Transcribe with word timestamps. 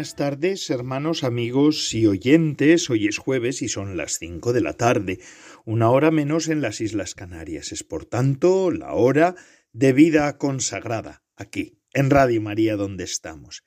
Buenas 0.00 0.16
tardes, 0.16 0.70
hermanos, 0.70 1.24
amigos 1.24 1.92
y 1.92 2.06
oyentes. 2.06 2.88
Hoy 2.88 3.06
es 3.06 3.18
jueves 3.18 3.60
y 3.60 3.68
son 3.68 3.98
las 3.98 4.18
cinco 4.18 4.54
de 4.54 4.62
la 4.62 4.72
tarde, 4.72 5.20
una 5.66 5.90
hora 5.90 6.10
menos 6.10 6.48
en 6.48 6.62
las 6.62 6.80
Islas 6.80 7.14
Canarias. 7.14 7.70
Es 7.70 7.84
por 7.84 8.06
tanto 8.06 8.70
la 8.70 8.94
hora 8.94 9.34
de 9.74 9.92
vida 9.92 10.38
consagrada, 10.38 11.22
aquí, 11.36 11.82
en 11.92 12.08
Radio 12.08 12.40
María, 12.40 12.76
donde 12.76 13.04
estamos. 13.04 13.62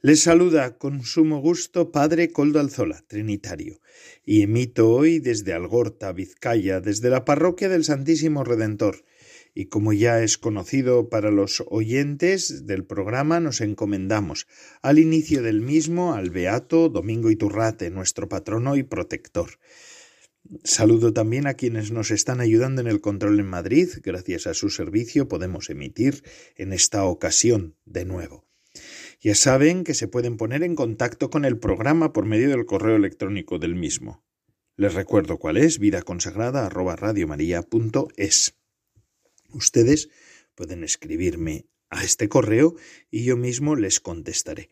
Les 0.00 0.20
saluda 0.20 0.78
con 0.78 1.04
sumo 1.04 1.40
gusto 1.40 1.92
Padre 1.92 2.32
Coldo 2.32 2.58
Alzola, 2.58 3.04
Trinitario, 3.06 3.82
y 4.24 4.40
emito 4.40 4.88
hoy 4.88 5.18
desde 5.18 5.52
Algorta, 5.52 6.10
Vizcaya, 6.12 6.80
desde 6.80 7.10
la 7.10 7.26
parroquia 7.26 7.68
del 7.68 7.84
Santísimo 7.84 8.44
Redentor, 8.44 9.04
y 9.56 9.66
como 9.66 9.92
ya 9.94 10.22
es 10.22 10.36
conocido 10.36 11.08
para 11.08 11.30
los 11.30 11.64
oyentes 11.68 12.66
del 12.66 12.84
programa, 12.84 13.40
nos 13.40 13.62
encomendamos 13.62 14.46
al 14.82 14.98
inicio 14.98 15.42
del 15.42 15.62
mismo 15.62 16.12
al 16.12 16.28
Beato 16.28 16.90
Domingo 16.90 17.30
Iturrate, 17.30 17.88
nuestro 17.88 18.28
patrono 18.28 18.76
y 18.76 18.82
protector. 18.82 19.52
Saludo 20.62 21.14
también 21.14 21.46
a 21.46 21.54
quienes 21.54 21.90
nos 21.90 22.10
están 22.10 22.42
ayudando 22.42 22.82
en 22.82 22.86
el 22.86 23.00
control 23.00 23.40
en 23.40 23.46
Madrid. 23.46 23.88
Gracias 24.02 24.46
a 24.46 24.52
su 24.52 24.68
servicio 24.68 25.26
podemos 25.26 25.70
emitir 25.70 26.22
en 26.56 26.74
esta 26.74 27.04
ocasión 27.04 27.76
de 27.86 28.04
nuevo. 28.04 28.44
Ya 29.22 29.34
saben 29.34 29.84
que 29.84 29.94
se 29.94 30.06
pueden 30.06 30.36
poner 30.36 30.64
en 30.64 30.74
contacto 30.74 31.30
con 31.30 31.46
el 31.46 31.58
programa 31.58 32.12
por 32.12 32.26
medio 32.26 32.50
del 32.50 32.66
correo 32.66 32.96
electrónico 32.96 33.58
del 33.58 33.74
mismo. 33.74 34.22
Les 34.76 34.92
recuerdo 34.92 35.38
cuál 35.38 35.56
es 35.56 35.78
vidaconsagrada@radiomaria.es. 35.78 38.55
Ustedes 39.52 40.08
pueden 40.54 40.84
escribirme 40.84 41.66
a 41.90 42.04
este 42.04 42.28
correo 42.28 42.74
y 43.10 43.24
yo 43.24 43.36
mismo 43.36 43.76
les 43.76 44.00
contestaré. 44.00 44.70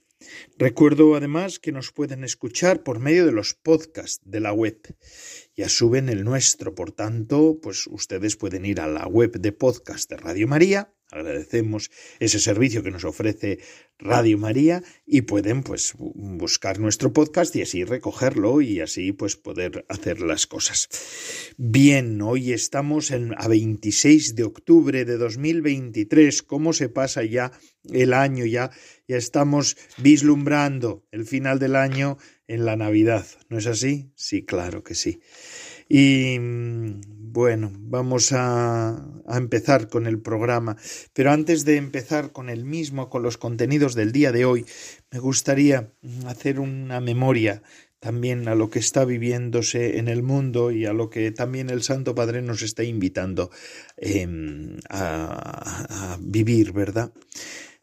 Recuerdo 0.56 1.16
además 1.16 1.58
que 1.58 1.72
nos 1.72 1.92
pueden 1.92 2.24
escuchar 2.24 2.82
por 2.82 2.98
medio 2.98 3.26
de 3.26 3.32
los 3.32 3.54
podcasts 3.54 4.22
de 4.24 4.40
la 4.40 4.52
web. 4.52 4.78
Ya 5.54 5.68
suben 5.68 6.08
el 6.08 6.24
nuestro, 6.24 6.74
por 6.74 6.92
tanto, 6.92 7.58
pues 7.60 7.86
ustedes 7.86 8.36
pueden 8.36 8.64
ir 8.64 8.80
a 8.80 8.86
la 8.86 9.06
web 9.06 9.38
de 9.38 9.52
podcast 9.52 10.08
de 10.08 10.16
Radio 10.16 10.48
María 10.48 10.93
Agradecemos 11.14 11.92
ese 12.18 12.40
servicio 12.40 12.82
que 12.82 12.90
nos 12.90 13.04
ofrece 13.04 13.60
Radio 14.00 14.36
María 14.36 14.82
y 15.06 15.22
pueden 15.22 15.62
pues 15.62 15.94
buscar 15.96 16.80
nuestro 16.80 17.12
podcast 17.12 17.54
y 17.54 17.62
así 17.62 17.84
recogerlo 17.84 18.60
y 18.60 18.80
así 18.80 19.12
pues 19.12 19.36
poder 19.36 19.86
hacer 19.88 20.20
las 20.20 20.48
cosas. 20.48 20.88
Bien, 21.56 22.20
hoy 22.20 22.52
estamos 22.52 23.12
en, 23.12 23.32
a 23.38 23.46
26 23.46 24.34
de 24.34 24.42
octubre 24.42 25.04
de 25.04 25.16
2023. 25.16 26.42
¿Cómo 26.42 26.72
se 26.72 26.88
pasa 26.88 27.22
ya 27.22 27.52
el 27.92 28.12
año? 28.12 28.44
Ya, 28.44 28.72
ya 29.06 29.16
estamos 29.16 29.76
vislumbrando 29.98 31.06
el 31.12 31.26
final 31.26 31.60
del 31.60 31.76
año 31.76 32.18
en 32.48 32.64
la 32.64 32.74
Navidad. 32.74 33.24
¿No 33.48 33.58
es 33.58 33.68
así? 33.68 34.10
Sí, 34.16 34.44
claro 34.44 34.82
que 34.82 34.96
sí. 34.96 35.20
Y 35.88 36.38
bueno, 37.34 37.72
vamos 37.74 38.30
a, 38.32 39.10
empezar 39.26 39.88
con 39.88 40.06
el 40.06 40.20
programa, 40.20 40.76
pero 41.12 41.32
antes 41.32 41.64
de 41.64 41.78
empezar 41.78 42.30
con 42.30 42.48
el 42.48 42.64
mismo, 42.64 43.10
con 43.10 43.22
los 43.24 43.38
contenidos 43.38 43.94
del 43.96 44.12
día 44.12 44.30
de 44.30 44.44
hoy, 44.44 44.66
me 45.10 45.18
gustaría 45.18 45.92
hacer 46.26 46.60
una 46.60 47.00
memoria 47.00 47.62
también 47.98 48.46
a 48.46 48.54
lo 48.54 48.70
que 48.70 48.78
está 48.78 49.04
viviéndose 49.04 49.98
en 49.98 50.06
el 50.06 50.22
mundo 50.22 50.70
y 50.70 50.86
a 50.86 50.92
lo 50.92 51.10
que 51.10 51.32
también 51.32 51.70
el 51.70 51.82
Santo 51.82 52.14
Padre 52.14 52.40
nos 52.40 52.62
está 52.62 52.84
invitando 52.84 53.50
em, 53.96 54.76
a, 54.88 56.12
a 56.12 56.18
vivir, 56.20 56.72
¿verdad? 56.72 57.12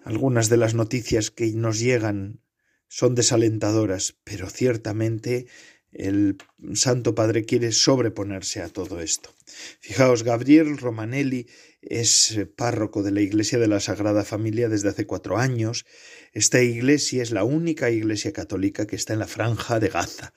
Algunas 0.06 0.48
de 0.48 0.58
las 0.58 0.76
noticias 0.76 1.30
que 1.30 1.52
nos 1.54 1.80
llegan 1.80 2.40
son 2.88 3.16
desalentadoras, 3.16 4.16
pero 4.24 4.50
ciertamente 4.50 5.48
el 5.92 6.38
Santo 6.74 7.16
Padre 7.16 7.46
quiere 7.46 7.72
sobreponerse 7.72 8.62
a 8.62 8.70
todo 8.70 9.02
esto. 9.02 9.34
Fijaos, 9.80 10.24
Gabriel 10.24 10.78
Romanelli 10.78 11.48
es 11.82 12.40
párroco 12.56 13.04
de 13.04 13.12
la 13.12 13.22
Iglesia 13.22 13.60
de 13.60 13.68
la 13.68 13.80
Sagrada 13.80 14.24
Familia 14.24 14.70
desde 14.70 14.90
hace 14.90 15.06
cuatro 15.06 15.38
años. 15.38 15.86
Esta 16.32 16.62
iglesia 16.62 17.24
es 17.24 17.32
la 17.32 17.44
única 17.44 17.90
iglesia 17.90 18.32
católica 18.32 18.88
que 18.88 18.96
está 18.96 19.14
en 19.14 19.20
la 19.20 19.28
franja 19.28 19.80
de 19.80 19.90
Gaza 19.90 20.34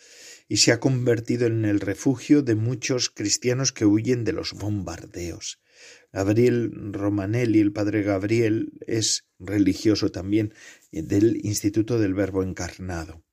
y 0.48 0.58
se 0.58 0.72
ha 0.72 0.80
convertido 0.80 1.46
en 1.46 1.64
el 1.64 1.80
refugio 1.80 2.42
de 2.42 2.54
muchos 2.54 3.10
cristianos 3.10 3.72
que 3.72 3.86
huyen 3.86 4.24
de 4.24 4.32
los 4.32 4.52
bombardeos. 4.52 5.60
Gabriel 6.12 6.70
Romanelli, 6.92 7.60
el 7.60 7.72
padre 7.72 8.02
Gabriel, 8.02 8.72
es 8.86 9.26
religioso 9.38 10.10
también 10.10 10.54
del 10.92 11.44
Instituto 11.44 11.98
del 11.98 12.14
Verbo 12.14 12.42
Encarnado. 12.42 13.24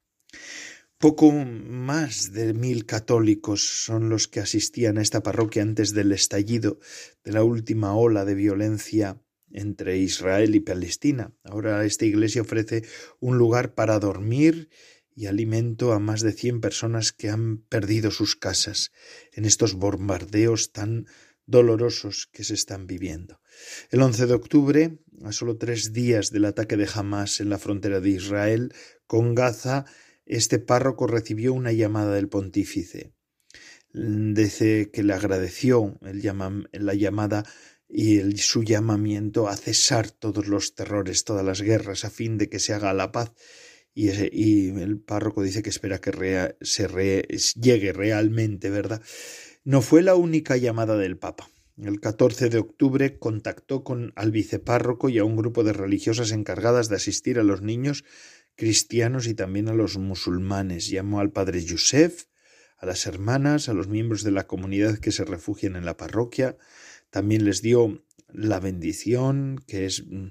Poco 1.02 1.32
más 1.32 2.32
de 2.32 2.54
mil 2.54 2.86
católicos 2.86 3.86
son 3.86 4.10
los 4.10 4.28
que 4.28 4.40
asistían 4.40 5.00
a 5.00 5.02
esta 5.02 5.24
parroquia 5.24 5.64
antes 5.64 5.96
del 5.96 6.12
estallido 6.12 6.80
de 7.24 7.32
la 7.32 7.44
última 7.44 7.96
ola 7.96 8.24
de 8.24 8.36
violencia 8.36 9.20
entre 9.52 9.98
Israel 9.98 10.54
y 10.54 10.60
Palestina. 10.60 11.34
Ahora 11.44 11.84
esta 11.86 12.06
iglesia 12.06 12.44
ofrece 12.44 12.84
un 13.20 13.40
lugar 13.40 13.74
para 13.74 13.98
dormir 13.98 14.70
y 15.16 15.26
alimento 15.26 15.92
a 15.92 15.98
más 15.98 16.22
de 16.22 16.34
cien 16.34 16.62
personas 16.62 17.12
que 17.12 17.30
han 17.30 17.58
perdido 17.58 18.12
sus 18.12 18.36
casas 18.36 18.92
en 19.34 19.46
estos 19.46 19.74
bombardeos 19.74 20.72
tan 20.72 21.08
dolorosos 21.48 22.30
que 22.32 22.44
se 22.44 22.54
están 22.54 22.86
viviendo. 22.86 23.42
El 23.90 24.04
11 24.04 24.28
de 24.28 24.34
octubre, 24.36 25.00
a 25.24 25.32
solo 25.32 25.58
tres 25.58 25.94
días 25.94 26.30
del 26.30 26.46
ataque 26.46 26.78
de 26.78 26.88
Hamas 26.94 27.40
en 27.40 27.50
la 27.50 27.58
frontera 27.58 28.02
de 28.02 28.10
Israel 28.12 28.72
con 29.08 29.34
Gaza, 29.34 29.86
este 30.38 30.60
párroco 30.60 31.08
recibió 31.08 31.54
una 31.54 31.72
llamada 31.72 32.14
del 32.14 32.30
pontífice. 32.30 33.14
Dice 33.94 34.90
que 34.92 35.04
le 35.04 35.14
agradeció 35.14 36.00
la 36.02 36.94
llamada 36.94 37.44
y 37.90 38.38
su 38.38 38.64
llamamiento 38.64 39.50
a 39.50 39.58
cesar 39.58 40.12
todos 40.12 40.48
los 40.48 40.76
terrores, 40.76 41.26
todas 41.26 41.46
las 41.46 41.62
guerras, 41.62 42.06
a 42.06 42.10
fin 42.10 42.38
de 42.38 42.48
que 42.48 42.60
se 42.60 42.74
haga 42.74 42.94
la 42.94 43.12
paz. 43.12 43.34
Y, 43.94 44.08
el 44.08 45.02
párroco 45.02 45.44
dice 45.44 45.62
que 45.62 45.70
espera 45.70 46.00
que 46.00 46.56
se 46.62 46.88
llegue 47.60 47.92
realmente, 47.92 48.70
¿verdad? 48.70 49.02
No 49.66 49.82
fue 49.82 50.02
la 50.02 50.16
única 50.16 50.56
llamada 50.56 50.96
del 50.96 51.18
Papa. 51.18 51.50
El 51.78 52.00
14 52.00 52.50
de 52.50 52.60
octubre 52.60 53.18
contactó 53.18 53.84
con 53.84 54.14
al 54.16 54.32
vicepárroco 54.32 55.10
y 55.10 55.18
a 55.18 55.24
un 55.24 55.36
grupo 55.36 55.64
de 55.64 55.74
religiosas 55.74 56.32
encargadas 56.32 56.90
de 56.90 56.96
asistir 56.96 57.40
a 57.40 57.44
los 57.44 57.62
niños 57.62 58.06
cristianos 58.56 59.28
y 59.28 59.34
también 59.34 59.70
a 59.70 59.74
los 59.74 59.98
musulmanes. 59.98 60.88
Llamó 60.88 61.20
al 61.20 61.32
padre 61.32 61.64
Yusef, 61.64 62.26
a 62.78 62.86
las 62.86 63.06
hermanas, 63.06 63.70
a 63.70 63.74
los 63.74 63.88
miembros 63.88 64.24
de 64.24 64.32
la 64.32 64.48
comunidad 64.48 64.98
que 64.98 65.12
se 65.12 65.26
refugian 65.26 65.76
en 65.76 65.86
la 65.86 65.98
parroquia. 65.98 66.58
También 67.10 67.46
les 67.46 67.62
dio 67.62 68.04
la 68.34 68.60
bendición, 68.60 69.64
que 69.68 69.86
es 69.86 70.06
mm, 70.08 70.28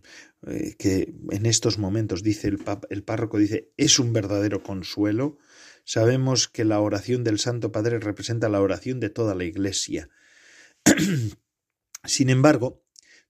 eh, 0.47 0.75
que 0.79 1.15
en 1.31 1.47
estos 1.47 1.79
momentos, 1.79 2.23
dice 2.23 2.49
el, 2.49 2.59
el 2.89 3.03
párroco, 3.03 3.39
dice, 3.39 3.73
es 3.77 3.99
un 3.99 4.13
verdadero 4.13 4.63
consuelo. 4.63 5.39
Sabemos 5.85 6.49
que 6.49 6.65
la 6.65 6.81
oración 6.81 7.25
del 7.25 7.39
Santo 7.39 7.73
Padre 7.73 7.99
representa 7.99 8.49
la 8.49 8.61
oración 8.61 9.01
de 9.01 9.11
toda 9.11 9.35
la 9.35 9.45
Iglesia. 9.45 10.09
Sin 12.05 12.31
embargo, 12.31 12.83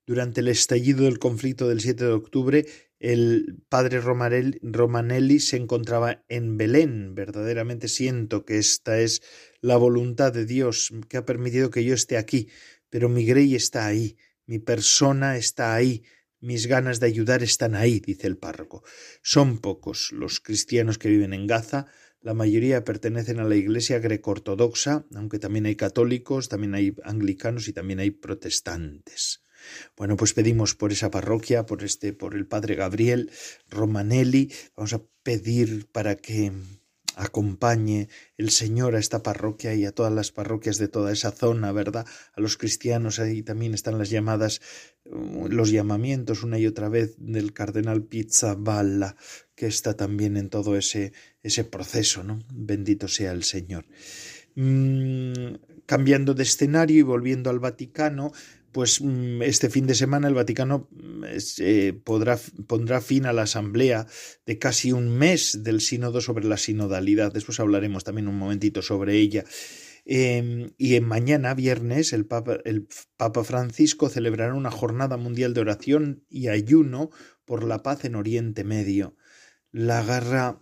durante 0.07 0.41
el 0.41 0.49
estallido 0.49 1.05
del 1.05 1.19
conflicto 1.19 1.69
del 1.69 1.81
7 1.81 2.05
de 2.05 2.13
octubre, 2.13 2.67
el 3.01 3.63
padre 3.71 4.01
Romanelli 4.01 5.41
se 5.41 5.57
encontraba 5.57 6.23
en 6.29 6.59
Belén. 6.59 7.15
Verdaderamente 7.15 7.89
siento 7.89 8.45
que 8.45 8.59
esta 8.59 9.01
es 9.01 9.23
la 9.61 9.77
voluntad 9.77 10.33
de 10.33 10.45
Dios 10.45 10.93
que 11.09 11.17
ha 11.17 11.25
permitido 11.25 11.71
que 11.71 11.83
yo 11.83 11.95
esté 11.95 12.19
aquí, 12.19 12.49
pero 12.91 13.09
mi 13.09 13.25
grey 13.25 13.55
está 13.55 13.87
ahí, 13.87 14.19
mi 14.47 14.59
persona 14.59 15.39
está 15.39 15.75
ahí, 15.75 16.05
mis 16.41 16.67
ganas 16.67 17.01
de 17.01 17.07
ayudar 17.07 17.43
están 17.43 17.75
ahí, 17.75 18.01
dice 18.01 18.27
el 18.27 18.37
párroco. 18.37 18.85
Son 19.23 19.59
pocos 19.59 20.13
los 20.13 20.41
cristianos 20.41 20.99
que 20.99 21.09
viven 21.09 21.33
en 21.33 21.47
Gaza, 21.47 21.87
la 22.21 22.35
mayoría 22.35 22.85
pertenecen 22.85 23.41
a 23.41 23.45
la 23.45 23.57
Iglesia 23.57 23.99
greco-ortodoxa, 23.99 25.07
aunque 25.15 25.39
también 25.39 25.65
hay 25.65 25.77
católicos, 25.77 26.51
también 26.51 26.75
hay 26.75 26.95
anglicanos 27.03 27.67
y 27.67 27.73
también 27.73 27.99
hay 27.99 28.11
protestantes. 28.11 29.43
Bueno, 29.97 30.17
pues 30.17 30.33
pedimos 30.33 30.75
por 30.75 30.93
esa 30.93 31.11
parroquia, 31.11 31.67
por 31.67 31.85
este, 31.85 32.13
por 32.13 32.35
el 32.35 32.47
padre 32.47 32.75
Gabriel 32.75 33.31
Romanelli, 33.69 34.53
vamos 34.77 34.93
a 34.93 35.03
pedir 35.23 35.87
para 35.91 36.17
que 36.17 36.53
acompañe 37.17 38.09
el 38.39 38.51
Señor 38.51 38.95
a 38.95 38.99
esta 38.99 39.23
parroquia 39.23 39.75
y 39.75 39.85
a 39.85 39.93
todas 39.93 40.13
las 40.13 40.33
parroquias 40.33 40.79
de 40.79 40.89
toda 40.89 41.13
esa 41.13 41.31
zona, 41.31 41.73
¿verdad? 41.73 42.07
A 42.33 42.41
los 42.41 42.57
cristianos 42.57 43.19
ahí 43.19 43.43
también 43.43 43.75
están 43.75 43.99
las 43.99 44.11
llamadas, 44.11 44.61
mm, 45.05 45.47
los 45.49 45.71
llamamientos 45.71 46.43
una 46.43 46.59
y 46.59 46.67
otra 46.67 46.89
vez 46.89 47.15
del 47.19 47.53
cardenal 47.53 48.05
Pizzaballa, 48.05 49.17
que 49.55 49.67
está 49.67 49.95
también 49.95 50.37
en 50.37 50.49
todo 50.49 50.77
ese, 50.77 51.13
ese 51.43 51.65
proceso, 51.65 52.23
¿no? 52.23 52.39
Bendito 52.53 53.09
sea 53.09 53.33
el 53.33 53.45
Señor. 53.45 53.85
Mm, 54.55 55.55
cambiando 55.87 56.35
de 56.35 56.45
escenario 56.45 56.99
y 56.99 57.03
volviendo 57.03 57.51
al 57.51 57.59
Vaticano, 57.59 58.33
pues 58.73 59.01
mm, 59.01 59.43
este 59.43 59.71
fin 59.71 59.87
de 59.87 59.95
semana 59.95 60.29
el 60.29 60.35
Vaticano 60.35 60.89
mm, 60.91 61.25
eh, 61.59 62.01
podrá, 62.05 62.39
pondrá 62.67 63.01
fin 63.01 63.27
a 63.27 63.33
la 63.33 63.43
asamblea 63.43 64.07
de 64.47 64.59
casi 64.59 64.93
un 64.93 65.17
mes 65.17 65.63
del 65.63 65.81
sínodo 65.81 66.21
sobre 66.21 66.47
la 66.47 66.57
sinodalidad. 66.57 67.33
Después 67.33 67.61
hablaremos 67.61 68.05
también 68.05 68.29
un 68.29 68.37
momentito 68.37 68.83
sobre 68.83 69.17
ella. 69.17 69.45
Em, 70.05 70.71
y 70.79 70.95
en 70.95 71.05
mañana, 71.05 71.55
viernes, 71.55 72.13
el 72.13 72.27
Papa, 72.27 72.59
el 72.65 72.89
Papa 73.17 73.45
Francisco 73.45 74.09
celebrará 74.09 74.55
una 74.55 74.71
jornada 74.71 75.17
mundial 75.17 75.55
de 75.55 75.61
oración 75.61 76.25
y 76.29 76.49
ayuno 76.49 77.11
por 77.45 77.65
la 77.65 77.83
paz 77.83 78.05
en 78.05 78.15
Oriente 78.15 78.65
Medio. 78.65 79.17
La 79.73 80.03
guerra 80.03 80.61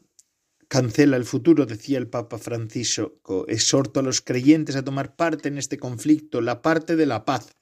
cancela 0.68 1.16
el 1.16 1.24
futuro, 1.24 1.66
decía 1.66 1.98
el 1.98 2.08
Papa 2.08 2.38
Francisco. 2.38 3.46
Exhorto 3.48 4.00
a 4.00 4.02
los 4.02 4.20
creyentes 4.20 4.76
a 4.76 4.84
tomar 4.84 5.16
parte 5.16 5.48
en 5.48 5.58
este 5.58 5.78
conflicto, 5.78 6.40
la 6.40 6.62
parte 6.62 6.94
de 6.94 7.06
la 7.06 7.24
paz 7.24 7.56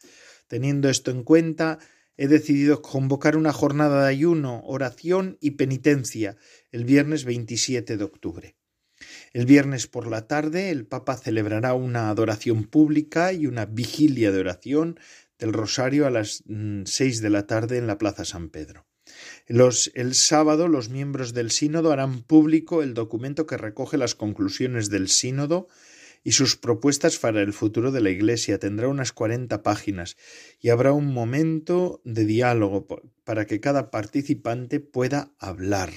Teniendo 0.48 0.88
esto 0.88 1.10
en 1.10 1.22
cuenta, 1.22 1.78
he 2.16 2.28
decidido 2.28 2.82
convocar 2.82 3.37
una 3.37 3.52
jornada 3.52 4.02
de 4.02 4.08
ayuno, 4.08 4.62
oración 4.64 5.38
y 5.40 5.52
penitencia 5.52 6.37
el 6.72 6.84
viernes 6.84 7.25
27 7.25 7.96
de 7.96 8.04
octubre. 8.04 8.56
El 9.32 9.44
viernes 9.44 9.87
por 9.87 10.06
la 10.06 10.26
tarde 10.26 10.70
el 10.70 10.87
Papa 10.87 11.16
celebrará 11.16 11.75
una 11.75 12.08
adoración 12.08 12.64
pública 12.64 13.32
y 13.32 13.46
una 13.46 13.66
vigilia 13.66 14.32
de 14.32 14.40
oración 14.40 14.98
del 15.38 15.52
Rosario 15.52 16.06
a 16.06 16.10
las 16.10 16.43
mm, 16.46 16.84
seis 16.87 17.20
de 17.20 17.31
la 17.31 17.46
tarde 17.46 17.76
en 17.76 17.87
la 17.87 17.99
Plaza 17.99 18.25
San 18.25 18.49
Pedro. 18.49 18.87
Los, 19.46 19.92
el 19.94 20.14
sábado 20.14 20.69
los 20.69 20.88
miembros 20.88 21.32
del 21.32 21.50
sínodo 21.50 21.92
harán 21.92 22.22
público 22.22 22.82
el 22.82 22.94
documento 22.94 23.46
que 23.46 23.56
recoge 23.56 23.99
las 23.99 24.14
conclusiones 24.14 24.88
del 24.88 25.08
sínodo 25.08 25.69
y 26.26 26.32
sus 26.32 26.56
propuestas 26.56 27.19
para 27.19 27.40
el 27.40 27.52
futuro 27.52 27.93
de 27.93 28.00
la 28.00 28.11
Iglesia. 28.11 28.58
Tendrá 28.58 28.88
unas 28.88 29.12
40 29.12 29.62
páginas 29.62 30.17
y 30.61 30.70
habrá 30.70 30.93
un 30.93 31.14
momento 31.14 32.00
de 32.05 32.25
diálogo 32.25 32.88
para 33.23 33.46
que 33.46 33.61
cada 33.61 33.93
participante 33.93 34.81
pueda 34.81 35.31
hablar. 35.38 35.93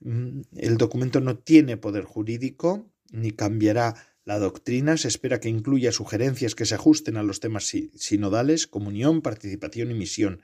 Mm, 0.00 0.40
el 0.56 0.78
documento 0.78 1.20
no 1.20 1.36
tiene 1.36 1.76
poder 1.76 2.04
jurídico 2.04 2.90
ni 3.10 3.32
cambiará 3.32 3.94
la 4.24 4.38
doctrina. 4.38 4.96
Se 4.96 5.08
espera 5.08 5.38
que 5.38 5.50
incluya 5.50 5.92
sugerencias 5.92 6.54
que 6.54 6.64
se 6.64 6.76
ajusten 6.76 7.18
a 7.18 7.22
los 7.22 7.40
temas 7.40 7.70
sinodales, 7.94 8.66
comunión, 8.66 9.20
participación 9.20 9.90
y 9.90 9.94
misión. 9.94 10.40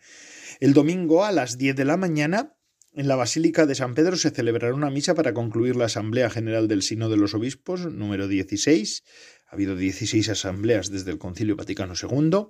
El 0.60 0.74
domingo 0.74 1.24
a 1.24 1.32
las 1.32 1.56
10 1.56 1.76
de 1.76 1.86
la 1.86 1.96
mañana 1.96 2.57
en 2.92 3.08
la 3.08 3.16
Basílica 3.16 3.66
de 3.66 3.74
San 3.74 3.94
Pedro 3.94 4.16
se 4.16 4.30
celebrará 4.30 4.74
una 4.74 4.90
misa 4.90 5.14
para 5.14 5.34
concluir 5.34 5.76
la 5.76 5.86
Asamblea 5.86 6.30
General 6.30 6.68
del 6.68 6.82
Sino 6.82 7.08
de 7.08 7.16
los 7.16 7.34
Obispos, 7.34 7.86
número 7.86 8.28
16. 8.28 9.04
Ha 9.46 9.54
habido 9.54 9.76
16 9.76 10.28
asambleas 10.28 10.90
desde 10.90 11.10
el 11.10 11.18
Concilio 11.18 11.56
Vaticano 11.56 11.94
II. 12.00 12.48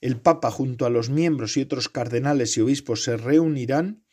El 0.00 0.20
Papa 0.20 0.50
junto 0.50 0.86
a 0.86 0.90
los 0.90 1.10
miembros 1.10 1.56
y 1.56 1.62
otros 1.62 1.88
cardenales 1.88 2.56
y 2.56 2.60
obispos 2.60 3.02
se 3.02 3.16
reunirán 3.16 4.04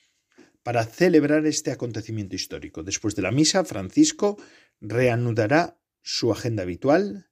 para 0.64 0.84
celebrar 0.84 1.46
este 1.46 1.72
acontecimiento 1.72 2.36
histórico. 2.36 2.82
Después 2.82 3.16
de 3.16 3.22
la 3.22 3.32
misa, 3.32 3.64
Francisco 3.66 4.38
reanudará 4.82 5.80
su 6.02 6.32
agenda 6.32 6.64
habitual 6.64 7.28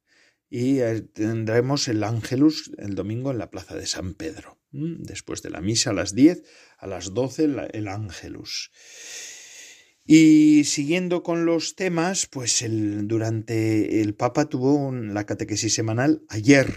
y 0.53 0.81
eh, 0.81 1.01
tendremos 1.01 1.87
el 1.87 2.03
Ángelus 2.03 2.69
el 2.77 2.93
domingo 2.93 3.31
en 3.31 3.39
la 3.39 3.49
Plaza 3.49 3.75
de 3.75 3.87
San 3.87 4.13
Pedro. 4.13 4.59
Después 4.69 5.41
de 5.41 5.49
la 5.49 5.61
misa 5.61 5.89
a 5.89 5.93
las 5.93 6.13
10, 6.13 6.43
a 6.77 6.85
las 6.85 7.15
12 7.15 7.49
el 7.73 7.87
Ángelus. 7.87 8.69
Y 10.05 10.63
siguiendo 10.65 11.23
con 11.23 11.45
los 11.45 11.75
temas, 11.75 12.27
pues 12.27 12.61
el, 12.61 13.07
durante 13.07 14.01
el 14.01 14.13
Papa 14.13 14.45
tuvo 14.45 14.91
la 14.91 15.25
catequesis 15.25 15.73
semanal 15.73 16.21
ayer 16.29 16.71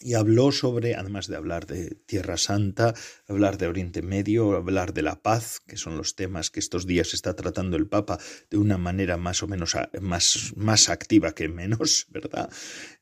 y 0.00 0.14
habló 0.14 0.52
sobre, 0.52 0.94
además 0.94 1.26
de 1.26 1.36
hablar 1.36 1.66
de 1.66 1.96
Tierra 2.06 2.36
Santa, 2.36 2.94
hablar 3.26 3.58
de 3.58 3.66
Oriente 3.66 4.02
Medio, 4.02 4.54
hablar 4.54 4.94
de 4.94 5.02
la 5.02 5.22
paz, 5.22 5.60
que 5.66 5.76
son 5.76 5.96
los 5.96 6.14
temas 6.14 6.50
que 6.50 6.60
estos 6.60 6.86
días 6.86 7.14
está 7.14 7.34
tratando 7.34 7.76
el 7.76 7.88
Papa 7.88 8.18
de 8.50 8.58
una 8.58 8.78
manera 8.78 9.16
más 9.16 9.42
o 9.42 9.48
menos 9.48 9.76
más, 10.00 10.52
más 10.56 10.88
activa 10.88 11.34
que 11.34 11.48
menos, 11.48 12.06
¿verdad? 12.10 12.50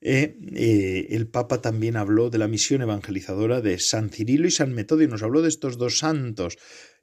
Eh, 0.00 0.38
eh, 0.54 1.06
el 1.10 1.28
Papa 1.28 1.60
también 1.60 1.96
habló 1.96 2.30
de 2.30 2.38
la 2.38 2.48
misión 2.48 2.82
evangelizadora 2.82 3.60
de 3.60 3.78
San 3.78 4.10
Cirilo 4.10 4.46
y 4.46 4.50
San 4.50 4.72
Metodio, 4.72 5.08
nos 5.08 5.22
habló 5.22 5.42
de 5.42 5.48
estos 5.48 5.76
dos 5.76 5.98
santos. 5.98 6.56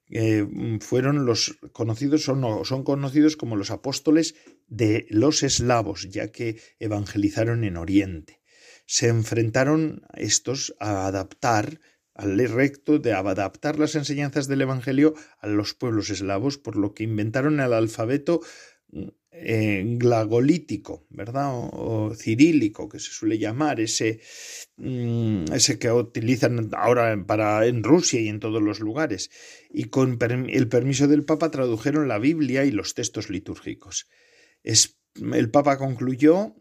Eh, 0.09 0.45
fueron 0.81 1.25
los 1.25 1.57
conocidos, 1.71 2.23
son, 2.23 2.65
son 2.65 2.83
conocidos 2.83 3.37
como 3.37 3.55
los 3.55 3.71
apóstoles 3.71 4.35
de 4.67 5.07
los 5.09 5.43
eslavos, 5.43 6.09
ya 6.09 6.27
que 6.31 6.59
evangelizaron 6.79 7.63
en 7.63 7.77
Oriente 7.77 8.42
se 8.85 9.07
enfrentaron 9.07 10.03
estos 10.15 10.75
a 10.79 11.07
adaptar 11.07 11.79
al 12.15 12.37
recto 12.47 12.99
de 12.99 13.13
adaptar 13.13 13.79
las 13.79 13.95
enseñanzas 13.95 14.47
del 14.47 14.61
Evangelio 14.61 15.15
a 15.39 15.47
los 15.47 15.73
pueblos 15.73 16.09
eslavos, 16.09 16.57
por 16.57 16.75
lo 16.75 16.93
que 16.93 17.03
inventaron 17.03 17.59
el 17.59 17.73
alfabeto 17.73 18.41
eh, 19.31 19.83
glagolítico, 19.97 21.07
¿verdad? 21.09 21.49
O, 21.53 22.13
cirílico, 22.15 22.87
que 22.87 22.99
se 22.99 23.11
suele 23.11 23.39
llamar, 23.39 23.79
ese, 23.79 24.21
mm, 24.77 25.45
ese 25.53 25.79
que 25.79 25.91
utilizan 25.91 26.69
ahora 26.73 27.17
para, 27.25 27.65
en 27.65 27.83
Rusia 27.83 28.21
y 28.21 28.27
en 28.27 28.39
todos 28.39 28.61
los 28.61 28.79
lugares. 28.79 29.31
Y 29.71 29.85
con 29.85 30.19
el 30.49 30.67
permiso 30.67 31.07
del 31.07 31.25
Papa 31.25 31.49
tradujeron 31.49 32.07
la 32.07 32.19
Biblia 32.19 32.63
y 32.63 32.71
los 32.71 32.93
textos 32.93 33.31
litúrgicos. 33.31 34.07
El 34.63 35.49
Papa 35.49 35.77
concluyó 35.77 36.55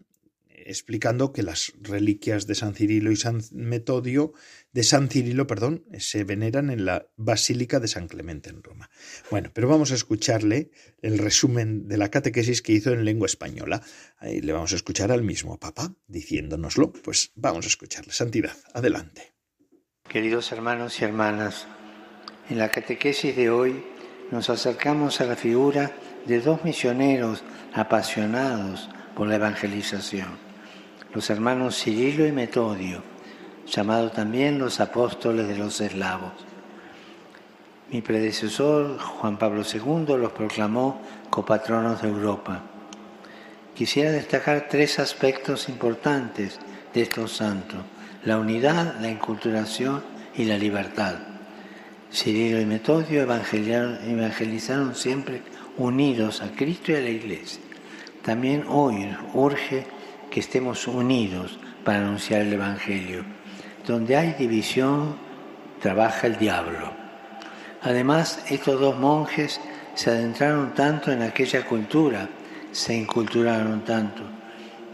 explicando 0.67 1.33
que 1.33 1.43
las 1.43 1.73
reliquias 1.81 2.47
de 2.47 2.55
San 2.55 2.75
Cirilo 2.75 3.11
y 3.11 3.17
San 3.17 3.43
Metodio, 3.53 4.33
de 4.73 4.83
San 4.83 5.09
Cirilo, 5.09 5.47
perdón, 5.47 5.85
se 5.99 6.25
veneran 6.25 6.71
en 6.71 6.85
la 6.85 7.09
Basílica 7.17 7.81
de 7.81 7.89
San 7.89 8.09
Clemente 8.09 8.51
en 8.51 8.63
Roma. 8.63 8.91
Bueno, 9.31 9.51
pero 9.53 9.69
vamos 9.69 9.93
a 9.93 9.95
escucharle 9.95 10.71
el 11.01 11.19
resumen 11.19 11.89
de 11.89 11.97
la 11.97 12.11
catequesis 12.11 12.63
que 12.63 12.73
hizo 12.73 12.93
en 12.93 13.05
lengua 13.05 13.27
española. 13.27 13.83
Le 14.21 14.53
vamos 14.53 14.73
a 14.73 14.77
escuchar 14.77 15.13
al 15.13 15.23
mismo 15.23 15.59
Papa 15.59 15.95
diciéndonoslo. 16.07 16.93
Pues 16.93 17.33
vamos 17.35 17.65
a 17.65 17.69
escucharle. 17.69 18.13
Santidad, 18.13 18.57
adelante. 18.73 19.33
Queridos 20.09 20.53
hermanos 20.53 21.01
y 21.01 21.05
hermanas, 21.05 21.67
en 22.51 22.59
la 22.59 22.71
catequesis 22.71 23.35
de 23.35 23.51
hoy 23.51 23.85
nos 24.31 24.51
acercamos 24.51 25.21
a 25.21 25.27
la 25.27 25.37
figura 25.37 25.93
de 26.27 26.41
dos 26.41 26.65
misioneros 26.65 27.43
apasionados 27.73 28.89
por 29.15 29.29
la 29.29 29.37
evangelización 29.37 30.52
los 31.15 31.29
hermanos 31.31 31.77
Cirilo 31.77 32.27
y 32.27 32.33
Metodio, 32.33 33.03
llamados 33.67 34.13
también 34.13 34.59
los 34.59 34.81
apóstoles 34.81 35.47
de 35.49 35.57
los 35.57 35.81
eslavos. 35.81 36.33
Mi 37.91 38.01
predecesor, 38.01 38.99
Juan 38.99 39.37
Pablo 39.39 39.63
II, 39.63 40.17
los 40.17 40.33
proclamó 40.33 41.03
copatronos 41.29 42.01
de 42.01 42.09
Europa. 42.09 42.63
Quisiera 43.75 44.11
destacar 44.11 44.69
tres 44.71 44.99
aspectos 44.99 45.69
importantes 45.69 46.59
de 46.95 47.03
estos 47.03 47.33
santos, 47.33 47.81
la 48.25 48.39
unidad, 48.39 48.99
la 49.01 49.11
inculturación 49.11 50.03
y 50.35 50.45
la 50.45 50.57
libertad. 50.57 51.17
Cirilo 52.11 52.61
y 52.61 52.67
Metodio 52.67 53.23
evangelizaron 53.23 54.95
siempre 54.95 55.43
unidos 55.77 56.43
a 56.43 56.51
Cristo 56.51 56.93
y 56.93 56.97
a 56.97 57.01
la 57.01 57.11
Iglesia. 57.11 57.63
También 58.23 58.65
hoy 58.69 59.15
urge 59.35 59.87
que 60.33 60.41
estemos 60.41 60.89
unidos 60.89 61.59
para 61.85 61.99
anunciar 61.99 62.41
el 62.41 62.55
Evangelio. 62.55 63.23
Donde 63.87 64.17
hay 64.17 64.33
división, 64.33 65.17
trabaja 65.81 66.27
el 66.27 66.39
diablo. 66.39 66.91
Además, 67.83 68.43
estos 68.49 68.81
dos 68.81 68.99
monjes 68.99 69.61
se 69.95 70.11
adentraron 70.11 70.73
tanto 70.73 71.13
en 71.13 71.21
aquella 71.21 71.67
cultura, 71.67 72.31
se 72.71 72.97
inculturaron 72.97 73.85
tanto, 73.85 74.23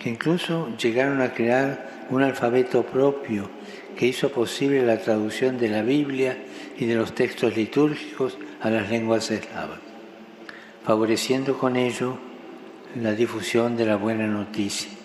que 0.01 0.11
incluso 0.11 0.77
llegaron 0.77 1.21
a 1.21 1.33
crear 1.33 2.07
un 2.11 2.25
alfabeto 2.25 2.83
propio 2.83 3.49
que 3.97 4.07
hizo 4.07 4.31
posible 4.31 4.85
la 4.85 4.99
traducción 4.99 5.57
de 5.57 5.69
la 5.69 5.83
Biblia 5.83 6.37
y 6.77 6.87
de 6.87 6.97
los 6.97 7.15
textos 7.15 7.57
litúrgicos 7.57 8.37
a 8.61 8.71
las 8.71 8.91
lenguas 8.91 9.31
eslavas, 9.31 9.79
favoreciendo 10.85 11.57
con 11.57 11.77
ello 11.77 12.19
la 12.97 13.13
difusión 13.13 13.77
de 13.77 13.87
la 13.87 13.97
buena 13.97 14.27
noticia. 14.27 14.98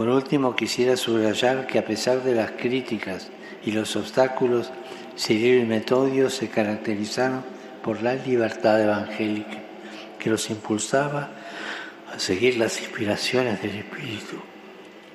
Por 0.00 0.08
último, 0.08 0.56
quisiera 0.56 0.96
subrayar 0.96 1.66
que 1.66 1.78
a 1.78 1.84
pesar 1.84 2.22
de 2.22 2.34
las 2.34 2.52
críticas 2.52 3.28
y 3.66 3.72
los 3.72 3.96
obstáculos, 3.96 4.72
Cirilo 5.14 5.60
y 5.60 5.66
Metodio 5.66 6.30
se 6.30 6.48
caracterizaron 6.48 7.44
por 7.84 8.02
la 8.02 8.14
libertad 8.14 8.82
evangélica 8.82 9.58
que 10.18 10.30
los 10.30 10.48
impulsaba 10.48 11.28
a 12.10 12.18
seguir 12.18 12.56
las 12.56 12.80
inspiraciones 12.80 13.60
del 13.60 13.76
Espíritu 13.76 14.36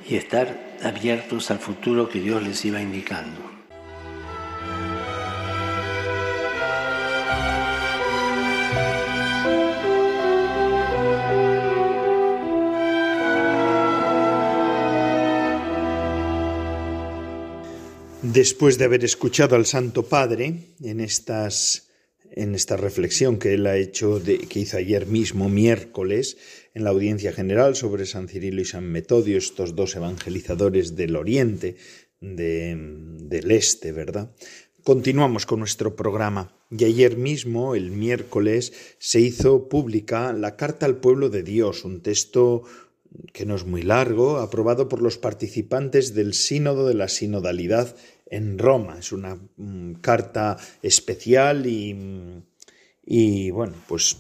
y 0.08 0.18
estar 0.18 0.56
abiertos 0.84 1.50
al 1.50 1.58
futuro 1.58 2.08
que 2.08 2.20
Dios 2.20 2.44
les 2.44 2.64
iba 2.64 2.80
indicando. 2.80 3.42
Después 18.36 18.78
de 18.78 18.84
haber 18.84 19.06
escuchado 19.06 19.56
al 19.56 19.66
Santo 19.66 20.04
Padre 20.04 20.76
en 20.84 21.00
estas 21.00 21.88
en 22.32 22.54
esta 22.54 22.76
reflexión 22.76 23.40
que 23.40 23.54
él 23.54 23.66
ha 23.66 23.78
hecho 23.78 24.20
de, 24.20 24.40
que 24.40 24.60
hizo 24.60 24.76
ayer 24.76 25.06
mismo 25.06 25.48
miércoles 25.48 26.36
en 26.74 26.84
la 26.84 26.90
audiencia 26.90 27.32
general 27.32 27.78
sobre 27.78 28.06
San 28.06 28.28
Cirilo 28.28 28.62
y 28.62 28.66
San 28.66 28.92
Metodio, 28.92 29.38
estos 29.38 29.74
dos 29.74 29.96
evangelizadores 29.96 30.98
del 30.98 31.16
Oriente, 31.16 31.78
del 32.20 33.52
Este, 33.52 33.94
¿verdad? 33.94 34.36
Continuamos 34.84 35.46
con 35.46 35.60
nuestro 35.60 35.96
programa 35.96 36.54
y 36.70 36.84
ayer 36.84 37.16
mismo, 37.16 37.74
el 37.74 37.92
miércoles, 37.92 38.74
se 39.00 39.22
hizo 39.22 39.70
pública 39.70 40.34
la 40.34 40.58
Carta 40.58 40.86
al 40.86 40.98
Pueblo 40.98 41.30
de 41.30 41.44
Dios, 41.44 41.86
un 41.86 42.02
texto 42.02 42.64
que 43.32 43.46
no 43.46 43.56
es 43.56 43.66
muy 43.66 43.82
largo, 43.82 44.40
aprobado 44.40 44.90
por 44.90 45.02
los 45.02 45.18
participantes 45.18 46.14
del 46.14 46.34
Sínodo 46.34 46.86
de 46.86 46.96
la 46.96 47.08
Sinodalidad 47.08 47.96
en 48.26 48.58
Roma. 48.58 48.98
Es 49.00 49.12
una 49.12 49.36
mm, 49.36 49.96
carta 50.02 50.58
especial 50.82 51.66
y, 51.66 53.52
bueno, 53.52 53.76
pues 53.88 54.18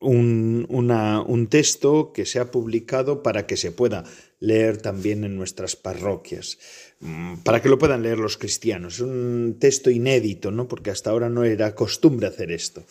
un, 0.00 0.66
un, 0.68 1.46
texto 1.48 2.12
que 2.12 2.24
se 2.24 2.40
ha 2.40 2.50
publicado 2.50 3.22
para 3.22 3.46
que 3.46 3.56
se 3.56 3.70
pueda 3.70 4.04
leer 4.40 4.78
también 4.78 5.24
en 5.24 5.36
nuestras 5.36 5.76
parroquias, 5.76 6.58
mm, 7.00 7.38
para 7.44 7.60
que 7.60 7.68
lo 7.68 7.78
puedan 7.78 8.02
leer 8.02 8.18
los 8.18 8.38
cristianos. 8.38 8.94
Es 8.94 9.00
un 9.00 9.56
texto 9.60 9.90
inédito, 9.90 10.50
¿no? 10.50 10.66
porque 10.66 10.90
hasta 10.90 11.10
ahora 11.10 11.28
no 11.28 11.44
era 11.44 11.74
costumbre 11.74 12.26
hacer 12.26 12.50
esto. 12.50 12.84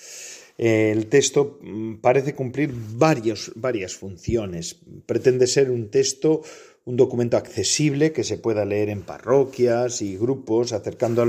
El 0.60 1.08
texto 1.08 1.58
mm, 1.62 1.96
parece 1.96 2.36
cumplir 2.36 2.74
varios, 2.74 3.54
varias 3.56 3.96
funciones. 3.96 4.76
Pretende 5.06 5.48
ser 5.48 5.72
un 5.72 5.90
texto 5.90 6.42
un 6.90 6.98
documento 6.98 7.38
accesible 7.38 8.12
que 8.12 8.24
se 8.24 8.40
pueda 8.40 8.66
leer 8.66 8.90
en 8.90 9.04
parroquias 9.04 10.02
y 10.02 10.18
grupos, 10.18 10.74
acercando 10.74 11.24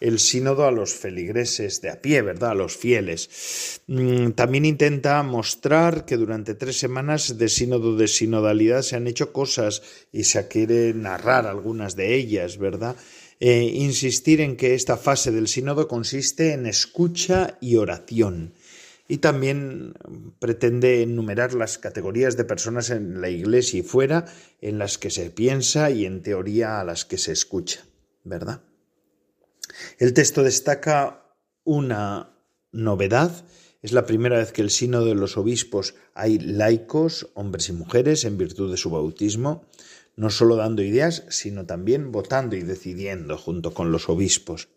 el 0.00 0.18
sínodo 0.18 0.66
a 0.66 0.72
los 0.72 0.92
feligreses 0.92 1.80
de 1.80 1.90
a 1.90 2.02
pie, 2.02 2.20
¿verdad? 2.20 2.50
A 2.50 2.54
los 2.54 2.76
fieles. 2.76 3.80
Mm, 3.86 4.32
también 4.32 4.64
intenta 4.64 5.22
mostrar 5.22 6.04
que 6.04 6.16
durante 6.16 6.56
tres 6.56 6.78
semanas 6.80 7.38
de 7.38 7.48
sínodo 7.48 7.96
de 7.96 8.08
sinodalidad 8.08 8.82
se 8.82 8.96
han 8.96 9.06
hecho 9.06 9.32
cosas 9.32 9.82
y 10.12 10.24
se 10.24 10.48
quiere 10.48 10.92
narrar 10.94 11.46
algunas 11.46 11.94
de 11.94 12.16
ellas, 12.16 12.58
¿verdad? 12.58 12.96
Eh, 13.38 13.70
insistir 13.72 14.40
en 14.40 14.56
que 14.56 14.74
esta 14.74 14.96
fase 14.96 15.30
del 15.30 15.46
sínodo 15.46 15.86
consiste 15.86 16.54
en 16.54 16.66
escucha 16.66 17.56
y 17.60 17.76
oración 17.76 18.52
y 19.06 19.18
también 19.18 19.94
pretende 20.38 21.02
enumerar 21.02 21.54
las 21.54 21.78
categorías 21.78 22.36
de 22.36 22.44
personas 22.44 22.90
en 22.90 23.20
la 23.20 23.28
Iglesia 23.28 23.80
y 23.80 23.82
fuera 23.82 24.24
en 24.60 24.78
las 24.78 24.96
que 24.96 25.10
se 25.10 25.30
piensa 25.30 25.90
y 25.90 26.06
en 26.06 26.22
teoría 26.22 26.80
a 26.80 26.84
las 26.84 27.04
que 27.04 27.18
se 27.18 27.32
escucha, 27.32 27.84
¿verdad? 28.24 28.62
El 29.98 30.14
texto 30.14 30.42
destaca 30.42 31.26
una 31.64 32.34
novedad. 32.72 33.44
Es 33.82 33.92
la 33.92 34.06
primera 34.06 34.38
vez 34.38 34.52
que 34.52 34.62
el 34.62 34.70
sínodo 34.70 35.06
de 35.06 35.14
los 35.14 35.36
obispos 35.36 35.94
hay 36.14 36.38
laicos, 36.38 37.28
hombres 37.34 37.68
y 37.68 37.72
mujeres, 37.72 38.24
en 38.24 38.38
virtud 38.38 38.70
de 38.70 38.78
su 38.78 38.90
bautismo, 38.90 39.66
no 40.16 40.30
solo 40.30 40.56
dando 40.56 40.82
ideas, 40.82 41.24
sino 41.28 41.66
también 41.66 42.10
votando 42.10 42.56
y 42.56 42.62
decidiendo 42.62 43.36
junto 43.36 43.74
con 43.74 43.92
los 43.92 44.08
obispos. 44.08 44.68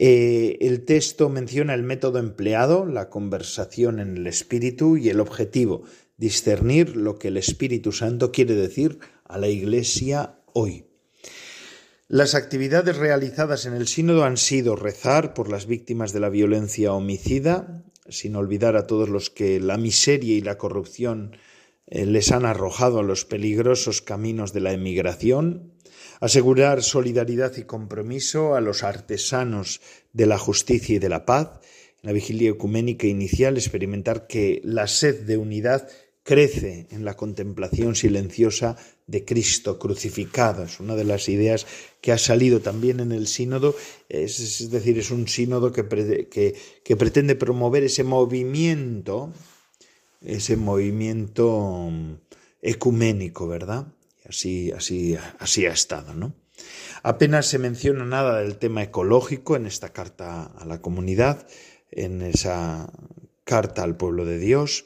Eh, 0.00 0.58
el 0.60 0.84
texto 0.84 1.28
menciona 1.28 1.74
el 1.74 1.82
método 1.82 2.20
empleado, 2.20 2.86
la 2.86 3.10
conversación 3.10 3.98
en 3.98 4.16
el 4.16 4.28
espíritu 4.28 4.96
y 4.96 5.08
el 5.08 5.18
objetivo, 5.18 5.82
discernir 6.16 6.96
lo 6.96 7.18
que 7.18 7.28
el 7.28 7.36
Espíritu 7.36 7.90
Santo 7.90 8.30
quiere 8.30 8.54
decir 8.54 9.00
a 9.24 9.38
la 9.38 9.48
Iglesia 9.48 10.38
hoy. 10.52 10.84
Las 12.06 12.36
actividades 12.36 12.96
realizadas 12.96 13.66
en 13.66 13.74
el 13.74 13.88
sínodo 13.88 14.24
han 14.24 14.36
sido 14.36 14.76
rezar 14.76 15.34
por 15.34 15.50
las 15.50 15.66
víctimas 15.66 16.12
de 16.12 16.20
la 16.20 16.28
violencia 16.28 16.92
homicida, 16.92 17.84
sin 18.08 18.36
olvidar 18.36 18.76
a 18.76 18.86
todos 18.86 19.08
los 19.08 19.30
que 19.30 19.58
la 19.58 19.78
miseria 19.78 20.36
y 20.36 20.40
la 20.40 20.58
corrupción 20.58 21.36
eh, 21.86 22.06
les 22.06 22.30
han 22.30 22.46
arrojado 22.46 23.00
a 23.00 23.02
los 23.02 23.24
peligrosos 23.24 24.00
caminos 24.00 24.52
de 24.52 24.60
la 24.60 24.72
emigración, 24.72 25.72
asegurar 26.20 26.82
solidaridad 26.82 27.56
y 27.56 27.64
compromiso 27.64 28.54
a 28.54 28.60
los 28.60 28.82
artesanos 28.82 29.80
de 30.12 30.26
la 30.26 30.38
justicia 30.38 30.96
y 30.96 30.98
de 30.98 31.08
la 31.08 31.24
paz, 31.24 31.60
en 32.02 32.08
la 32.08 32.12
vigilia 32.12 32.50
ecuménica 32.50 33.06
inicial 33.06 33.56
experimentar 33.56 34.26
que 34.26 34.60
la 34.64 34.86
sed 34.86 35.22
de 35.22 35.36
unidad 35.36 35.88
crece 36.22 36.86
en 36.90 37.06
la 37.06 37.14
contemplación 37.14 37.94
silenciosa 37.94 38.76
de 39.06 39.24
Cristo 39.24 39.78
crucificado. 39.78 40.64
Es 40.64 40.78
una 40.78 40.94
de 40.94 41.04
las 41.04 41.28
ideas 41.30 41.66
que 42.02 42.12
ha 42.12 42.18
salido 42.18 42.60
también 42.60 43.00
en 43.00 43.12
el 43.12 43.26
sínodo, 43.26 43.74
es, 44.10 44.70
decir, 44.70 44.98
es 44.98 45.10
un 45.10 45.26
sínodo 45.26 45.72
que, 45.72 46.54
que 46.84 46.96
pretende 46.96 47.34
promover 47.34 47.82
ese 47.82 48.04
movimiento, 48.04 49.32
ese 50.20 50.58
movimiento 50.58 51.90
ecuménico, 52.60 53.48
¿verdad? 53.48 53.86
Así, 54.28 54.70
así, 54.72 55.16
así 55.38 55.66
ha 55.66 55.72
estado, 55.72 56.14
¿no? 56.14 56.34
Apenas 57.02 57.46
se 57.46 57.58
menciona 57.58 58.04
nada 58.04 58.40
del 58.40 58.56
tema 58.58 58.82
ecológico 58.82 59.56
en 59.56 59.66
esta 59.66 59.92
carta 59.92 60.44
a 60.44 60.64
la 60.66 60.80
comunidad, 60.80 61.46
en 61.90 62.22
esa 62.22 62.92
carta 63.44 63.82
al 63.82 63.96
pueblo 63.96 64.24
de 64.24 64.38
Dios. 64.38 64.84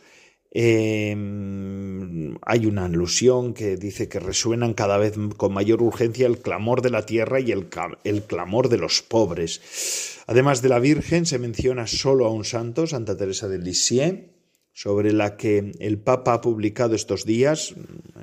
Em, 0.54 2.36
hay 2.42 2.66
una 2.66 2.84
alusión 2.84 3.54
que 3.54 3.76
dice 3.76 4.08
que 4.08 4.20
resuenan 4.20 4.74
cada 4.74 4.98
vez 4.98 5.14
con 5.38 5.54
mayor 5.54 5.82
urgencia 5.82 6.26
el 6.26 6.40
clamor 6.40 6.82
de 6.82 6.90
la 6.90 7.06
tierra 7.06 7.40
y 7.40 7.52
el, 7.52 7.68
el, 8.04 8.22
clamor 8.24 8.68
de 8.68 8.76
los 8.76 9.00
pobres. 9.00 10.20
Además 10.26 10.60
de 10.60 10.68
la 10.68 10.78
Virgen, 10.78 11.24
se 11.24 11.38
menciona 11.38 11.86
solo 11.86 12.26
a 12.26 12.30
un 12.30 12.44
santo, 12.44 12.86
Santa 12.86 13.16
Teresa 13.16 13.48
de 13.48 13.58
Lisieux, 13.58 14.31
sobre 14.72 15.12
la 15.12 15.36
que 15.36 15.72
el 15.78 15.98
Papa 15.98 16.34
ha 16.34 16.40
publicado 16.40 16.94
estos 16.94 17.24
días, 17.24 17.74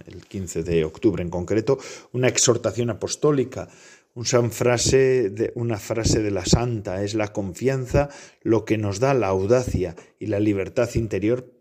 el 0.08 0.26
15 0.26 0.64
de 0.64 0.84
octubre 0.84 1.22
en 1.22 1.30
concreto, 1.30 1.78
una 2.12 2.28
exhortación 2.28 2.90
apostólica, 2.90 3.70
una 4.16 4.50
frase 4.50 5.30
de, 5.30 5.52
una 5.56 5.78
frase 5.78 6.22
de 6.22 6.32
la 6.32 6.46
Santa, 6.46 7.04
es 7.04 7.14
la 7.14 7.32
confianza 7.32 8.10
lo 8.42 8.66
que 8.66 8.78
nos 8.78 9.00
da 9.00 9.14
la 9.14 9.28
audacia 9.28 9.96
y 10.20 10.28
la 10.28 10.40
libertad 10.40 10.90
interior 10.96 11.54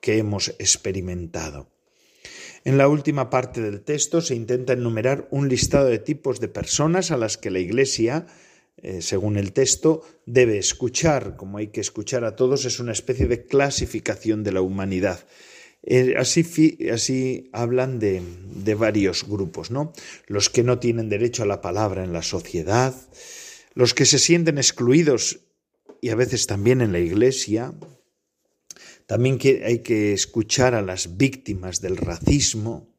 que 0.00 0.18
hemos 0.18 0.48
experimentado. 0.58 1.68
En 2.64 2.78
la 2.78 2.88
última 2.88 3.28
parte 3.28 3.60
del 3.60 3.82
texto 3.82 4.20
se 4.20 4.34
intenta 4.34 4.72
enumerar 4.72 5.28
un 5.30 5.48
listado 5.48 5.86
de 5.86 5.98
tipos 5.98 6.40
de 6.40 6.48
personas 6.48 7.10
a 7.10 7.16
las 7.16 7.36
que 7.36 7.50
la 7.50 7.58
Iglesia 7.58 8.26
eh, 8.76 9.02
según 9.02 9.36
el 9.36 9.52
texto, 9.52 10.02
debe 10.26 10.58
escuchar, 10.58 11.36
como 11.36 11.58
hay 11.58 11.68
que 11.68 11.80
escuchar 11.80 12.24
a 12.24 12.36
todos, 12.36 12.64
es 12.64 12.80
una 12.80 12.92
especie 12.92 13.26
de 13.26 13.44
clasificación 13.44 14.42
de 14.42 14.52
la 14.52 14.62
humanidad. 14.62 15.26
Eh, 15.82 16.14
así, 16.16 16.78
así, 16.92 17.50
hablan 17.52 17.98
de, 17.98 18.22
de 18.54 18.74
varios 18.74 19.26
grupos, 19.26 19.70
¿no? 19.70 19.92
Los 20.26 20.48
que 20.48 20.62
no 20.62 20.78
tienen 20.78 21.08
derecho 21.08 21.42
a 21.42 21.46
la 21.46 21.60
palabra 21.60 22.04
en 22.04 22.12
la 22.12 22.22
sociedad, 22.22 22.94
los 23.74 23.94
que 23.94 24.04
se 24.04 24.18
sienten 24.18 24.58
excluidos 24.58 25.40
y 26.00 26.10
a 26.10 26.14
veces 26.16 26.46
también 26.46 26.80
en 26.80 26.92
la 26.92 26.98
iglesia. 26.98 27.74
También 29.06 29.38
hay 29.64 29.80
que 29.80 30.12
escuchar 30.12 30.74
a 30.74 30.82
las 30.82 31.16
víctimas 31.16 31.80
del 31.80 31.96
racismo, 31.96 32.91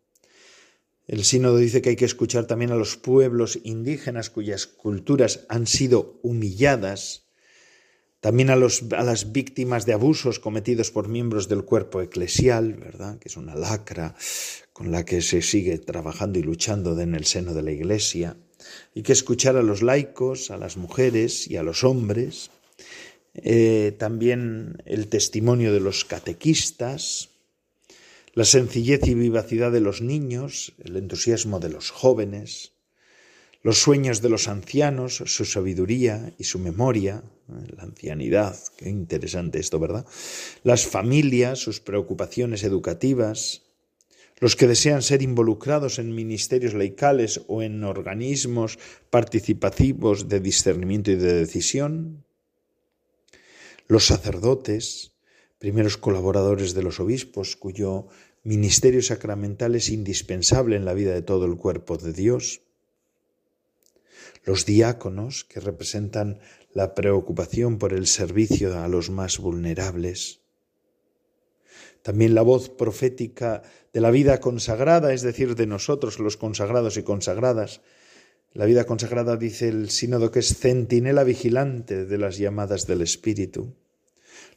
el 1.07 1.24
sínodo 1.24 1.57
dice 1.57 1.81
que 1.81 1.89
hay 1.89 1.95
que 1.95 2.05
escuchar 2.05 2.45
también 2.45 2.72
a 2.72 2.75
los 2.75 2.95
pueblos 2.95 3.60
indígenas 3.63 4.29
cuyas 4.29 4.67
culturas 4.67 5.45
han 5.50 5.67
sido 5.67 6.19
humilladas, 6.24 7.24
también 8.22 8.50
a, 8.50 8.55
los, 8.55 8.83
a 8.93 9.03
las 9.03 9.33
víctimas 9.33 9.86
de 9.86 9.91
abusos 9.91 10.39
cometidos 10.39 10.91
por 10.91 11.10
miembros 11.10 11.50
del 11.50 11.65
cuerpo 11.65 12.01
eclesial, 12.01 12.74
¿verdad? 12.75 13.19
que 13.19 13.27
es 13.27 13.36
una 13.36 13.53
lacra 13.53 14.15
con 14.72 14.91
la 14.91 15.03
que 15.03 15.22
se 15.22 15.41
sigue 15.41 15.77
trabajando 15.77 16.39
y 16.39 16.43
luchando 16.43 16.98
en 16.98 17.15
el 17.15 17.25
seno 17.25 17.53
de 17.53 17.63
la 17.63 17.72
Iglesia. 17.72 18.38
Hay 18.95 19.03
que 19.03 19.12
escuchar 19.12 19.57
a 19.57 19.62
los 19.62 19.81
laicos, 19.81 20.51
a 20.51 20.57
las 20.57 20.77
mujeres 20.77 21.50
y 21.50 21.57
a 21.57 21.63
los 21.63 21.83
hombres. 21.83 22.50
Eh, 23.33 23.93
también 24.00 24.77
el 24.86 25.10
testimonio 25.10 25.74
de 25.74 25.81
los 25.81 26.05
catequistas, 26.05 27.29
la 28.34 28.46
sencillez 28.46 29.08
y 29.08 29.13
vivacidad 29.13 29.72
de 29.72 29.80
los 29.80 30.02
niños, 30.02 30.74
el 30.84 30.98
entusiasmo 30.98 31.60
de 31.60 31.70
los 31.70 31.92
jóvenes, 31.92 32.74
los 33.62 33.80
sueños 33.80 34.22
de 34.22 34.30
los 34.30 34.48
ancianos, 34.48 35.24
su 35.25 35.46
sabiduría 35.46 36.34
y 36.38 36.44
su 36.44 36.60
memoria, 36.60 37.24
la 37.48 37.84
ancianidad, 37.84 38.58
qué 38.75 38.90
interesante 38.90 39.60
esto, 39.60 39.80
¿verdad? 39.80 40.06
Las 40.63 40.86
familias, 40.86 41.60
sus 41.60 41.80
preocupaciones 41.80 42.63
educativas, 42.63 43.62
los 44.40 44.58
que 44.58 44.68
desean 44.68 45.02
ser 45.02 45.22
involucrados 45.22 46.00
en 46.00 46.13
ministerios 46.13 46.74
laicales 46.74 47.42
o 47.48 47.62
en 47.62 47.84
organismos 47.86 48.80
participativos 49.10 50.28
de 50.28 50.42
discernimiento 50.42 51.12
y 51.12 51.16
de 51.16 51.34
decisión, 51.34 52.25
los 53.88 54.08
sacerdotes, 54.08 55.12
primeros 55.63 55.96
colaboradores 55.96 56.74
de 56.74 56.84
los 56.84 57.00
obispos, 57.00 57.55
cuyo 57.55 58.08
ministerio 58.43 59.01
sacramental 59.01 59.75
es 59.75 59.88
indispensable 59.88 60.75
en 60.75 60.84
la 60.84 60.93
vida 60.93 61.13
de 61.13 61.22
todo 61.22 61.46
el 61.46 61.55
cuerpo 61.55 61.96
de 61.96 62.12
Dios, 62.12 62.63
los 64.43 64.65
diáconos, 64.65 65.46
que 65.46 65.62
representan 65.62 66.41
la 66.74 66.93
preocupación 66.93 67.77
por 67.77 67.93
el 67.93 68.08
servicio 68.08 68.77
a 68.77 68.89
los 68.89 69.10
más 69.10 69.39
vulnerables, 69.39 70.41
también 72.01 72.36
la 72.36 72.41
voz 72.41 72.67
profética 72.67 73.62
de 73.93 74.01
la 74.01 74.12
vida 74.12 74.41
consagrada, 74.41 75.13
es 75.13 75.22
decir, 75.22 75.55
de 75.55 75.65
nosotros 75.65 76.20
los 76.20 76.36
consagrados 76.36 76.98
y 76.98 77.03
consagradas. 77.03 77.79
La 78.51 78.65
vida 78.65 78.84
consagrada 78.84 79.38
dice 79.38 79.70
el 79.70 79.91
sínodo 79.91 80.29
que 80.29 80.39
es 80.39 80.58
centinela 80.58 81.24
vigilante 81.24 82.03
de 82.03 82.17
las 82.17 82.38
llamadas 82.38 82.86
del 82.86 83.01
Espíritu. 83.01 83.74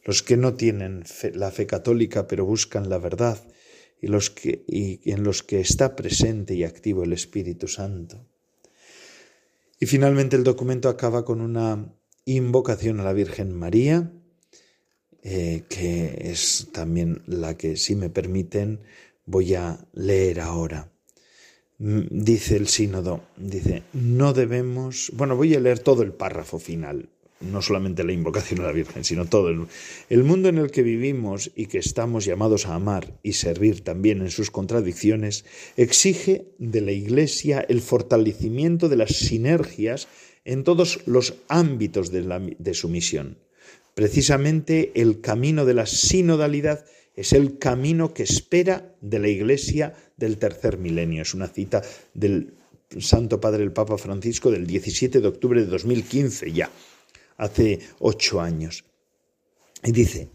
Los 0.05 0.23
que 0.23 0.37
no 0.37 0.55
tienen 0.55 1.05
la 1.35 1.50
fe 1.50 1.66
católica 1.66 2.26
pero 2.26 2.45
buscan 2.45 2.88
la 2.88 2.99
verdad 2.99 3.38
y, 4.00 4.07
los 4.09 4.31
que, 4.31 4.64
y 4.66 5.11
en 5.11 5.25
los 5.25 5.43
que 5.43 5.61
está 5.61 5.97
presente 5.97 6.55
y 6.55 6.64
activo 6.64 7.05
el 7.05 7.12
Espíritu 7.12 7.69
Santo. 7.69 8.26
Y 9.78 9.87
finalmente 9.87 10.37
el 10.37 10.45
documento 10.45 10.88
acaba 10.88 11.25
con 11.25 11.40
una 11.40 11.93
invocación 12.25 13.00
a 13.00 13.05
la 13.05 13.12
Virgen 13.12 13.52
María, 13.52 14.11
eh, 15.23 15.64
que 15.69 16.16
es 16.31 16.69
también 16.73 17.23
la 17.26 17.57
que, 17.57 17.76
si 17.76 17.95
me 17.95 18.11
permiten, 18.11 18.81
voy 19.26 19.55
a 19.55 19.78
leer 19.93 20.40
ahora. 20.40 20.93
Mm, 21.78 22.02
dice 22.11 22.57
el 22.57 22.69
sínodo, 22.69 23.23
dice, 23.37 23.83
no 23.93 24.33
debemos, 24.33 25.11
bueno, 25.14 25.37
voy 25.37 25.55
a 25.55 25.61
leer 25.61 25.78
todo 25.81 26.02
el 26.02 26.12
párrafo 26.12 26.59
final, 26.59 27.11
no 27.40 27.62
solamente 27.62 28.05
la 28.05 28.12
invocación 28.12 28.61
a 28.61 28.64
la 28.64 28.73
Virgen, 28.73 29.05
sino 29.05 29.26
todo 29.26 29.49
el, 29.49 29.66
el 30.09 30.25
mundo 30.25 30.49
en 30.49 30.59
el 30.59 30.71
que 30.71 30.83
vivimos 30.83 31.50
y 31.55 31.66
que 31.66 31.78
estamos 31.78 32.25
llamados 32.25 32.66
a 32.66 32.75
amar 32.75 33.19
y 33.23 33.35
servir 33.35 33.83
también 33.83 34.23
en 34.23 34.31
sus 34.31 34.50
contradicciones, 34.50 35.45
exige 35.76 36.47
de 36.59 36.81
la 36.81 36.93
Iglesia 36.93 37.64
el 37.69 37.81
fortalecimiento 37.81 38.88
de 38.88 38.97
las 38.97 39.16
sinergias 39.16 40.09
en 40.45 40.64
todos 40.64 41.00
los 41.07 41.35
ámbitos 41.49 42.11
de 42.11 42.75
su 42.75 42.88
misión 42.88 43.38
Precisamente 43.97 44.93
el 44.95 45.23
camino 45.23 45.64
de 45.64 45.73
la 45.73 45.87
sinodalidad 45.87 46.85
es 47.14 47.33
el 47.33 47.57
camino 47.57 48.12
que 48.12 48.25
espera 48.25 48.94
de 49.01 49.18
la 49.18 49.29
Iglesia 49.29 49.94
del 50.18 50.37
tercer 50.37 50.77
milenio. 50.77 51.22
Es 51.22 51.33
una 51.33 51.49
cita 51.49 51.81
del 52.12 52.53
Santo 52.99 53.40
Padre 53.40 53.62
el 53.64 53.72
Papa 53.72 53.96
Francisco 53.96 54.51
del 54.51 54.66
17 54.66 55.22
de 55.22 55.27
octubre 55.27 55.62
de 55.62 55.66
2015, 55.68 56.53
ya, 56.53 56.70
hace 57.37 57.81
ocho 57.99 58.40
años. 58.40 58.85
Y 59.83 59.92
dice, 59.92 60.31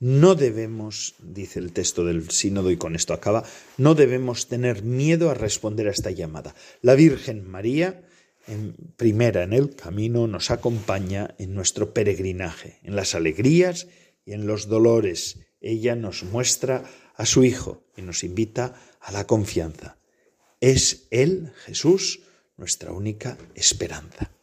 no 0.00 0.34
debemos, 0.34 1.14
dice 1.22 1.58
el 1.58 1.72
texto 1.72 2.04
del 2.04 2.30
sínodo 2.30 2.70
y 2.70 2.76
con 2.76 2.94
esto 2.94 3.14
acaba, 3.14 3.44
no 3.78 3.94
debemos 3.94 4.48
tener 4.48 4.82
miedo 4.82 5.30
a 5.30 5.34
responder 5.34 5.88
a 5.88 5.92
esta 5.92 6.10
llamada. 6.10 6.54
La 6.82 6.94
Virgen 6.94 7.48
María 7.48 8.02
en 8.46 8.74
primera 8.96 9.42
en 9.42 9.52
el 9.52 9.74
camino 9.74 10.26
nos 10.26 10.50
acompaña 10.50 11.34
en 11.38 11.54
nuestro 11.54 11.94
peregrinaje, 11.94 12.78
en 12.82 12.96
las 12.96 13.14
alegrías 13.14 13.86
y 14.26 14.32
en 14.32 14.46
los 14.46 14.68
dolores. 14.68 15.38
Ella 15.60 15.96
nos 15.96 16.24
muestra 16.24 16.84
a 17.16 17.26
su 17.26 17.44
Hijo 17.44 17.84
y 17.96 18.02
nos 18.02 18.24
invita 18.24 18.74
a 19.00 19.12
la 19.12 19.26
confianza. 19.26 19.96
Es 20.60 21.06
Él, 21.10 21.52
Jesús, 21.64 22.20
nuestra 22.56 22.92
única 22.92 23.38
esperanza. 23.54 24.33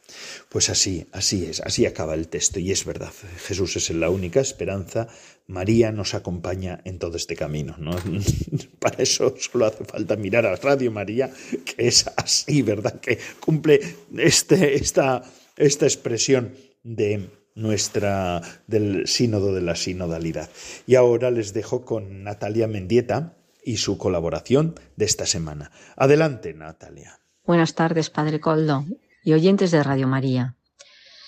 Pues 0.50 0.70
así, 0.70 1.08
así 1.12 1.46
es, 1.46 1.62
así 1.62 1.86
acaba 1.86 2.14
el 2.14 2.28
texto 2.28 2.60
y 2.60 2.72
es 2.72 2.86
verdad. 2.86 3.12
Jesús 3.46 3.76
es 3.78 3.90
la 3.92 4.10
única 4.10 4.40
esperanza, 4.40 5.08
María 5.48 5.92
nos 5.92 6.14
acompaña 6.14 6.82
en 6.86 6.98
todo 6.98 7.18
este 7.18 7.36
camino. 7.36 7.76
¿no? 7.78 7.92
Para 8.80 9.04
eso 9.04 9.36
solo 9.38 9.66
hace 9.66 9.86
falta 9.86 10.16
mirar 10.16 10.46
a 10.46 10.56
Radio 10.56 10.92
María, 10.92 11.30
que 11.66 11.88
es 11.88 12.10
así, 12.16 12.62
¿verdad? 12.62 13.00
Que 13.00 13.20
cumple 13.40 13.80
este, 14.18 14.76
esta, 14.76 15.24
esta 15.58 15.86
expresión 15.86 16.54
de 16.84 17.30
nuestra 17.54 18.42
del 18.68 19.08
sínodo 19.08 19.54
de 19.54 19.62
la 19.62 19.76
sinodalidad. 19.76 20.50
Y 20.88 20.96
ahora 20.96 21.32
les 21.32 21.54
dejo 21.54 21.86
con 21.86 22.24
Natalia 22.24 22.68
Mendieta 22.68 23.36
y 23.64 23.78
su 23.78 23.98
colaboración 23.98 24.76
de 24.96 25.06
esta 25.06 25.26
semana. 25.26 25.72
Adelante, 25.96 26.54
Natalia. 26.54 27.20
Buenas 27.44 27.76
tardes, 27.76 28.10
Padre 28.10 28.40
Coldo 28.40 28.86
y 29.24 29.34
oyentes 29.34 29.72
de 29.72 29.84
Radio 29.84 30.08
María. 30.08 30.56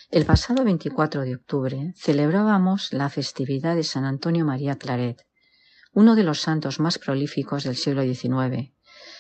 El 0.10 0.26
pasado 0.26 0.64
24 0.64 1.22
de 1.22 1.36
octubre 1.36 1.94
celebrábamos 1.96 2.92
la 2.92 3.10
festividad 3.10 3.76
de 3.76 3.84
San 3.84 4.06
Antonio 4.06 4.46
María 4.46 4.78
Claret, 4.78 5.26
uno 5.94 6.16
de 6.16 6.24
los 6.24 6.42
santos 6.42 6.80
más 6.80 6.98
prolíficos 6.98 7.64
del 7.64 7.76
siglo 7.76 8.04
XIX, 8.04 8.72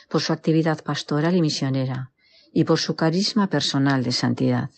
por 0.10 0.22
su 0.22 0.34
actividad 0.34 0.84
pastoral 0.84 1.36
y 1.36 1.42
misionera 1.42 2.12
y 2.52 2.64
por 2.64 2.80
su 2.80 2.96
carisma 2.96 3.48
personal 3.48 4.04
de 4.04 4.12
santidad. 4.12 4.70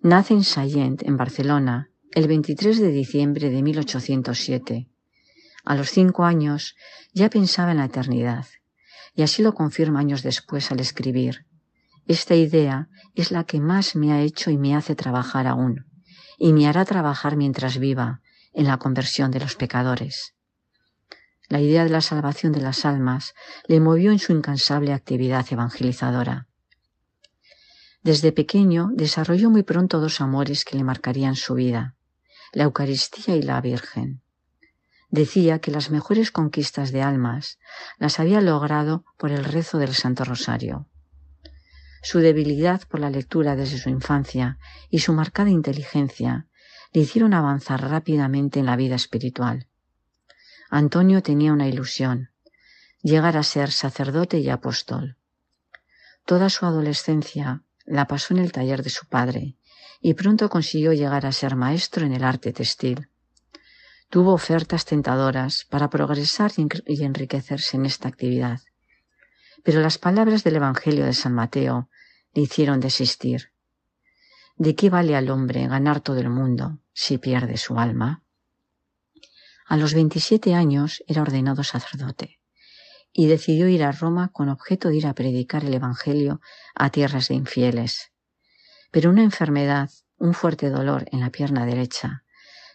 Nace 0.00 0.34
en 0.34 0.44
Sallent, 0.44 1.02
en 1.02 1.16
Barcelona, 1.16 1.90
el 2.12 2.26
23 2.26 2.80
de 2.80 2.90
diciembre 2.90 3.50
de 3.50 3.62
1807. 3.62 4.88
A 5.64 5.74
los 5.76 5.90
cinco 5.90 6.24
años 6.24 6.76
ya 7.12 7.30
pensaba 7.30 7.72
en 7.72 7.78
la 7.78 7.84
eternidad, 7.84 8.46
y 9.14 9.22
así 9.22 9.42
lo 9.42 9.54
confirma 9.54 10.00
años 10.00 10.22
después 10.22 10.70
al 10.70 10.80
escribir 10.80 11.47
esta 12.08 12.34
idea 12.34 12.88
es 13.14 13.30
la 13.30 13.44
que 13.44 13.60
más 13.60 13.94
me 13.94 14.12
ha 14.12 14.22
hecho 14.22 14.50
y 14.50 14.56
me 14.56 14.74
hace 14.74 14.94
trabajar 14.94 15.46
aún, 15.46 15.86
y 16.38 16.54
me 16.54 16.66
hará 16.66 16.86
trabajar 16.86 17.36
mientras 17.36 17.78
viva 17.78 18.22
en 18.54 18.66
la 18.66 18.78
conversión 18.78 19.30
de 19.30 19.40
los 19.40 19.54
pecadores. 19.56 20.34
La 21.48 21.60
idea 21.60 21.84
de 21.84 21.90
la 21.90 22.00
salvación 22.00 22.52
de 22.52 22.62
las 22.62 22.86
almas 22.86 23.34
le 23.66 23.80
movió 23.80 24.10
en 24.10 24.18
su 24.18 24.32
incansable 24.32 24.92
actividad 24.92 25.46
evangelizadora. 25.50 26.46
Desde 28.02 28.32
pequeño 28.32 28.88
desarrolló 28.94 29.50
muy 29.50 29.62
pronto 29.62 30.00
dos 30.00 30.22
amores 30.22 30.64
que 30.64 30.76
le 30.76 30.84
marcarían 30.84 31.36
su 31.36 31.54
vida, 31.54 31.94
la 32.52 32.64
Eucaristía 32.64 33.36
y 33.36 33.42
la 33.42 33.60
Virgen. 33.60 34.22
Decía 35.10 35.58
que 35.58 35.70
las 35.70 35.90
mejores 35.90 36.30
conquistas 36.30 36.90
de 36.90 37.02
almas 37.02 37.58
las 37.98 38.18
había 38.18 38.40
logrado 38.40 39.04
por 39.18 39.30
el 39.30 39.44
rezo 39.44 39.78
del 39.78 39.94
Santo 39.94 40.24
Rosario. 40.24 40.86
Su 42.02 42.20
debilidad 42.20 42.82
por 42.88 43.00
la 43.00 43.10
lectura 43.10 43.56
desde 43.56 43.78
su 43.78 43.88
infancia 43.88 44.58
y 44.88 45.00
su 45.00 45.12
marcada 45.12 45.50
inteligencia 45.50 46.46
le 46.92 47.02
hicieron 47.02 47.34
avanzar 47.34 47.82
rápidamente 47.82 48.60
en 48.60 48.66
la 48.66 48.76
vida 48.76 48.94
espiritual. 48.94 49.66
Antonio 50.70 51.22
tenía 51.22 51.52
una 51.52 51.68
ilusión, 51.68 52.30
llegar 53.02 53.36
a 53.36 53.42
ser 53.42 53.70
sacerdote 53.70 54.38
y 54.38 54.48
apóstol. 54.48 55.16
Toda 56.24 56.50
su 56.50 56.66
adolescencia 56.66 57.62
la 57.84 58.06
pasó 58.06 58.34
en 58.34 58.40
el 58.40 58.52
taller 58.52 58.82
de 58.82 58.90
su 58.90 59.06
padre 59.06 59.56
y 60.00 60.14
pronto 60.14 60.48
consiguió 60.48 60.92
llegar 60.92 61.26
a 61.26 61.32
ser 61.32 61.56
maestro 61.56 62.06
en 62.06 62.12
el 62.12 62.22
arte 62.22 62.52
textil. 62.52 63.08
Tuvo 64.10 64.32
ofertas 64.32 64.84
tentadoras 64.84 65.66
para 65.68 65.90
progresar 65.90 66.52
y 66.56 67.04
enriquecerse 67.04 67.76
en 67.76 67.86
esta 67.86 68.08
actividad 68.08 68.60
pero 69.68 69.82
las 69.82 69.98
palabras 69.98 70.44
del 70.44 70.56
Evangelio 70.56 71.04
de 71.04 71.12
San 71.12 71.34
Mateo 71.34 71.90
le 72.32 72.40
hicieron 72.40 72.80
desistir. 72.80 73.52
¿De 74.56 74.74
qué 74.74 74.88
vale 74.88 75.14
al 75.14 75.28
hombre 75.28 75.68
ganar 75.68 76.00
todo 76.00 76.18
el 76.20 76.30
mundo 76.30 76.78
si 76.94 77.18
pierde 77.18 77.58
su 77.58 77.78
alma? 77.78 78.22
A 79.66 79.76
los 79.76 79.92
27 79.92 80.54
años 80.54 81.04
era 81.06 81.20
ordenado 81.20 81.64
sacerdote 81.64 82.40
y 83.12 83.26
decidió 83.26 83.68
ir 83.68 83.84
a 83.84 83.92
Roma 83.92 84.30
con 84.32 84.48
objeto 84.48 84.88
de 84.88 84.96
ir 84.96 85.06
a 85.06 85.12
predicar 85.12 85.66
el 85.66 85.74
Evangelio 85.74 86.40
a 86.74 86.88
tierras 86.88 87.28
de 87.28 87.34
infieles. 87.34 88.10
Pero 88.90 89.10
una 89.10 89.22
enfermedad, 89.22 89.90
un 90.16 90.32
fuerte 90.32 90.70
dolor 90.70 91.04
en 91.12 91.20
la 91.20 91.28
pierna 91.28 91.66
derecha, 91.66 92.24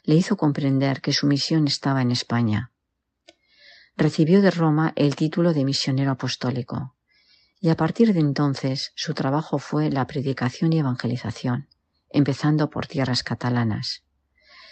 le 0.03 0.13
hizo 0.13 0.37
comprender 0.37 1.01
que 1.01 1.11
su 1.11 1.25
misión 1.25 1.65
estaba 1.65 2.03
en 2.03 2.11
España 2.11 2.71
recibió 3.95 4.41
de 4.41 4.51
Roma 4.51 4.93
el 4.95 5.15
título 5.15 5.53
de 5.53 5.65
misionero 5.65 6.11
apostólico, 6.11 6.95
y 7.59 7.69
a 7.69 7.75
partir 7.75 8.13
de 8.13 8.19
entonces 8.19 8.91
su 8.95 9.13
trabajo 9.13 9.59
fue 9.59 9.89
la 9.89 10.07
predicación 10.07 10.73
y 10.73 10.79
evangelización, 10.79 11.69
empezando 12.09 12.69
por 12.69 12.87
tierras 12.87 13.23
catalanas. 13.23 14.03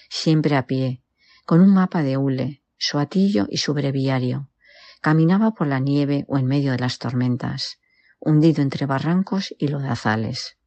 Siempre 0.10 0.55
a 0.57 0.67
pie, 0.67 1.01
con 1.45 1.62
un 1.62 1.73
mapa 1.73 2.03
de 2.03 2.17
hule, 2.17 2.63
su 2.77 2.99
atillo 2.99 3.47
y 3.49 3.57
su 3.57 3.73
breviario, 3.73 4.51
Caminaba 5.01 5.55
por 5.55 5.65
la 5.65 5.79
nieve 5.79 6.25
o 6.27 6.38
en 6.38 6.45
medio 6.45 6.73
de 6.73 6.77
las 6.77 6.99
tormentas, 6.99 7.79
hundido 8.19 8.62
entre 8.62 8.86
barrancos 8.86 9.51
y 9.57 9.67
lodazales. 9.67 10.57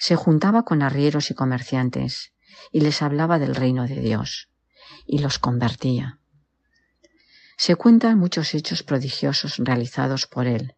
Se 0.00 0.16
juntaba 0.16 0.64
con 0.64 0.82
arrieros 0.82 1.30
y 1.30 1.34
comerciantes 1.34 2.32
y 2.72 2.80
les 2.80 3.02
hablaba 3.02 3.38
del 3.38 3.54
reino 3.54 3.86
de 3.86 4.00
Dios 4.00 4.50
y 5.06 5.20
los 5.20 5.38
convertía. 5.38 6.18
Se 7.56 7.74
cuentan 7.76 8.18
muchos 8.18 8.54
hechos 8.54 8.82
prodigiosos 8.82 9.56
realizados 9.56 10.26
por 10.26 10.46
él, 10.46 10.74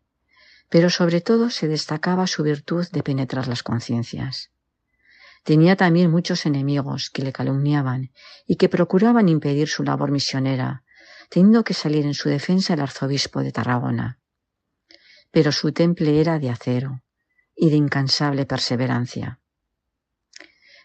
pero 0.69 0.91
sobre 0.91 1.21
todo 1.21 1.51
se 1.51 1.67
destacaba 1.67 2.27
su 2.27 2.43
virtud 2.43 2.87
de 2.93 3.03
penetrar 3.03 3.49
las 3.49 3.62
conciencias. 3.62 4.51
Tenía 5.43 5.77
también 5.77 6.11
muchos 6.11 6.47
enemigos 6.47 7.11
que 7.11 7.23
le 7.23 7.33
calumniaban 7.33 8.12
y 8.47 8.57
que 8.57 8.69
procuraban 8.69 9.29
impedir 9.29 9.69
su 9.69 9.83
labor 9.83 10.11
misionera, 10.11 10.85
teniendo 11.31 11.64
que 11.64 11.75
salir 11.75 12.05
en 12.07 12.14
su 12.14 12.29
defensa 12.29 12.75
el 12.75 12.81
arzobispo 12.81 13.43
de 13.43 13.53
Tarragona. 13.53 14.19
Pero 15.31 15.53
su 15.53 15.73
temple 15.73 16.21
era 16.21 16.38
de 16.38 16.51
acero 16.51 17.03
y 17.57 17.71
de 17.71 17.77
incansable 17.77 18.47
perseverancia. 18.47 19.41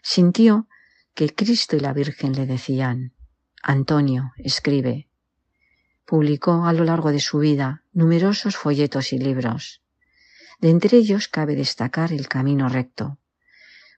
Sintió 0.02 0.68
que 1.14 1.34
Cristo 1.34 1.76
y 1.76 1.80
la 1.80 1.92
Virgen 1.92 2.32
le 2.32 2.46
decían, 2.46 3.14
Antonio, 3.62 4.32
escribe. 4.36 5.08
Publicó 6.06 6.66
a 6.66 6.72
lo 6.72 6.84
largo 6.84 7.12
de 7.12 7.20
su 7.20 7.38
vida 7.38 7.82
numerosos 7.92 8.56
folletos 8.56 9.12
y 9.12 9.18
libros. 9.18 9.82
De 10.60 10.70
entre 10.70 10.98
ellos 10.98 11.28
cabe 11.28 11.56
destacar 11.56 12.12
El 12.12 12.28
Camino 12.28 12.68
Recto, 12.68 13.18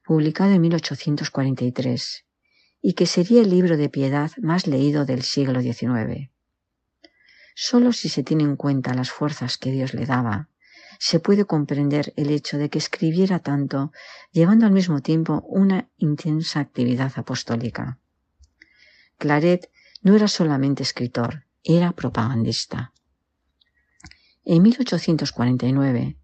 publicado 0.05 0.53
en 0.53 0.61
1843, 0.61 2.25
y 2.81 2.93
que 2.93 3.07
sería 3.07 3.43
el 3.43 3.51
libro 3.51 3.77
de 3.77 3.89
piedad 3.89 4.31
más 4.41 4.67
leído 4.67 5.05
del 5.05 5.23
siglo 5.23 5.61
XIX. 5.61 6.31
Solo 7.57 7.93
si 7.93 8.09
se 8.09 8.23
tiene 8.23 8.45
en 8.45 8.57
cuenta 8.57 8.95
las 8.95 9.11
fuerzas 9.11 9.59
que 9.59 9.73
Dios 9.73 9.95
le 9.95 10.07
daba, 10.07 10.49
se 10.99 11.21
puede 11.21 11.45
comprender 11.45 12.13
el 12.17 12.31
hecho 12.31 12.59
de 12.59 12.71
que 12.71 12.79
escribiera 12.79 13.41
tanto, 13.41 13.93
llevando 14.31 14.67
al 14.67 14.73
mismo 14.73 15.01
tiempo 15.03 15.43
una 15.49 15.89
intensa 15.97 16.61
actividad 16.61 17.13
apostólica. 17.17 17.99
Claret 19.19 19.71
no 20.03 20.15
era 20.15 20.29
solamente 20.29 20.83
escritor, 20.83 21.46
era 21.69 21.91
propagandista. 21.91 22.93
En 24.45 24.63
1849 24.63 26.17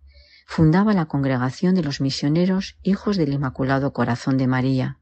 fundaba 0.47 0.93
la 0.93 1.07
Congregación 1.07 1.75
de 1.75 1.83
los 1.83 2.01
Misioneros 2.01 2.79
Hijos 2.85 3.17
del 3.17 3.33
Inmaculado 3.33 3.93
Corazón 3.93 4.39
de 4.39 4.47
María, 4.47 5.01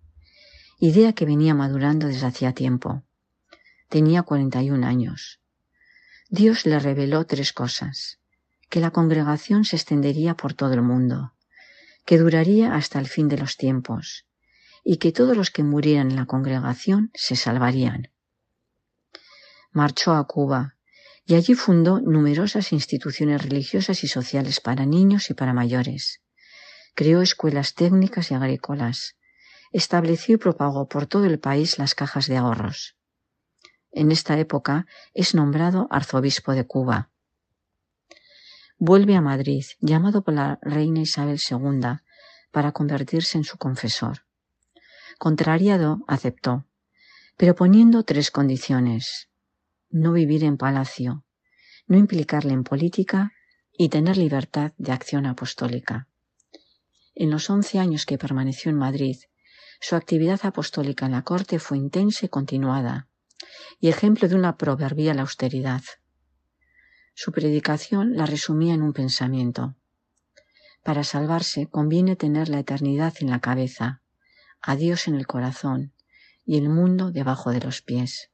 idea 0.79 1.13
que 1.13 1.27
venía 1.27 1.53
madurando 1.53 2.07
desde 2.07 2.27
hacía 2.27 2.55
tiempo. 2.55 3.03
Tenía 3.91 4.23
41 4.23 4.87
años. 4.87 5.41
Dios 6.31 6.65
le 6.65 6.79
reveló 6.79 7.27
tres 7.27 7.53
cosas. 7.53 8.19
Que 8.71 8.81
la 8.81 8.93
congregación 8.93 9.65
se 9.65 9.77
extendería 9.77 10.37
por 10.37 10.55
todo 10.55 10.73
el 10.73 10.83
mundo, 10.83 11.35
que 12.07 12.17
duraría 12.17 12.75
hasta 12.75 12.99
el 12.99 13.09
fin 13.09 13.29
de 13.29 13.37
los 13.37 13.59
tiempos, 13.59 14.27
y 14.85 14.97
que 14.97 15.13
todos 15.13 15.37
los 15.37 15.51
que 15.51 15.65
murieran 15.65 16.13
en 16.13 16.17
la 16.17 16.27
congregación 16.27 17.11
se 17.15 17.37
salvarían. 17.37 18.11
Marchó 19.73 20.15
a 20.15 20.27
Cuba, 20.27 20.75
y 21.25 21.37
allí 21.37 21.55
fundó 21.55 22.01
numerosas 22.01 22.73
instituciones 22.73 23.41
religiosas 23.41 24.03
y 24.03 24.09
sociales 24.09 24.61
para 24.61 24.85
niños 24.85 25.31
y 25.31 25.35
para 25.35 25.53
mayores. 25.53 26.21
Creó 26.97 27.23
escuelas 27.23 27.75
técnicas 27.75 28.33
y 28.33 28.35
agrícolas. 28.35 29.17
Estableció 29.71 30.35
y 30.35 30.39
propagó 30.39 30.89
por 30.89 31.07
todo 31.07 31.25
el 31.25 31.39
país 31.39 31.79
las 31.79 31.95
cajas 31.95 32.27
de 32.27 32.37
ahorros. 32.37 32.97
En 33.93 34.11
esta 34.11 34.37
época 34.41 34.87
es 35.15 35.37
nombrado 35.37 35.87
arzobispo 35.93 36.53
de 36.53 36.67
Cuba. 36.67 37.11
Vuelve 38.77 39.15
a 39.15 39.21
Madrid, 39.21 39.65
llamado 39.79 40.25
por 40.25 40.35
la 40.35 40.59
reina 40.63 40.99
Isabel 40.99 41.39
II, 41.49 42.01
para 42.51 42.73
convertirse 42.73 43.39
en 43.39 43.45
su 43.45 43.57
confesor. 43.57 44.27
Contrariado, 45.19 46.03
aceptó, 46.09 46.67
pero 47.37 47.55
poniendo 47.55 48.03
tres 48.03 48.33
condiciones 48.33 49.30
no 49.91 50.13
vivir 50.13 50.45
en 50.45 50.57
palacio, 50.57 51.25
no 51.87 51.99
implicarle 51.99 52.53
en 52.53 52.65
política 52.65 53.33
y 53.77 53.89
tener 53.89 54.17
libertad 54.17 54.73
de 54.79 54.93
acción 54.93 55.27
apostólica. 55.27 56.09
En 57.15 57.31
los 57.31 57.51
once 57.51 57.79
años 57.79 58.07
que 58.07 58.19
permaneció 58.19 58.71
en 58.71 58.79
Madrid, 58.79 59.17
su 59.81 59.97
actividad 59.97 60.41
apostólica 60.45 61.07
en 61.07 61.13
la 61.13 61.23
corte 61.23 61.59
fue 61.59 61.79
intensa 61.79 62.27
y 62.27 62.29
continuada, 62.29 63.09
y 63.81 63.89
ejemplo 63.89 64.29
de 64.29 64.37
una 64.37 64.57
proverbial 64.57 65.19
austeridad. 65.19 65.83
Su 67.15 67.33
predicación 67.33 68.17
la 68.17 68.27
resumía 68.27 68.75
en 68.75 68.83
un 68.83 68.93
pensamiento. 68.93 69.77
Para 70.85 71.05
salvarse 71.05 71.67
conviene 71.67 72.17
tener 72.17 72.49
la 72.49 72.61
eternidad 72.61 73.15
en 73.21 73.31
la 73.31 73.41
cabeza, 73.41 74.03
a 74.63 74.77
Dios 74.77 75.09
en 75.09 75.15
el 75.15 75.27
corazón 75.27 75.93
y 76.45 76.59
el 76.59 76.69
mundo 76.69 77.11
debajo 77.11 77.51
de 77.51 77.61
los 77.61 77.83
pies. 77.83 78.31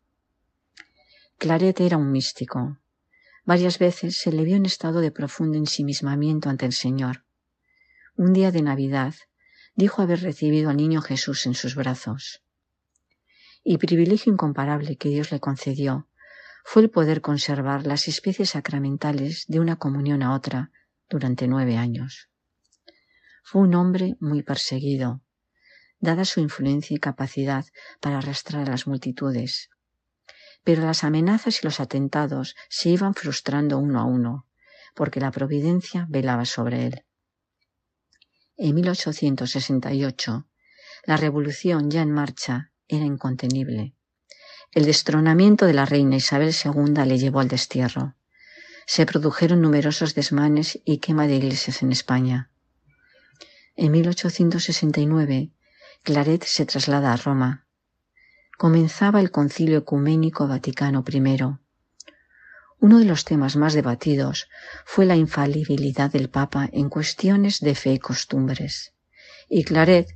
Claret 1.38 1.80
era 1.80 1.98
un 1.98 2.10
místico. 2.12 2.78
Varias 3.44 3.78
veces 3.78 4.16
se 4.16 4.32
le 4.32 4.42
vio 4.42 4.56
en 4.56 4.64
estado 4.64 5.00
de 5.00 5.10
profundo 5.10 5.58
ensimismamiento 5.58 6.48
ante 6.48 6.64
el 6.64 6.72
Señor. 6.72 7.24
Un 8.16 8.32
día 8.32 8.50
de 8.50 8.62
Navidad 8.62 9.14
dijo 9.74 10.00
haber 10.00 10.22
recibido 10.22 10.70
al 10.70 10.78
niño 10.78 11.02
Jesús 11.02 11.44
en 11.44 11.52
sus 11.52 11.74
brazos. 11.74 12.42
Y 13.62 13.76
privilegio 13.76 14.32
incomparable 14.32 14.96
que 14.96 15.10
Dios 15.10 15.30
le 15.30 15.38
concedió 15.38 16.08
fue 16.64 16.82
el 16.82 16.90
poder 16.90 17.20
conservar 17.20 17.86
las 17.86 18.08
especies 18.08 18.50
sacramentales 18.50 19.44
de 19.46 19.60
una 19.60 19.76
comunión 19.76 20.22
a 20.22 20.34
otra 20.34 20.72
durante 21.10 21.48
nueve 21.48 21.76
años. 21.76 22.30
Fue 23.44 23.60
un 23.60 23.74
hombre 23.74 24.16
muy 24.20 24.42
perseguido, 24.42 25.20
dada 26.00 26.24
su 26.24 26.40
influencia 26.40 26.96
y 26.96 26.98
capacidad 26.98 27.66
para 28.00 28.18
arrastrar 28.18 28.66
a 28.66 28.70
las 28.70 28.86
multitudes, 28.86 29.68
pero 30.66 30.82
las 30.82 31.04
amenazas 31.04 31.62
y 31.62 31.64
los 31.64 31.78
atentados 31.78 32.56
se 32.68 32.88
iban 32.88 33.14
frustrando 33.14 33.78
uno 33.78 34.00
a 34.00 34.04
uno, 34.04 34.48
porque 34.96 35.20
la 35.20 35.30
providencia 35.30 36.06
velaba 36.10 36.44
sobre 36.44 36.86
él. 36.86 37.04
En 38.56 38.74
1868, 38.74 40.48
la 41.04 41.16
revolución 41.16 41.88
ya 41.88 42.02
en 42.02 42.10
marcha 42.10 42.72
era 42.88 43.04
incontenible. 43.04 43.94
El 44.72 44.86
destronamiento 44.86 45.66
de 45.66 45.74
la 45.74 45.86
reina 45.86 46.16
Isabel 46.16 46.52
II 46.52 47.04
le 47.06 47.18
llevó 47.20 47.38
al 47.38 47.46
destierro. 47.46 48.16
Se 48.86 49.06
produjeron 49.06 49.60
numerosos 49.60 50.16
desmanes 50.16 50.80
y 50.84 50.98
quema 50.98 51.28
de 51.28 51.36
iglesias 51.36 51.80
en 51.84 51.92
España. 51.92 52.50
En 53.76 53.92
1869, 53.92 55.52
Claret 56.02 56.42
se 56.42 56.66
traslada 56.66 57.12
a 57.12 57.16
Roma, 57.16 57.65
comenzaba 58.56 59.20
el 59.20 59.30
Concilio 59.30 59.78
Ecuménico 59.78 60.48
Vaticano 60.48 61.04
I. 61.06 61.42
Uno 62.78 62.98
de 62.98 63.04
los 63.04 63.24
temas 63.24 63.56
más 63.56 63.74
debatidos 63.74 64.48
fue 64.84 65.04
la 65.04 65.16
infalibilidad 65.16 66.10
del 66.10 66.30
Papa 66.30 66.68
en 66.72 66.88
cuestiones 66.88 67.60
de 67.60 67.74
fe 67.74 67.94
y 67.94 67.98
costumbres, 67.98 68.94
y 69.48 69.64
Claret 69.64 70.08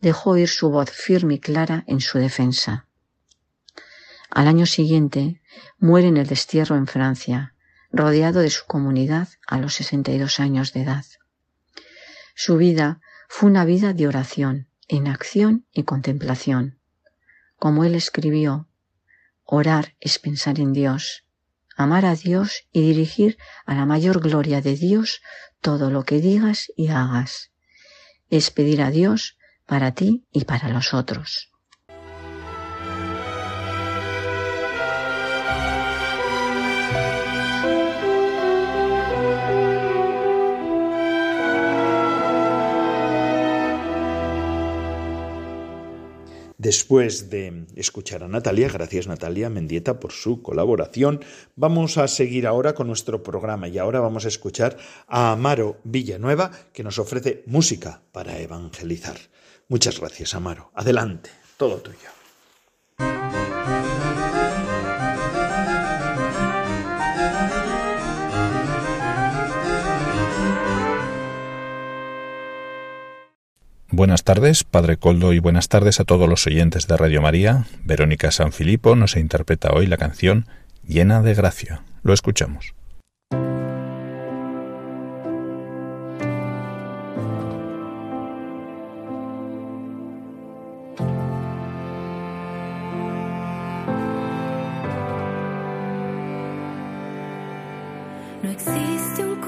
dejó 0.00 0.30
oír 0.30 0.48
su 0.48 0.70
voz 0.70 0.90
firme 0.90 1.34
y 1.34 1.38
clara 1.38 1.84
en 1.86 2.00
su 2.00 2.18
defensa. 2.18 2.86
Al 4.30 4.46
año 4.48 4.66
siguiente 4.66 5.40
muere 5.78 6.08
en 6.08 6.18
el 6.18 6.26
destierro 6.26 6.76
en 6.76 6.86
Francia, 6.86 7.54
rodeado 7.90 8.40
de 8.40 8.50
su 8.50 8.66
comunidad 8.66 9.28
a 9.46 9.58
los 9.58 9.74
62 9.74 10.40
años 10.40 10.74
de 10.74 10.82
edad. 10.82 11.04
Su 12.34 12.58
vida 12.58 13.00
fue 13.28 13.48
una 13.48 13.64
vida 13.64 13.94
de 13.94 14.06
oración, 14.06 14.68
en 14.88 15.08
acción 15.08 15.66
y 15.72 15.84
contemplación 15.84 16.78
como 17.56 17.84
él 17.84 17.94
escribió, 17.94 18.68
orar 19.44 19.94
es 20.00 20.18
pensar 20.18 20.60
en 20.60 20.72
Dios, 20.72 21.24
amar 21.76 22.04
a 22.04 22.14
Dios 22.14 22.66
y 22.72 22.82
dirigir 22.82 23.38
a 23.64 23.74
la 23.74 23.86
mayor 23.86 24.20
gloria 24.20 24.60
de 24.60 24.76
Dios 24.76 25.20
todo 25.60 25.90
lo 25.90 26.04
que 26.04 26.20
digas 26.20 26.72
y 26.76 26.88
hagas. 26.88 27.52
Es 28.28 28.50
pedir 28.50 28.82
a 28.82 28.90
Dios 28.90 29.36
para 29.66 29.92
ti 29.92 30.26
y 30.32 30.44
para 30.44 30.68
los 30.68 30.94
otros. 30.94 31.50
Después 46.66 47.30
de 47.30 47.64
escuchar 47.76 48.24
a 48.24 48.28
Natalia, 48.28 48.68
gracias 48.68 49.06
Natalia 49.06 49.48
Mendieta 49.48 50.00
por 50.00 50.10
su 50.10 50.42
colaboración, 50.42 51.20
vamos 51.54 51.96
a 51.96 52.08
seguir 52.08 52.44
ahora 52.44 52.74
con 52.74 52.88
nuestro 52.88 53.22
programa 53.22 53.68
y 53.68 53.78
ahora 53.78 54.00
vamos 54.00 54.24
a 54.24 54.28
escuchar 54.34 54.76
a 55.06 55.30
Amaro 55.30 55.78
Villanueva 55.84 56.50
que 56.72 56.82
nos 56.82 56.98
ofrece 56.98 57.44
música 57.46 58.02
para 58.10 58.40
evangelizar. 58.40 59.16
Muchas 59.68 60.00
gracias 60.00 60.34
Amaro. 60.34 60.72
Adelante, 60.74 61.30
todo 61.56 61.76
tuyo. 61.76 62.08
Buenas 73.96 74.24
tardes, 74.24 74.62
Padre 74.62 74.98
Coldo, 74.98 75.32
y 75.32 75.38
buenas 75.38 75.70
tardes 75.70 76.00
a 76.00 76.04
todos 76.04 76.28
los 76.28 76.46
oyentes 76.46 76.86
de 76.86 76.98
Radio 76.98 77.22
María. 77.22 77.64
Verónica 77.82 78.30
Sanfilippo 78.30 78.94
nos 78.94 79.16
interpreta 79.16 79.70
hoy 79.72 79.86
la 79.86 79.96
canción 79.96 80.44
Llena 80.86 81.22
de 81.22 81.32
Gracia. 81.32 81.80
Lo 82.02 82.12
escuchamos. 82.12 82.74
No 98.42 98.50
existe 98.50 99.24
un 99.24 99.40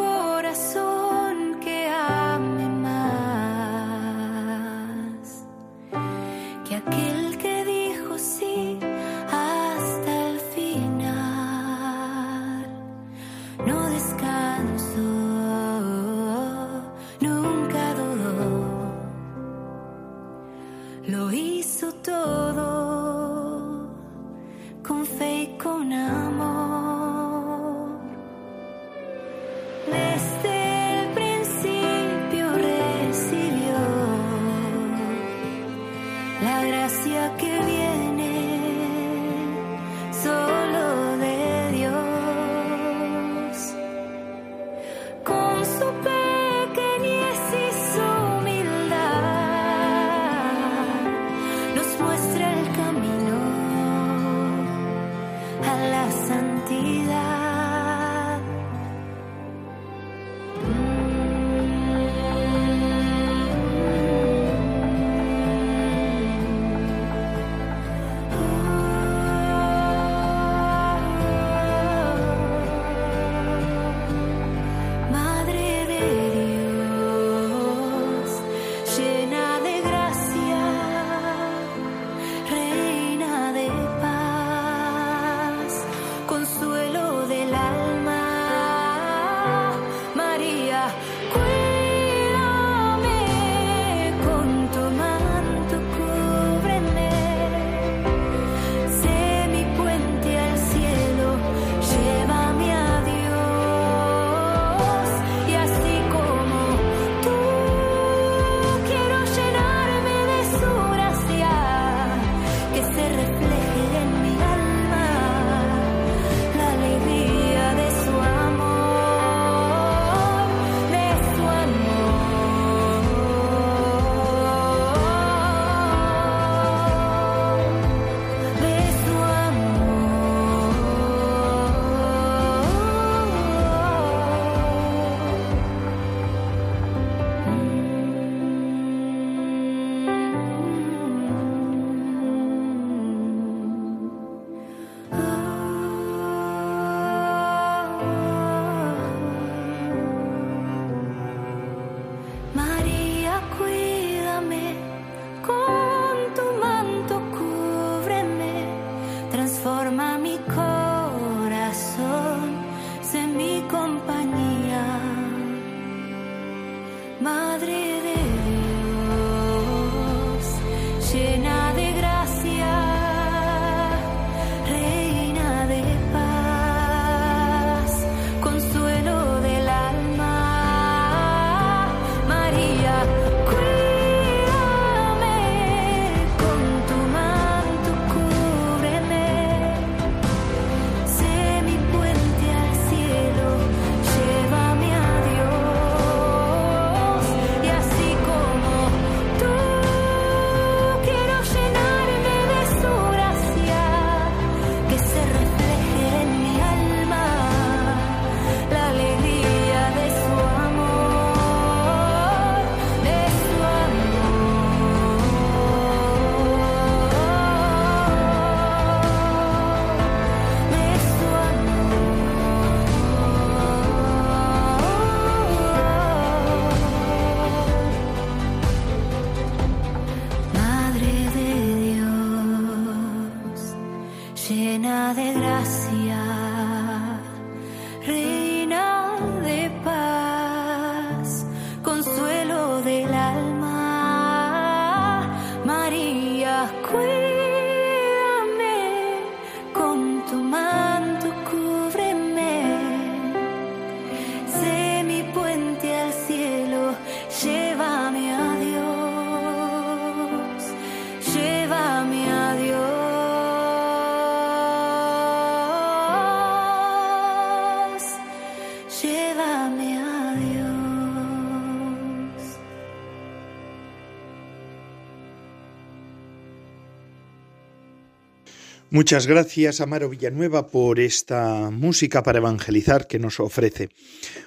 Muchas 278.99 279.29
gracias, 279.29 279.81
Amaro 279.81 280.09
Villanueva, 280.09 280.67
por 280.67 280.99
esta 280.99 281.71
música 281.71 282.25
para 282.25 282.39
evangelizar 282.39 283.07
que 283.07 283.21
nos 283.21 283.39
ofrece. 283.39 283.91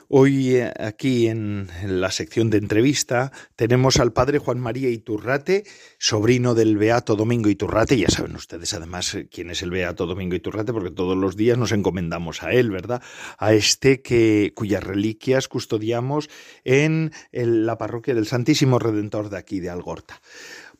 Hoy 0.10 0.58
eh, 0.58 0.74
aquí 0.78 1.30
en 1.30 1.70
la 1.86 2.12
sección 2.12 2.50
de 2.50 2.58
entrevista 2.58 3.32
tenemos 3.56 4.02
al 4.02 4.12
padre 4.12 4.40
Juan 4.40 4.60
María 4.60 4.90
Iturrate, 4.90 5.64
sobrino 6.00 6.54
del 6.54 6.76
Beato 6.76 7.16
Domingo 7.16 7.48
Iturrate. 7.48 7.98
Ya 7.98 8.10
saben 8.10 8.36
ustedes 8.36 8.74
además 8.74 9.16
eh, 9.16 9.30
quién 9.32 9.52
es 9.52 9.62
el 9.62 9.70
Beato 9.70 10.06
Domingo 10.06 10.36
Iturrate, 10.36 10.74
porque 10.74 10.92
todos 10.92 11.16
los 11.18 11.38
días 11.38 11.58
nos 11.58 11.72
encomendamos 11.72 12.44
a 12.44 12.52
él, 12.52 12.72
¿verdad? 12.72 13.02
A 13.38 13.54
este 13.54 14.02
que 14.02 14.52
cuyas 14.54 14.84
reliquias 14.84 15.48
custodiamos 15.48 16.30
en 16.66 17.14
la 17.32 17.78
parroquia 17.78 18.14
del 18.16 18.28
Santísimo 18.28 18.80
Redentor 18.80 19.30
de 19.30 19.38
aquí 19.38 19.62
de 19.62 19.70
Algorta. 19.70 20.20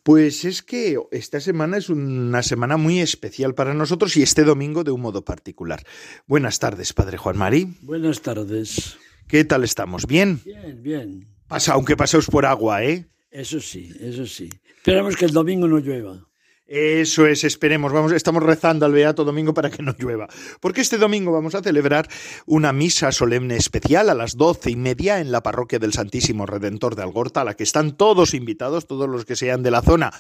Pues 0.04 0.46
es 0.46 0.64
que 0.64 0.98
esta 1.12 1.40
semana 1.40 1.78
es 1.78 1.90
una 1.90 2.42
semana 2.42 2.78
muy 2.78 3.00
especial 3.00 3.54
para 3.54 3.76
nosotros 3.76 4.18
y 4.18 4.24
este 4.24 4.44
domingo 4.44 4.84
de 4.84 4.90
un 4.90 5.02
modo 5.02 5.24
particular. 5.24 5.84
Buenas 6.26 6.58
tardes, 6.58 6.92
Padre 6.92 7.18
Juan 7.18 7.38
Marí. 7.38 7.78
Buenas 7.82 8.22
tardes. 8.22 8.98
¿Qué 9.28 9.46
tal 9.46 9.64
estamos? 9.64 10.08
¿Bien? 10.08 10.42
Bien, 10.44 10.82
bien. 10.82 11.28
Pasa, 11.48 11.74
aunque 11.74 11.96
paseos 11.96 12.26
por 12.26 12.48
agua, 12.48 12.84
¿eh? 12.84 13.06
Eso 13.30 13.60
sí, 13.60 13.94
eso 14.00 14.26
sí. 14.26 14.50
Esperamos 14.78 15.16
que 15.16 15.26
el 15.26 15.32
domingo 15.32 15.68
no 15.68 15.78
llueva. 15.78 16.28
Eso 16.74 17.28
es, 17.28 17.44
esperemos. 17.44 17.92
Vamos, 17.92 18.14
estamos 18.14 18.42
rezando 18.42 18.86
al 18.86 18.94
Beato 18.94 19.26
Domingo 19.26 19.54
para 19.54 19.70
que 19.70 19.84
no 19.84 19.94
llueva. 20.00 20.30
Porque 20.62 20.80
este 20.80 20.98
domingo 20.98 21.34
vamos 21.34 21.54
a 21.54 21.62
celebrar 21.62 22.08
una 22.46 22.72
misa 22.72 23.12
solemne 23.12 23.58
especial 23.58 24.10
a 24.10 24.14
las 24.14 24.38
doce 24.38 24.72
y 24.72 24.78
media 24.78 25.20
en 25.20 25.34
la 25.34 25.44
parroquia 25.44 25.80
del 25.80 25.92
Santísimo 25.92 26.46
Redentor 26.46 26.96
de 26.96 27.02
Algorta, 27.04 27.42
a 27.42 27.44
la 27.44 27.56
que 27.56 27.64
están 27.64 27.98
todos 27.98 28.34
invitados, 28.34 28.88
todos 28.88 29.10
los 29.10 29.26
que 29.26 29.36
sean 29.36 29.64
de 29.64 29.72
la 29.72 29.82
zona 29.82 30.14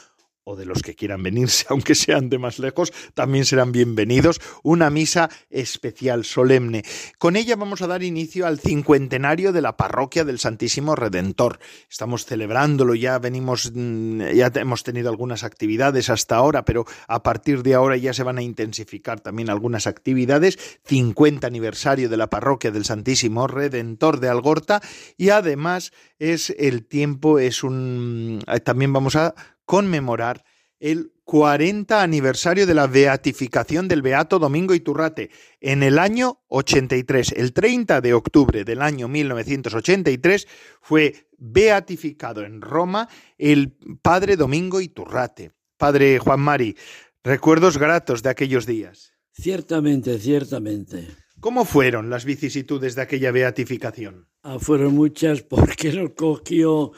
o 0.44 0.56
de 0.56 0.66
los 0.66 0.82
que 0.82 0.96
quieran 0.96 1.22
venirse, 1.22 1.66
aunque 1.70 1.96
sean 1.96 2.30
de 2.30 2.40
más 2.40 2.60
lejos, 2.60 2.92
también 3.14 3.46
serán 3.46 3.72
bienvenidos. 3.72 4.42
Una 4.64 4.90
misa 4.90 5.30
especial, 5.50 6.26
solemne. 6.26 6.84
Con 7.20 7.36
ella 7.36 7.56
vamos 7.56 7.82
a 7.82 7.88
dar 7.88 8.02
inicio 8.04 8.48
al 8.48 8.60
cincuentenario 8.60 9.52
de 9.52 9.62
la 9.62 9.78
parroquia 9.78 10.26
del 10.26 10.40
Santísimo 10.40 10.96
Redentor. 10.96 11.60
Estamos 11.90 12.26
celebrándolo, 12.26 12.96
ya 12.96 13.20
venimos, 13.20 13.72
mm, 13.74 14.22
ya 14.34 14.52
hemos 14.56 14.84
tenido 14.84 15.10
algunas 15.10 15.44
actividades 15.44 16.10
hasta 16.10 16.38
ahora, 16.38 16.66
pero 16.66 16.86
a 17.08 17.22
partir 17.22 17.62
de 17.62 17.76
ahora 17.76 17.98
ya 17.98 18.14
se 18.14 18.24
van 18.24 18.38
a 18.38 18.42
intensificar 18.44 19.20
también 19.20 19.50
algunas 19.50 19.86
actividades. 19.86 20.58
50 20.86 21.46
aniversario 21.46 22.10
de 22.10 22.18
la 22.18 22.30
parroquia 22.30 22.72
del 22.72 22.86
Santísimo 22.86 23.48
Redentor 23.48 24.20
de 24.20 24.30
Algorta 24.30 24.82
y 25.18 25.30
además 25.30 25.92
es 26.18 26.54
el 26.58 26.86
tiempo, 26.86 27.40
es 27.40 27.64
un... 27.64 28.44
También 28.64 28.94
vamos 28.94 29.16
a 29.16 29.36
conmemorar 29.72 30.44
el 30.82 31.14
40 31.24 32.04
aniversario 32.04 32.68
de 32.68 32.74
la 32.74 32.88
beatificación 32.88 33.88
del 33.88 34.02
Beato 34.02 34.38
Domingo 34.38 34.74
Iturrate 34.74 35.30
en 35.62 35.82
el 35.82 35.98
año 35.98 36.42
83. 36.50 37.32
El 37.38 37.54
30 37.54 38.02
de 38.02 38.14
octubre 38.14 38.66
del 38.66 38.82
año 38.82 39.08
1983 39.08 40.46
fue 40.82 41.30
beatificado 41.38 42.44
en 42.44 42.60
Roma 42.60 43.08
el 43.38 43.78
padre 44.02 44.36
Domingo 44.36 44.82
Iturrate. 44.82 45.54
Padre 45.78 46.20
Juan 46.20 46.42
Mari, 46.42 46.76
recuerdos 47.24 47.78
gratos 47.78 48.24
de 48.24 48.30
aquellos 48.30 48.66
días. 48.66 49.14
Ciertamente, 49.32 50.20
ciertamente. 50.20 51.08
¿Cómo 51.40 51.64
fueron 51.64 52.10
las 52.10 52.26
vicisitudes 52.26 52.96
de 52.96 53.04
aquella 53.04 53.32
beatificación? 53.32 54.28
Ah, 54.44 54.60
fueron 54.60 54.96
muchas 54.96 55.44
porque 55.44 55.94
nos 55.94 56.12
cogió 56.12 56.92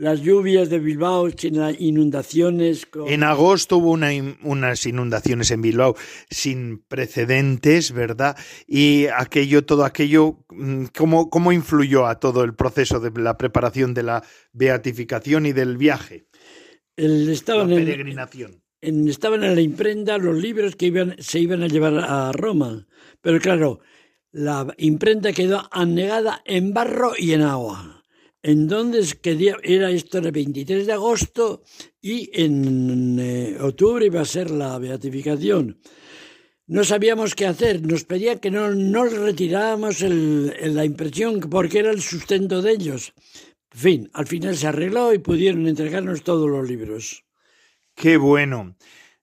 las 0.00 0.22
lluvias 0.22 0.70
de 0.70 0.78
Bilbao 0.78 1.28
inundaciones. 1.78 2.88
En 3.06 3.22
agosto 3.22 3.76
hubo 3.76 3.90
unas 3.90 4.86
inundaciones 4.86 5.50
en 5.50 5.60
Bilbao 5.60 5.94
sin 6.30 6.78
precedentes, 6.78 7.92
¿verdad? 7.92 8.34
Y 8.66 9.08
aquello, 9.14 9.62
todo 9.66 9.84
aquello, 9.84 10.38
mm, 10.48 10.86
¿cómo, 10.96 11.28
cómo 11.28 11.52
influyó 11.52 12.06
a 12.06 12.18
todo 12.18 12.44
el 12.44 12.54
proceso 12.54 12.98
de 12.98 13.10
la 13.20 13.36
preparación 13.36 13.92
de 13.92 14.04
la 14.04 14.24
beatificación 14.54 15.44
y 15.44 15.52
del 15.52 15.76
viaje? 15.76 16.24
El, 16.96 17.28
estaban 17.28 17.68
la 17.68 17.76
peregrinación. 17.76 18.62
En, 18.80 19.06
estaban 19.06 19.44
en 19.44 19.54
la 19.54 19.60
imprenta 19.60 20.16
los 20.16 20.34
libros 20.34 20.76
que 20.76 20.86
iban, 20.86 21.16
se 21.18 21.40
iban 21.40 21.62
a 21.62 21.68
llevar 21.68 21.98
a 21.98 22.32
Roma. 22.32 22.86
Pero 23.20 23.38
claro, 23.38 23.80
la 24.32 24.66
imprenta 24.78 25.34
quedó 25.34 25.68
anegada 25.70 26.40
en 26.46 26.72
barro 26.72 27.12
y 27.18 27.34
en 27.34 27.42
agua. 27.42 27.99
Entonces, 28.42 29.14
que 29.14 29.54
era 29.62 29.90
esto 29.90 30.18
el 30.18 30.30
23 30.32 30.86
de 30.86 30.92
agosto 30.92 31.62
y 32.00 32.30
en 32.32 33.18
eh, 33.20 33.58
octubre 33.60 34.06
iba 34.06 34.22
a 34.22 34.24
ser 34.24 34.50
la 34.50 34.78
beatificación. 34.78 35.78
No 36.66 36.84
sabíamos 36.84 37.34
qué 37.34 37.46
hacer, 37.46 37.82
nos 37.82 38.04
pedían 38.04 38.38
que 38.38 38.50
no 38.50 39.04
retiráramos 39.04 40.02
la 40.02 40.84
impresión 40.84 41.40
porque 41.40 41.80
era 41.80 41.90
el 41.90 42.00
sustento 42.00 42.62
de 42.62 42.72
ellos. 42.72 43.12
En 43.72 43.78
fin, 43.78 44.10
al 44.14 44.26
final 44.26 44.56
se 44.56 44.68
arregló 44.68 45.12
y 45.12 45.18
pudieron 45.18 45.66
entregarnos 45.66 46.22
todos 46.22 46.48
los 46.48 46.68
libros. 46.68 47.24
Qué 47.94 48.16
bueno. 48.16 48.76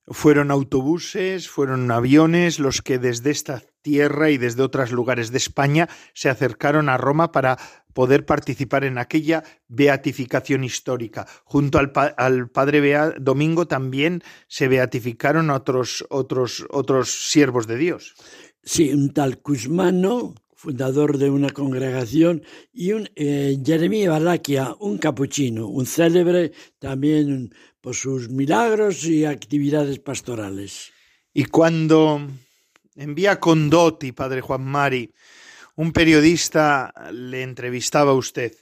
Fueron 0.06 0.51
autobuses, 0.51 1.49
fueron 1.49 1.91
aviones 1.91 2.60
los 2.60 2.82
que 2.82 2.97
desde 2.97 3.32
esta 3.32 3.63
tierra 3.88 4.30
y 4.30 4.38
desde 4.38 4.63
otros 4.63 4.91
lugares 4.91 5.32
de 5.32 5.38
España 5.38 5.88
se 6.13 6.28
acercaron 6.28 6.89
a 6.89 6.97
Roma 6.97 7.32
para 7.32 7.58
poder 7.93 8.26
participar 8.26 8.84
en 8.84 8.97
aquella 8.97 9.45
beatificación 9.69 10.65
histórica. 10.65 11.26
Junto 11.45 11.80
al, 11.80 12.50
padre 12.50 13.13
Domingo 13.17 13.65
también 13.65 14.23
se 14.50 14.67
beatificaron 14.67 15.50
otros, 15.50 16.06
otros, 16.10 16.67
otros 16.69 17.30
siervos 17.32 17.65
de 17.65 17.78
Dios. 17.78 18.13
Sí, 18.62 18.91
un 18.91 19.13
tal 19.13 19.39
Cusmano, 19.39 20.36
fundador 20.54 21.17
de 21.17 21.30
una 21.30 21.50
congregación, 21.52 22.43
y 22.73 22.91
un 22.91 23.08
eh, 23.15 23.58
Jeremías 23.65 24.12
Balaquia, 24.12 24.76
un 24.82 24.97
capuchino, 24.97 25.67
un 25.67 25.86
célebre 25.86 26.52
también 26.80 27.54
por 27.80 27.95
sus 27.95 28.28
milagros 28.28 29.06
y 29.06 29.23
actividades 29.23 30.00
pastorales. 30.00 30.91
Y 31.34 31.45
cuando 31.45 32.19
envía 32.97 33.39
Condotti, 33.39 34.12
padre 34.12 34.41
Juan 34.41 34.65
Mari, 34.65 35.13
un 35.75 35.93
periodista 35.93 36.93
le 37.12 37.43
entrevistaba 37.43 38.12
a 38.12 38.15
usted 38.15 38.53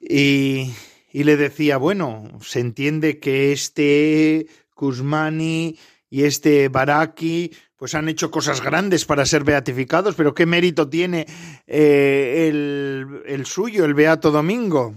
y, 0.00 0.72
le 1.12 1.36
decía, 1.36 1.76
bueno, 1.78 2.28
se 2.42 2.60
entiende 2.60 3.18
que 3.18 3.52
este 3.52 4.46
Kuzmani 4.74 5.78
y 6.10 6.24
este 6.24 6.68
Baraki 6.68 7.52
pues 7.76 7.94
han 7.94 8.08
hecho 8.08 8.30
cosas 8.30 8.60
grandes 8.60 9.04
para 9.04 9.24
ser 9.24 9.44
beatificados, 9.44 10.16
pero 10.16 10.34
¿qué 10.34 10.46
mérito 10.46 10.88
tiene 10.88 11.26
eh, 11.66 12.48
el, 12.48 13.22
el 13.24 13.46
suyo, 13.46 13.84
el 13.84 13.94
Beato 13.94 14.32
Domingo? 14.32 14.96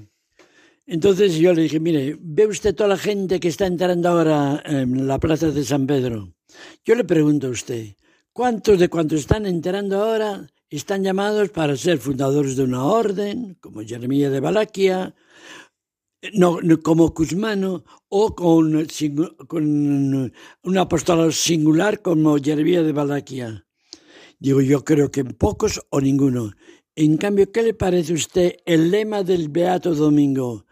Entonces 0.88 1.36
yo 1.36 1.54
le 1.54 1.62
dije, 1.62 1.80
mire, 1.80 2.18
¿ve 2.20 2.48
usted 2.48 2.74
toda 2.74 2.90
la 2.90 2.98
gente 2.98 3.40
que 3.40 3.48
está 3.48 3.68
entrando 3.68 4.10
ahora 4.10 4.62
en 4.66 5.08
la 5.08 5.20
plaza 5.20 5.52
de 5.52 5.64
San 5.64 5.86
Pedro? 5.86 6.34
Yo 6.84 6.96
le 6.96 7.04
pregunto 7.04 7.48
a 7.48 7.52
usted, 7.52 7.96
¿cuántos 8.34 8.80
de 8.80 8.90
cuantos 8.90 9.20
están 9.20 9.46
entrando 9.46 10.02
ahora 10.04 10.48
están 10.70 11.04
llamados 11.04 11.50
para 11.50 11.76
ser 11.76 11.98
fundadores 11.98 12.56
de 12.56 12.64
una 12.64 12.86
orden, 12.86 13.58
como 13.60 13.82
Jeremías 13.82 14.32
de 14.32 14.40
Valaquia, 14.40 15.14
no, 16.34 16.60
como 16.82 17.14
Cusmano, 17.14 17.84
o 18.08 18.36
con, 18.36 18.88
con 19.48 20.32
un 20.64 20.78
apostolado 20.78 21.32
singular 21.32 22.02
como 22.02 22.38
Jeremías 22.38 22.86
de 22.86 22.94
Valaquia. 22.94 23.66
Digo, 24.40 24.62
yo 24.62 24.84
creo 24.84 25.12
que 25.12 25.24
pocos 25.26 25.82
o 25.90 26.00
ninguno. 26.00 26.54
En 26.96 27.18
cambio, 27.18 27.52
¿qué 27.52 27.64
le 27.64 27.74
parece 27.74 28.14
a 28.14 28.16
usted 28.16 28.56
el 28.66 28.92
lema 28.92 29.24
del 29.24 29.50
Beato 29.50 29.94
Domingo? 29.94 30.66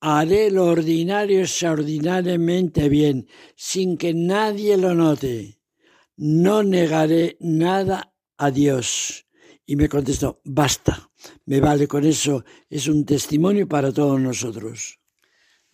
Haré 0.00 0.50
lo 0.50 0.66
ordinario 0.66 1.40
extraordinariamente 1.40 2.88
bien, 2.88 3.28
sin 3.54 3.96
que 3.96 4.14
nadie 4.14 4.76
lo 4.76 4.94
note. 4.94 5.61
No 6.24 6.62
negaré 6.62 7.36
nada 7.40 8.14
a 8.38 8.52
Dios. 8.52 9.26
Y 9.66 9.74
me 9.74 9.88
contestó, 9.88 10.40
basta, 10.44 11.10
me 11.46 11.58
vale 11.58 11.88
con 11.88 12.04
eso, 12.04 12.44
es 12.70 12.86
un 12.86 13.04
testimonio 13.04 13.66
para 13.66 13.92
todos 13.92 14.20
nosotros. 14.20 15.00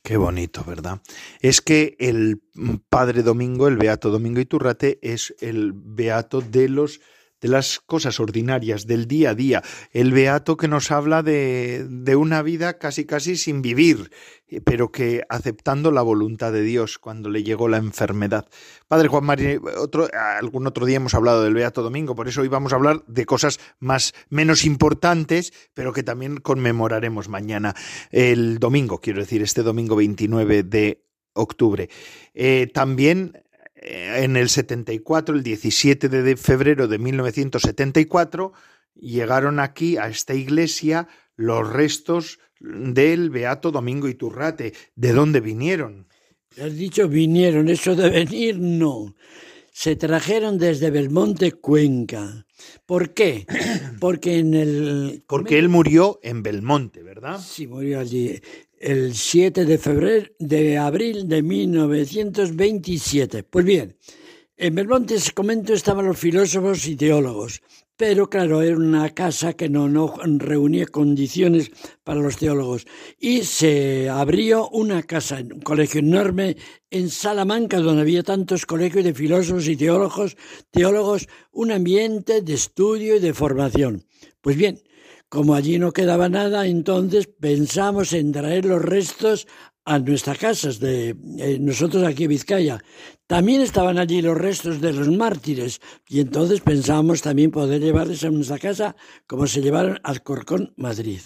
Qué 0.02 0.16
bonito, 0.16 0.64
¿verdad? 0.64 1.02
Es 1.40 1.60
que 1.60 1.96
el 1.98 2.40
Padre 2.88 3.22
Domingo, 3.22 3.68
el 3.68 3.76
Beato 3.76 4.08
Domingo 4.08 4.40
Iturrate, 4.40 4.98
es 5.02 5.34
el 5.40 5.72
Beato 5.74 6.40
de 6.40 6.70
los 6.70 7.00
de 7.40 7.48
las 7.48 7.80
cosas 7.80 8.20
ordinarias, 8.20 8.86
del 8.86 9.06
día 9.06 9.30
a 9.30 9.34
día, 9.34 9.62
el 9.92 10.12
beato 10.12 10.56
que 10.56 10.68
nos 10.68 10.90
habla 10.90 11.22
de, 11.22 11.86
de, 11.88 12.16
una 12.16 12.42
vida 12.42 12.78
casi 12.78 13.04
casi 13.04 13.36
sin 13.36 13.62
vivir, 13.62 14.10
pero 14.64 14.90
que 14.90 15.22
aceptando 15.28 15.90
la 15.90 16.02
voluntad 16.02 16.52
de 16.52 16.62
Dios 16.62 16.98
cuando 16.98 17.28
le 17.28 17.42
llegó 17.42 17.68
la 17.68 17.76
enfermedad. 17.76 18.48
Padre 18.88 19.08
Juan 19.08 19.24
María, 19.24 19.58
otro, 19.78 20.08
algún 20.38 20.66
otro 20.66 20.86
día 20.86 20.96
hemos 20.96 21.14
hablado 21.14 21.44
del 21.44 21.54
Beato 21.54 21.82
Domingo, 21.82 22.14
por 22.14 22.28
eso 22.28 22.40
hoy 22.40 22.48
vamos 22.48 22.72
a 22.72 22.76
hablar 22.76 23.04
de 23.06 23.26
cosas 23.26 23.60
más 23.78 24.14
menos 24.30 24.64
importantes, 24.64 25.52
pero 25.74 25.92
que 25.92 26.02
también 26.02 26.38
conmemoraremos 26.38 27.28
mañana, 27.28 27.74
el 28.10 28.58
domingo, 28.58 29.00
quiero 29.00 29.20
decir, 29.20 29.42
este 29.42 29.62
domingo 29.62 29.96
29 29.96 30.62
de 30.62 31.04
octubre. 31.34 31.88
Eh, 32.34 32.70
también 32.72 33.32
eh, 33.34 33.47
en 33.82 34.36
el 34.36 34.48
74, 34.48 35.34
el 35.34 35.42
17 35.42 36.08
de 36.08 36.36
febrero 36.36 36.88
de 36.88 36.98
1974, 36.98 38.52
llegaron 38.94 39.60
aquí 39.60 39.96
a 39.96 40.08
esta 40.08 40.34
iglesia 40.34 41.08
los 41.36 41.68
restos 41.72 42.40
del 42.60 43.30
Beato 43.30 43.70
Domingo 43.70 44.08
Iturrate. 44.08 44.72
¿De 44.96 45.12
dónde 45.12 45.40
vinieron? 45.40 46.08
Has 46.60 46.76
dicho 46.76 47.08
vinieron, 47.08 47.68
eso 47.68 47.94
de 47.94 48.10
venir 48.10 48.58
no. 48.58 49.14
Se 49.72 49.94
trajeron 49.94 50.58
desde 50.58 50.90
Belmonte, 50.90 51.52
Cuenca. 51.52 52.46
¿Por 52.84 53.14
qué? 53.14 53.46
Porque 54.00 54.38
en 54.38 54.54
el... 54.54 55.24
Porque 55.28 55.58
él 55.58 55.68
murió 55.68 56.18
en 56.22 56.42
Belmonte, 56.42 57.04
¿verdad? 57.04 57.38
Sí, 57.38 57.68
murió 57.68 58.00
allí 58.00 58.40
el 58.80 59.14
7 59.14 59.64
de 59.64 59.78
febrero 59.78 60.30
de 60.38 60.78
abril 60.78 61.28
de 61.28 61.42
1927. 61.42 63.42
Pues 63.42 63.64
bien, 63.64 63.96
en 64.56 64.74
Belmonte, 64.74 65.18
se 65.18 65.32
comento, 65.32 65.72
estaban 65.72 66.06
los 66.06 66.18
filósofos 66.18 66.86
y 66.86 66.96
teólogos, 66.96 67.62
pero 67.96 68.30
claro, 68.30 68.62
era 68.62 68.76
una 68.76 69.10
casa 69.10 69.54
que 69.54 69.68
no, 69.68 69.88
no 69.88 70.14
reunía 70.38 70.86
condiciones 70.86 71.70
para 72.04 72.20
los 72.20 72.36
teólogos. 72.36 72.86
Y 73.18 73.42
se 73.42 74.08
abrió 74.08 74.68
una 74.68 75.02
casa, 75.02 75.38
un 75.38 75.60
colegio 75.60 76.00
enorme 76.00 76.56
en 76.90 77.08
Salamanca, 77.08 77.78
donde 77.78 78.02
había 78.02 78.22
tantos 78.22 78.66
colegios 78.66 79.04
de 79.04 79.14
filósofos 79.14 79.66
y 79.68 79.76
teólogos, 79.76 80.36
teólogos, 80.70 81.28
un 81.50 81.72
ambiente 81.72 82.42
de 82.42 82.54
estudio 82.54 83.16
y 83.16 83.20
de 83.20 83.34
formación. 83.34 84.04
Pues 84.40 84.56
bien, 84.56 84.80
como 85.28 85.54
allí 85.54 85.78
no 85.78 85.92
quedaba 85.92 86.28
nada, 86.28 86.66
entonces 86.66 87.26
pensamos 87.26 88.12
en 88.12 88.32
traer 88.32 88.64
los 88.64 88.82
restos 88.82 89.46
a 89.84 89.98
nuestras 89.98 90.38
casas, 90.38 90.80
de 90.80 91.16
eh, 91.38 91.58
nosotros 91.60 92.04
aquí 92.04 92.24
en 92.24 92.30
Vizcaya. 92.30 92.84
También 93.26 93.62
estaban 93.62 93.98
allí 93.98 94.20
los 94.20 94.36
restos 94.36 94.82
de 94.82 94.92
los 94.92 95.08
mártires 95.08 95.80
y 96.06 96.20
entonces 96.20 96.60
pensábamos 96.60 97.22
también 97.22 97.50
poder 97.50 97.80
llevarles 97.80 98.22
a 98.24 98.30
nuestra 98.30 98.58
casa 98.58 98.96
como 99.26 99.46
se 99.46 99.62
llevaron 99.62 99.98
al 100.02 100.22
Corcón 100.22 100.74
Madrid. 100.76 101.20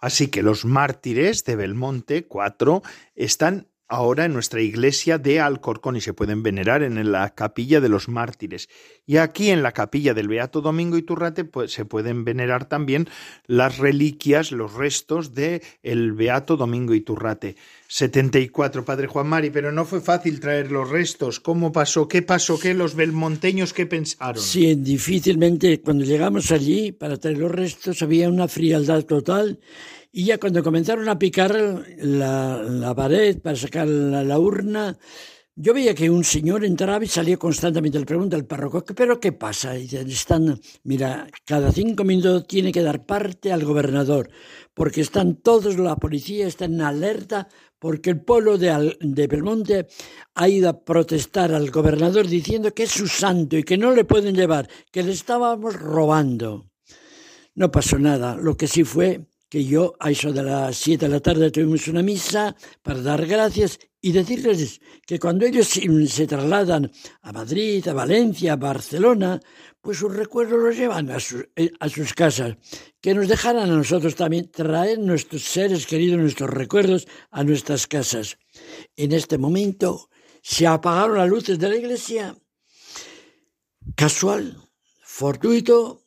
Así 0.00 0.28
que 0.28 0.42
los 0.42 0.64
mártires 0.64 1.44
de 1.44 1.56
Belmonte, 1.56 2.26
cuatro, 2.26 2.82
están 3.14 3.67
ahora 3.88 4.26
en 4.26 4.34
nuestra 4.34 4.60
iglesia 4.60 5.18
de 5.18 5.40
Alcorcón 5.40 5.96
y 5.96 6.00
se 6.00 6.12
pueden 6.12 6.42
venerar 6.42 6.82
en 6.82 7.10
la 7.10 7.34
capilla 7.34 7.80
de 7.80 7.88
los 7.88 8.08
mártires. 8.08 8.68
Y 9.06 9.16
aquí 9.16 9.50
en 9.50 9.62
la 9.62 9.72
capilla 9.72 10.14
del 10.14 10.28
Beato 10.28 10.60
Domingo 10.60 10.98
Iturrate 10.98 11.44
pues, 11.44 11.72
se 11.72 11.86
pueden 11.86 12.24
venerar 12.24 12.68
también 12.68 13.08
las 13.46 13.78
reliquias, 13.78 14.52
los 14.52 14.74
restos 14.74 15.34
de 15.34 15.62
el 15.82 16.12
Beato 16.12 16.56
Domingo 16.56 16.94
Iturrate. 16.94 17.56
74, 17.88 18.84
Padre 18.84 19.06
Juan 19.06 19.26
Mari, 19.26 19.48
pero 19.48 19.72
no 19.72 19.86
fue 19.86 20.02
fácil 20.02 20.40
traer 20.40 20.70
los 20.70 20.90
restos. 20.90 21.40
¿Cómo 21.40 21.72
pasó? 21.72 22.06
¿Qué 22.06 22.20
pasó? 22.20 22.58
¿Qué 22.58 22.74
los 22.74 22.94
belmonteños 22.94 23.72
qué 23.72 23.86
pensaron? 23.86 24.42
Sí, 24.42 24.74
difícilmente 24.74 25.80
cuando 25.80 26.04
llegamos 26.04 26.52
allí 26.52 26.92
para 26.92 27.16
traer 27.16 27.38
los 27.38 27.50
restos 27.50 28.02
había 28.02 28.28
una 28.28 28.46
frialdad 28.46 29.04
total 29.04 29.58
y 30.10 30.24
ya 30.24 30.38
cuando 30.38 30.62
comenzaron 30.62 31.08
a 31.08 31.18
picar 31.18 31.54
la, 31.98 32.94
pared 32.96 33.40
para 33.40 33.56
sacar 33.56 33.86
la, 33.86 34.38
urna, 34.38 34.98
yo 35.54 35.74
veía 35.74 35.94
que 35.94 36.08
un 36.08 36.24
señor 36.24 36.64
entraba 36.64 37.04
y 37.04 37.08
salía 37.08 37.36
constantemente. 37.36 37.98
Le 37.98 38.06
pregunta 38.06 38.36
al 38.36 38.46
párroco, 38.46 38.84
¿pero 38.84 39.20
qué 39.20 39.32
pasa? 39.32 39.76
Y 39.76 39.86
están, 39.94 40.58
mira, 40.84 41.26
cada 41.44 41.72
cinco 41.72 42.04
minutos 42.04 42.46
tiene 42.46 42.72
que 42.72 42.82
dar 42.82 43.04
parte 43.04 43.52
al 43.52 43.64
gobernador, 43.64 44.30
porque 44.72 45.02
están 45.02 45.36
todos, 45.36 45.76
la 45.78 45.96
policía 45.96 46.46
está 46.46 46.64
en 46.64 46.80
alerta, 46.80 47.48
porque 47.78 48.10
el 48.10 48.20
pueblo 48.22 48.56
de, 48.56 48.96
de 49.00 49.26
Belmonte 49.26 49.88
ha 50.34 50.48
ido 50.48 50.70
a 50.70 50.84
protestar 50.84 51.52
al 51.52 51.70
gobernador 51.70 52.26
diciendo 52.26 52.72
que 52.72 52.84
es 52.84 52.90
su 52.90 53.08
santo 53.08 53.58
y 53.58 53.62
que 53.64 53.76
no 53.76 53.92
le 53.92 54.04
pueden 54.04 54.34
llevar, 54.34 54.68
que 54.90 55.02
le 55.02 55.12
estábamos 55.12 55.74
robando. 55.74 56.70
No 57.54 57.70
pasó 57.70 57.98
nada. 57.98 58.36
Lo 58.36 58.56
que 58.56 58.68
sí 58.68 58.84
fue 58.84 59.26
que 59.48 59.64
yo 59.64 59.94
a 59.98 60.10
eso 60.10 60.32
de 60.32 60.42
las 60.42 60.76
siete 60.76 61.06
de 61.06 61.12
la 61.12 61.20
tarde 61.20 61.50
tuvimos 61.50 61.88
una 61.88 62.02
misa 62.02 62.54
para 62.82 63.00
dar 63.00 63.26
gracias 63.26 63.78
y 64.00 64.12
decirles 64.12 64.80
que 65.06 65.18
cuando 65.18 65.46
ellos 65.46 65.68
se 65.68 66.26
trasladan 66.26 66.90
a 67.22 67.32
Madrid, 67.32 67.86
a 67.88 67.94
Valencia, 67.94 68.52
a 68.52 68.56
Barcelona, 68.56 69.40
pues 69.80 69.98
sus 69.98 70.14
recuerdos 70.14 70.62
los 70.62 70.76
llevan 70.76 71.10
a, 71.10 71.18
eh, 71.56 71.70
a 71.80 71.88
sus 71.88 72.14
casas. 72.14 72.56
Que 73.00 73.14
nos 73.14 73.26
dejaran 73.26 73.70
a 73.70 73.76
nosotros 73.76 74.14
también 74.14 74.50
traer 74.50 74.98
nuestros 74.98 75.42
seres 75.42 75.86
queridos, 75.86 76.20
nuestros 76.20 76.50
recuerdos 76.50 77.08
a 77.30 77.42
nuestras 77.42 77.86
casas. 77.86 78.38
En 78.96 79.12
este 79.12 79.38
momento 79.38 80.10
se 80.42 80.66
apagaron 80.66 81.18
las 81.18 81.28
luces 81.28 81.58
de 81.58 81.68
la 81.68 81.76
iglesia. 81.76 82.36
Casual, 83.96 84.56
fortuito, 85.02 86.04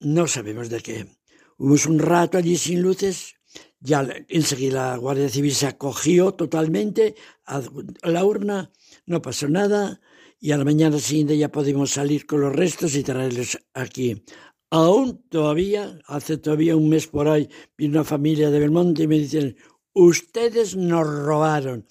no 0.00 0.26
sabemos 0.28 0.70
de 0.70 0.80
qué 0.80 1.15
Hubo 1.58 1.76
un 1.88 1.98
rato 1.98 2.36
allí 2.36 2.56
sin 2.56 2.82
luces, 2.82 3.34
ya 3.80 4.06
enseguida 4.28 4.90
la 4.90 4.96
Guardia 4.96 5.28
Civil 5.28 5.54
se 5.54 5.66
acogió 5.66 6.32
totalmente 6.32 7.14
a 7.46 7.62
la 8.02 8.24
urna, 8.24 8.70
no 9.06 9.22
pasó 9.22 9.48
nada 9.48 10.00
y 10.38 10.50
a 10.50 10.58
la 10.58 10.64
mañana 10.64 10.98
siguiente 10.98 11.38
ya 11.38 11.50
pudimos 11.50 11.92
salir 11.92 12.26
con 12.26 12.40
los 12.42 12.54
restos 12.54 12.94
y 12.94 13.02
traerlos 13.02 13.58
aquí. 13.72 14.22
Aún 14.70 15.22
todavía, 15.30 15.98
hace 16.06 16.36
todavía 16.36 16.76
un 16.76 16.88
mes 16.88 17.06
por 17.06 17.28
ahí, 17.28 17.48
vino 17.78 18.00
una 18.00 18.04
familia 18.04 18.50
de 18.50 18.58
Belmonte 18.58 19.04
y 19.04 19.06
me 19.06 19.18
dicen, 19.18 19.56
ustedes 19.94 20.76
nos 20.76 21.06
robaron. 21.06 21.86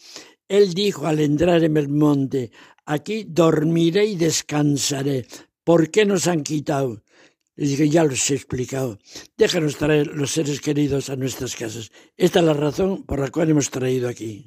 Él 0.48 0.74
dijo 0.74 1.08
al 1.08 1.22
entrar 1.22 1.64
en 1.64 1.74
Belmonte, 1.74 2.52
aquí 2.86 3.26
dormiré 3.28 4.06
y 4.06 4.16
descansaré. 4.16 5.26
¿Por 5.64 5.90
qué 5.90 6.06
nos 6.06 6.28
han 6.28 6.44
quitado? 6.44 7.02
Les 7.56 7.70
dije, 7.70 7.90
ya 7.90 8.04
los 8.04 8.30
he 8.30 8.36
explicado. 8.36 9.00
Déjanos 9.38 9.78
traer 9.78 10.08
los 10.08 10.32
seres 10.32 10.60
queridos 10.60 11.10
a 11.10 11.16
nuestras 11.16 11.56
casas. 11.56 11.92
Esta 12.18 12.40
es 12.40 12.46
la 12.46 12.54
razón 12.54 13.04
por 13.06 13.20
la 13.20 13.30
cual 13.30 13.50
hemos 13.50 13.70
traído 13.70 14.10
aquí. 14.10 14.46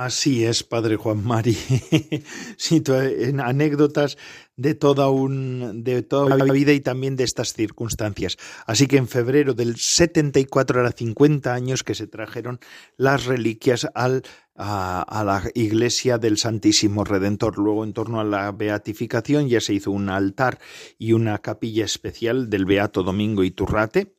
Así 0.00 0.46
es, 0.46 0.62
padre 0.62 0.96
Juan 0.96 1.22
Mari. 1.22 1.58
en 2.70 3.40
anécdotas 3.40 4.16
de 4.56 4.74
toda, 4.74 5.10
un, 5.10 5.84
de 5.84 6.02
toda 6.02 6.36
la 6.38 6.50
vida 6.50 6.72
y 6.72 6.80
también 6.80 7.16
de 7.16 7.24
estas 7.24 7.52
circunstancias. 7.52 8.38
Así 8.66 8.86
que 8.86 8.96
en 8.96 9.08
febrero 9.08 9.52
del 9.52 9.76
74 9.76 10.80
era 10.80 10.92
50 10.92 11.52
años 11.52 11.84
que 11.84 11.94
se 11.94 12.06
trajeron 12.06 12.60
las 12.96 13.26
reliquias 13.26 13.88
al, 13.94 14.22
a, 14.60 15.22
la 15.24 15.50
iglesia 15.54 16.18
del 16.18 16.36
Santísimo 16.36 17.04
Redentor. 17.04 17.58
Luego, 17.58 17.84
en 17.84 17.92
torno 17.92 18.20
a 18.20 18.24
la 18.24 18.52
beatificación, 18.52 19.48
ya 19.48 19.60
se 19.60 19.74
hizo 19.74 19.90
un 19.90 20.10
altar 20.10 20.58
y 20.98 21.12
una 21.12 21.38
capilla 21.38 21.84
especial 21.84 22.50
del 22.50 22.66
Beato 22.66 23.02
Domingo 23.02 23.42
Iturrate 23.42 24.14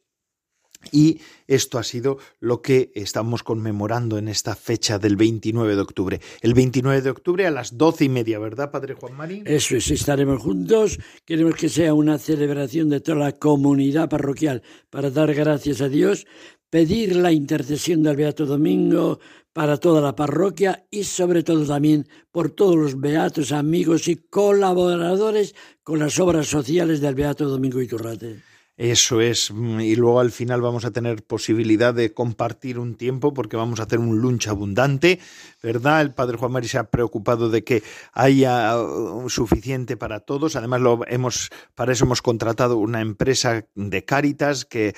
y 0.91 1.19
esto 1.47 1.77
ha 1.77 1.83
sido 1.83 2.17
lo 2.39 2.61
que 2.61 2.91
estamos 2.95 3.43
conmemorando 3.43 4.17
en 4.17 4.27
esta 4.27 4.55
fecha 4.55 4.97
del 4.97 5.15
29 5.15 5.75
de 5.75 5.81
octubre. 5.81 6.21
El 6.41 6.53
29 6.53 7.01
de 7.01 7.09
octubre 7.11 7.45
a 7.45 7.51
las 7.51 7.77
doce 7.77 8.05
y 8.05 8.09
media, 8.09 8.39
¿verdad, 8.39 8.71
Padre 8.71 8.95
Juan 8.95 9.15
Marín? 9.15 9.43
Eso 9.45 9.75
es, 9.75 9.91
estaremos 9.91 10.41
juntos. 10.41 10.97
Queremos 11.25 11.55
que 11.55 11.69
sea 11.69 11.93
una 11.93 12.17
celebración 12.17 12.89
de 12.89 13.01
toda 13.01 13.19
la 13.19 13.31
comunidad 13.33 14.09
parroquial 14.09 14.63
para 14.89 15.11
dar 15.11 15.33
gracias 15.33 15.81
a 15.81 15.89
Dios, 15.89 16.25
pedir 16.69 17.15
la 17.15 17.31
intercesión 17.31 18.01
del 18.01 18.15
Beato 18.15 18.45
Domingo 18.45 19.19
para 19.53 19.77
toda 19.77 20.01
la 20.01 20.15
parroquia 20.15 20.85
y 20.89 21.03
sobre 21.03 21.43
todo 21.43 21.65
también 21.65 22.07
por 22.31 22.51
todos 22.51 22.75
los 22.75 22.99
beatos, 22.99 23.51
amigos 23.51 24.07
y 24.07 24.15
colaboradores 24.15 25.55
con 25.83 25.99
las 25.99 26.19
obras 26.19 26.47
sociales 26.47 27.01
del 27.01 27.15
Beato 27.15 27.47
Domingo 27.47 27.81
Iturrate. 27.81 28.50
Eso 28.81 29.21
es, 29.21 29.51
mm, 29.53 29.79
y 29.81 29.95
luego 29.95 30.19
al 30.19 30.31
final 30.31 30.59
vamos 30.59 30.85
a 30.85 30.91
tener 30.91 31.21
posibilidad 31.21 31.93
de 31.93 32.15
compartir 32.15 32.79
un 32.79 32.95
tiempo 32.95 33.31
porque 33.31 33.55
vamos 33.55 33.79
a 33.79 33.83
hacer 33.83 33.99
un 33.99 34.17
lunch 34.17 34.47
abundante, 34.47 35.19
¿verdad? 35.61 36.01
El 36.01 36.15
padre 36.15 36.37
Juan 36.37 36.51
Mari 36.51 36.67
se 36.67 36.79
ha 36.79 36.89
preocupado 36.89 37.51
de 37.51 37.63
que 37.63 37.83
haya 38.11 38.75
uh, 38.81 39.29
suficiente 39.29 39.97
para 39.97 40.21
todos. 40.21 40.55
Además, 40.55 40.81
lo 40.81 41.01
hemos, 41.05 41.51
para 41.75 41.91
eso 41.91 42.05
hemos 42.05 42.23
contratado 42.23 42.77
una 42.77 43.01
empresa 43.01 43.67
de 43.75 44.03
Cáritas 44.03 44.65
que 44.65 44.95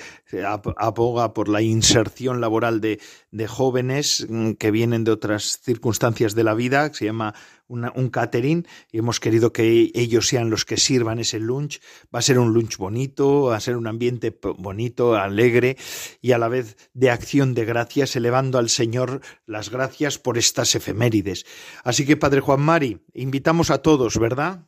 aboga 0.78 1.34
por 1.34 1.50
la 1.50 1.60
inserción 1.60 2.40
laboral 2.40 2.80
de, 2.80 3.00
de 3.32 3.46
jóvenes 3.46 4.26
mm, 4.30 4.52
que 4.52 4.70
vienen 4.70 5.04
de 5.04 5.10
otras 5.10 5.60
circunstancias 5.62 6.34
de 6.34 6.44
la 6.44 6.54
vida, 6.54 6.90
que 6.90 6.96
se 6.96 7.04
llama 7.04 7.34
un 7.68 8.10
catering 8.10 8.66
y 8.92 8.98
hemos 8.98 9.20
querido 9.20 9.52
que 9.52 9.90
ellos 9.94 10.28
sean 10.28 10.50
los 10.50 10.64
que 10.64 10.76
sirvan 10.76 11.18
ese 11.18 11.40
lunch. 11.40 11.80
Va 12.14 12.18
a 12.18 12.22
ser 12.22 12.38
un 12.38 12.52
lunch 12.52 12.76
bonito, 12.76 13.44
va 13.44 13.56
a 13.56 13.60
ser 13.60 13.76
un 13.76 13.86
ambiente 13.86 14.38
bonito, 14.58 15.14
alegre 15.14 15.76
y 16.20 16.32
a 16.32 16.38
la 16.38 16.48
vez 16.48 16.76
de 16.92 17.10
acción 17.10 17.54
de 17.54 17.64
gracias, 17.64 18.16
elevando 18.16 18.58
al 18.58 18.68
Señor 18.68 19.20
las 19.46 19.70
gracias 19.70 20.18
por 20.18 20.38
estas 20.38 20.74
efemérides. 20.74 21.46
Así 21.82 22.04
que, 22.04 22.16
Padre 22.16 22.40
Juan 22.40 22.60
Mari, 22.60 23.00
invitamos 23.14 23.70
a 23.70 23.78
todos, 23.78 24.18
¿verdad? 24.18 24.66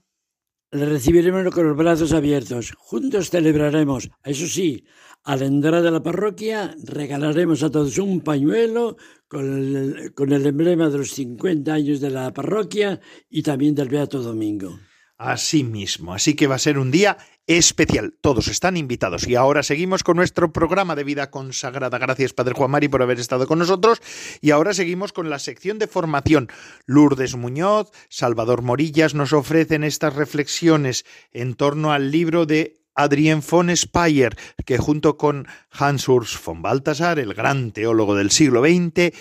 le 0.72 0.86
recibiremos 0.86 1.54
con 1.54 1.66
los 1.66 1.76
brazos 1.76 2.12
abiertos. 2.12 2.72
Juntos 2.76 3.30
celebraremos. 3.30 4.10
Eso 4.24 4.46
sí, 4.46 4.84
al 5.26 5.42
entrar 5.42 5.82
de 5.82 5.90
la 5.90 6.04
parroquia 6.04 6.76
regalaremos 6.84 7.64
a 7.64 7.70
todos 7.70 7.98
un 7.98 8.20
pañuelo 8.20 8.96
con 9.26 10.32
el, 10.32 10.46
emblema 10.46 10.88
de 10.88 10.98
los 10.98 11.10
50 11.10 11.74
años 11.74 12.00
de 12.00 12.10
la 12.10 12.32
parroquia 12.32 13.00
y 13.28 13.42
también 13.42 13.74
del 13.74 13.88
Beato 13.88 14.22
Domingo. 14.22 14.78
Así 15.18 15.64
mismo, 15.64 16.14
así 16.14 16.34
que 16.34 16.46
va 16.46 16.54
a 16.54 16.60
ser 16.60 16.78
un 16.78 16.92
día 16.92 17.16
especial. 17.48 18.14
Todos 18.20 18.46
están 18.46 18.76
invitados. 18.76 19.26
Y 19.26 19.34
ahora 19.34 19.64
seguimos 19.64 20.04
con 20.04 20.16
nuestro 20.16 20.52
programa 20.52 20.94
de 20.94 21.04
vida 21.04 21.30
consagrada. 21.30 21.98
Gracias, 21.98 22.32
Padre 22.32 22.54
Juan 22.54 22.70
Mari, 22.70 22.86
por 22.88 23.02
haber 23.02 23.18
estado 23.18 23.48
con 23.48 23.58
nosotros. 23.58 24.00
Y 24.40 24.50
ahora 24.52 24.74
seguimos 24.74 25.12
con 25.12 25.28
la 25.28 25.40
sección 25.40 25.78
de 25.78 25.88
formación. 25.88 26.48
Lourdes 26.84 27.34
Muñoz, 27.34 27.90
Salvador 28.10 28.62
Morillas 28.62 29.14
nos 29.14 29.32
ofrecen 29.32 29.82
estas 29.82 30.14
reflexiones 30.14 31.04
en 31.32 31.54
torno 31.54 31.92
al 31.92 32.12
libro 32.12 32.46
de 32.46 32.85
Adrien 32.96 33.42
von 33.48 33.74
Speyer, 33.76 34.36
que 34.64 34.78
junto 34.78 35.16
con 35.16 35.46
Hans 35.70 36.08
Urs 36.08 36.40
von 36.42 36.62
Balthasar, 36.62 37.18
el 37.18 37.34
gran 37.34 37.72
teólogo 37.72 38.14
del 38.14 38.30
siglo 38.30 38.62
XX, 38.62 39.14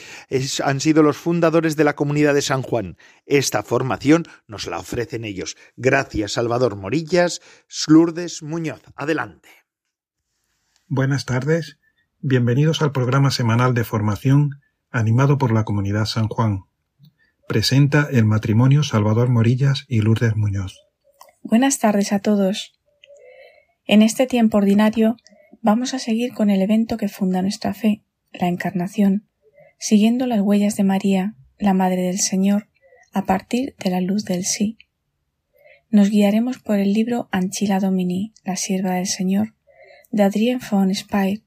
han 0.64 0.80
sido 0.80 1.04
los 1.04 1.18
fundadores 1.18 1.76
de 1.76 1.84
la 1.84 1.96
comunidad 1.96 2.34
de 2.34 2.42
San 2.42 2.62
Juan. 2.62 2.98
Esta 3.26 3.62
formación 3.62 4.24
nos 4.48 4.66
la 4.68 4.80
ofrecen 4.80 5.26
ellos. 5.26 5.58
Gracias, 5.76 6.34
Salvador 6.34 6.76
Morillas, 6.76 7.42
Slurdes 7.68 8.42
Muñoz. 8.42 8.82
Adelante. 8.96 9.50
Buenas 10.88 11.26
tardes. 11.26 11.78
Bienvenidos 12.22 12.82
al 12.82 12.92
programa 12.92 13.30
semanal 13.30 13.74
de 13.74 13.84
formación 13.84 14.62
animado 14.92 15.38
por 15.38 15.52
la 15.52 15.66
comunidad 15.66 16.06
San 16.06 16.28
Juan. 16.28 16.66
Presenta 17.48 18.08
el 18.10 18.26
matrimonio 18.26 18.82
Salvador 18.82 19.30
Morillas 19.30 19.86
y 19.88 20.02
Lourdes 20.02 20.36
Muñoz. 20.36 20.80
Buenas 21.44 21.80
tardes 21.80 22.14
a 22.14 22.20
todos. 22.20 22.75
En 23.88 24.02
este 24.02 24.26
tiempo 24.26 24.58
ordinario 24.58 25.16
vamos 25.62 25.94
a 25.94 26.00
seguir 26.00 26.34
con 26.34 26.50
el 26.50 26.60
evento 26.64 26.98
que 26.98 27.08
funda 27.08 27.44
nuestra 27.44 27.76
fe, 27.76 28.04
la 28.34 28.48
Encarnación, 28.48 29.28
siguiendo 29.78 30.26
las 30.26 30.42
huellas 30.42 30.76
de 30.76 30.84
María, 30.84 31.36
la 31.60 31.76
Madre 31.76 32.02
del 32.02 32.18
Señor, 32.18 32.68
a 33.14 33.26
partir 33.26 33.76
de 33.78 33.92
la 33.92 34.02
luz 34.02 34.26
del 34.26 34.44
sí. 34.44 34.80
Nos 35.92 36.10
guiaremos 36.10 36.58
por 36.58 36.80
el 36.80 36.94
libro 36.94 37.30
Anchila 37.32 37.80
Domini, 37.80 38.34
la 38.44 38.56
sierva 38.56 38.96
del 38.96 39.06
Señor, 39.06 39.54
de 40.10 40.24
Adrien 40.24 40.60
von 40.72 40.94
Speyer, 40.94 41.44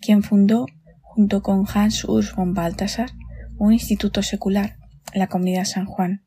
quien 0.00 0.22
fundó, 0.22 0.64
junto 1.02 1.42
con 1.42 1.66
Hans 1.72 2.04
Urs 2.04 2.34
von 2.34 2.54
Balthasar, 2.54 3.10
un 3.58 3.74
instituto 3.74 4.22
secular, 4.22 4.78
la 5.12 5.26
Comunidad 5.26 5.66
San 5.66 5.84
Juan, 5.84 6.24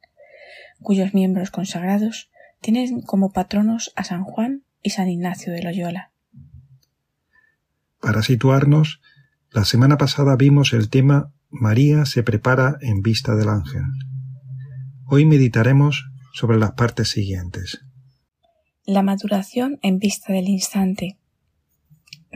cuyos 0.83 1.15
miembros 1.15 1.49
consagrados 1.49 2.29
tienen 2.61 3.01
como 3.01 3.31
patronos 3.31 3.91
a 3.95 4.03
San 4.03 4.23
Juan 4.23 4.63
y 4.81 4.91
San 4.91 5.09
Ignacio 5.09 5.53
de 5.53 5.63
Loyola. 5.63 6.11
Para 7.99 8.21
situarnos, 8.21 9.01
la 9.51 9.65
semana 9.65 9.97
pasada 9.97 10.35
vimos 10.35 10.73
el 10.73 10.89
tema 10.89 11.33
María 11.49 12.05
se 12.05 12.23
prepara 12.23 12.77
en 12.81 13.01
vista 13.01 13.35
del 13.35 13.49
ángel. 13.49 13.83
Hoy 15.05 15.25
meditaremos 15.25 16.09
sobre 16.33 16.57
las 16.57 16.73
partes 16.73 17.09
siguientes. 17.09 17.79
La 18.85 19.01
maduración 19.01 19.79
en 19.81 19.99
vista 19.99 20.33
del 20.33 20.49
instante. 20.49 21.17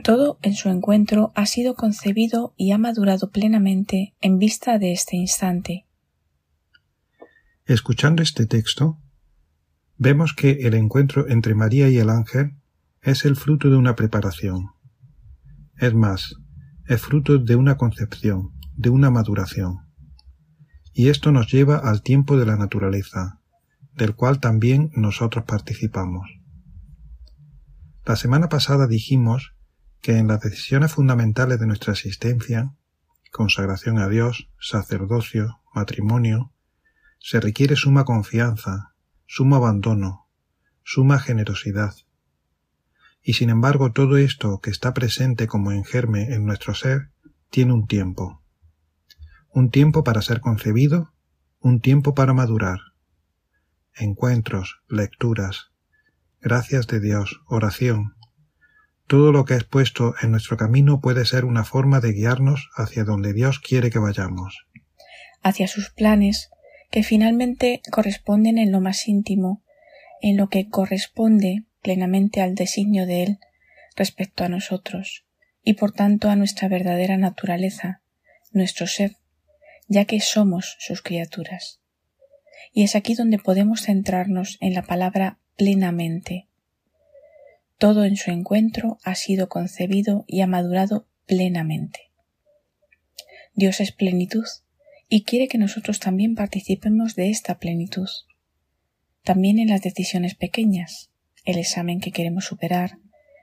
Todo 0.02 0.38
en 0.42 0.54
su 0.54 0.70
encuentro 0.70 1.32
ha 1.34 1.46
sido 1.46 1.74
concebido 1.74 2.54
y 2.56 2.72
ha 2.72 2.78
madurado 2.78 3.30
plenamente 3.30 4.14
en 4.20 4.38
vista 4.38 4.78
de 4.78 4.92
este 4.92 5.16
instante. 5.16 5.86
Escuchando 7.66 8.22
este 8.22 8.46
texto, 8.46 8.98
vemos 10.02 10.34
que 10.34 10.66
el 10.66 10.74
encuentro 10.74 11.28
entre 11.28 11.54
María 11.54 11.88
y 11.88 11.98
el 11.98 12.10
ángel 12.10 12.56
es 13.02 13.24
el 13.24 13.36
fruto 13.36 13.70
de 13.70 13.76
una 13.76 13.94
preparación. 13.94 14.70
Es 15.76 15.94
más, 15.94 16.34
es 16.88 17.00
fruto 17.00 17.38
de 17.38 17.54
una 17.54 17.76
concepción, 17.76 18.50
de 18.74 18.90
una 18.90 19.10
maduración. 19.10 19.86
Y 20.92 21.08
esto 21.08 21.30
nos 21.30 21.52
lleva 21.52 21.76
al 21.76 22.02
tiempo 22.02 22.36
de 22.36 22.46
la 22.46 22.56
naturaleza, 22.56 23.40
del 23.94 24.16
cual 24.16 24.40
también 24.40 24.90
nosotros 24.96 25.44
participamos. 25.44 26.28
La 28.04 28.16
semana 28.16 28.48
pasada 28.48 28.88
dijimos 28.88 29.54
que 30.00 30.18
en 30.18 30.26
las 30.26 30.40
decisiones 30.40 30.92
fundamentales 30.92 31.60
de 31.60 31.68
nuestra 31.68 31.92
existencia, 31.92 32.74
consagración 33.30 34.00
a 34.00 34.08
Dios, 34.08 34.50
sacerdocio, 34.58 35.60
matrimonio, 35.72 36.52
se 37.20 37.38
requiere 37.38 37.76
suma 37.76 38.04
confianza, 38.04 38.91
sumo 39.26 39.56
abandono, 39.56 40.28
suma 40.84 41.18
generosidad. 41.18 41.94
Y 43.22 43.34
sin 43.34 43.50
embargo 43.50 43.92
todo 43.92 44.16
esto 44.16 44.60
que 44.60 44.70
está 44.70 44.94
presente 44.94 45.46
como 45.46 45.72
en 45.72 45.84
germe 45.84 46.34
en 46.34 46.44
nuestro 46.44 46.74
ser 46.74 47.10
tiene 47.50 47.72
un 47.72 47.86
tiempo. 47.86 48.42
Un 49.50 49.70
tiempo 49.70 50.02
para 50.02 50.22
ser 50.22 50.40
concebido, 50.40 51.12
un 51.60 51.80
tiempo 51.80 52.14
para 52.14 52.32
madurar. 52.32 52.78
Encuentros, 53.94 54.80
lecturas, 54.88 55.70
gracias 56.40 56.86
de 56.86 57.00
Dios, 57.00 57.40
oración. 57.46 58.16
Todo 59.06 59.30
lo 59.30 59.44
que 59.44 59.54
es 59.54 59.64
puesto 59.64 60.14
en 60.22 60.30
nuestro 60.30 60.56
camino 60.56 61.00
puede 61.00 61.26
ser 61.26 61.44
una 61.44 61.64
forma 61.64 62.00
de 62.00 62.12
guiarnos 62.12 62.70
hacia 62.74 63.04
donde 63.04 63.32
Dios 63.32 63.60
quiere 63.60 63.90
que 63.90 63.98
vayamos. 63.98 64.66
Hacia 65.42 65.68
sus 65.68 65.90
planes, 65.90 66.48
que 66.92 67.02
finalmente 67.02 67.80
corresponden 67.90 68.58
en 68.58 68.70
lo 68.70 68.82
más 68.82 69.08
íntimo, 69.08 69.64
en 70.20 70.36
lo 70.36 70.50
que 70.50 70.68
corresponde 70.68 71.64
plenamente 71.80 72.42
al 72.42 72.54
designio 72.54 73.06
de 73.06 73.22
Él 73.22 73.38
respecto 73.96 74.44
a 74.44 74.50
nosotros, 74.50 75.24
y 75.64 75.72
por 75.74 75.92
tanto 75.92 76.28
a 76.28 76.36
nuestra 76.36 76.68
verdadera 76.68 77.16
naturaleza, 77.16 78.02
nuestro 78.52 78.86
ser, 78.86 79.16
ya 79.88 80.04
que 80.04 80.20
somos 80.20 80.76
sus 80.80 81.00
criaturas. 81.00 81.80
Y 82.74 82.84
es 82.84 82.94
aquí 82.94 83.14
donde 83.14 83.38
podemos 83.38 83.80
centrarnos 83.80 84.58
en 84.60 84.74
la 84.74 84.82
palabra 84.82 85.40
plenamente. 85.56 86.48
Todo 87.78 88.04
en 88.04 88.16
su 88.16 88.30
encuentro 88.30 88.98
ha 89.02 89.14
sido 89.14 89.48
concebido 89.48 90.24
y 90.28 90.42
ha 90.42 90.46
madurado 90.46 91.08
plenamente. 91.24 92.12
Dios 93.54 93.80
es 93.80 93.92
plenitud, 93.92 94.44
y 95.14 95.24
quiere 95.24 95.46
que 95.46 95.58
nosotros 95.58 96.00
también 96.00 96.34
participemos 96.34 97.14
de 97.16 97.28
esta 97.28 97.58
plenitud. 97.58 98.08
También 99.22 99.58
en 99.58 99.68
las 99.68 99.82
decisiones 99.82 100.34
pequeñas, 100.34 101.10
el 101.44 101.58
examen 101.58 102.00
que 102.00 102.12
queremos 102.12 102.46
superar, 102.46 102.96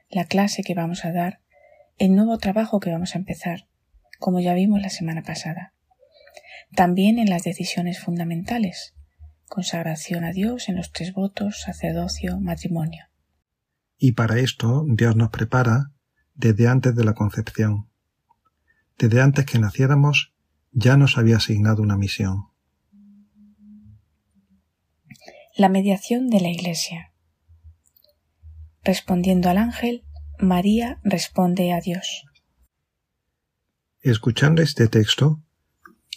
la 0.10 0.26
clase 0.26 0.64
que 0.64 0.74
vamos 0.74 1.06
a 1.06 1.12
dar, 1.12 1.42
el 2.00 2.16
nuevo 2.16 2.40
trabajo 2.40 2.80
que 2.80 2.90
vamos 2.90 3.14
a 3.14 3.20
empezar, 3.20 3.68
como 4.18 4.40
ya 4.40 4.56
vimos 4.56 4.82
la 4.82 4.90
semana 4.90 5.22
pasada. 5.22 5.76
También 6.74 7.20
en 7.20 7.30
las 7.30 7.44
decisiones 7.44 8.00
fundamentales, 8.00 8.96
consagración 9.48 10.24
a 10.24 10.32
Dios 10.32 10.70
en 10.70 10.76
los 10.76 10.92
tres 10.92 11.14
votos, 11.14 11.62
sacerdocio, 11.62 12.40
matrimonio. 12.40 13.06
Y 13.96 14.14
para 14.14 14.40
esto 14.40 14.88
Dios 14.90 15.16
nos 15.16 15.30
prepara 15.30 15.92
desde 16.34 16.68
antes 16.68 16.96
de 16.96 17.06
la 17.06 17.14
concepción. 17.14 17.92
Desde 18.98 19.22
antes 19.22 19.46
que 19.46 19.60
naciéramos, 19.60 20.34
ya 20.72 20.98
nos 20.98 21.18
había 21.18 21.38
asignado 21.38 21.82
una 21.82 21.98
misión. 21.98 22.48
La 25.56 25.70
mediación 25.70 26.30
de 26.30 26.40
la 26.40 26.50
Iglesia. 26.50 27.12
Respondiendo 28.84 29.50
al 29.50 29.58
ángel, 29.58 30.06
María 30.40 31.00
responde 31.04 31.74
a 31.74 31.82
Dios. 31.82 32.24
Escuchando 34.02 34.62
este 34.62 34.88
texto, 34.88 35.42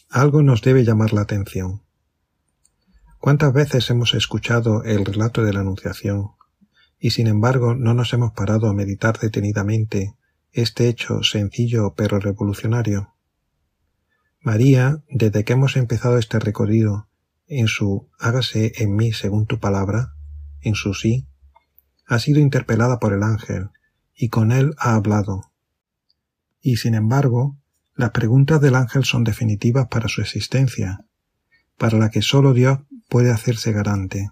algo 0.09 0.42
nos 0.42 0.62
debe 0.62 0.84
llamar 0.84 1.12
la 1.12 1.22
atención. 1.22 1.82
¿Cuántas 3.18 3.53
veces 3.53 3.88
hemos 3.90 4.14
escuchado 4.14 4.84
el 4.84 5.05
relato 5.05 5.42
de 5.42 5.53
la 5.53 5.61
Anunciación 5.61 6.32
y 6.98 7.11
sin 7.11 7.26
embargo 7.26 7.74
no 7.74 7.94
nos 7.94 8.12
hemos 8.12 8.32
parado 8.32 8.68
a 8.68 8.74
meditar 8.74 9.18
detenidamente 9.18 10.14
este 10.53 10.88
hecho 10.88 11.22
sencillo 11.22 11.94
pero 11.96 12.20
revolucionario? 12.20 13.14
María, 14.45 15.05
desde 15.09 15.45
que 15.45 15.53
hemos 15.53 15.76
empezado 15.76 16.18
este 16.18 16.40
recorrido 16.40 17.09
en 17.47 17.68
su 17.68 18.09
hágase 18.18 18.72
en 18.82 18.97
mí 18.97 19.12
según 19.12 19.47
tu 19.47 19.61
palabra, 19.61 20.16
en 20.61 20.74
su 20.74 20.95
sí, 20.95 21.28
ha 22.07 22.18
sido 22.18 22.40
interpelada 22.40 22.99
por 22.99 23.12
el 23.12 23.22
ángel 23.22 23.70
y 24.16 24.30
con 24.30 24.51
él 24.51 24.74
ha 24.78 24.95
hablado. 24.95 25.53
Y 26.61 26.78
sin 26.78 26.95
embargo, 26.95 27.57
las 27.95 28.11
preguntas 28.11 28.61
del 28.61 28.74
ángel 28.74 29.05
son 29.05 29.22
definitivas 29.22 29.86
para 29.86 30.09
su 30.09 30.20
existencia, 30.22 31.07
para 31.78 31.99
la 31.99 32.11
que 32.11 32.22
sólo 32.22 32.53
Dios 32.53 32.80
puede 33.09 33.30
hacerse 33.30 33.70
garante. 33.70 34.28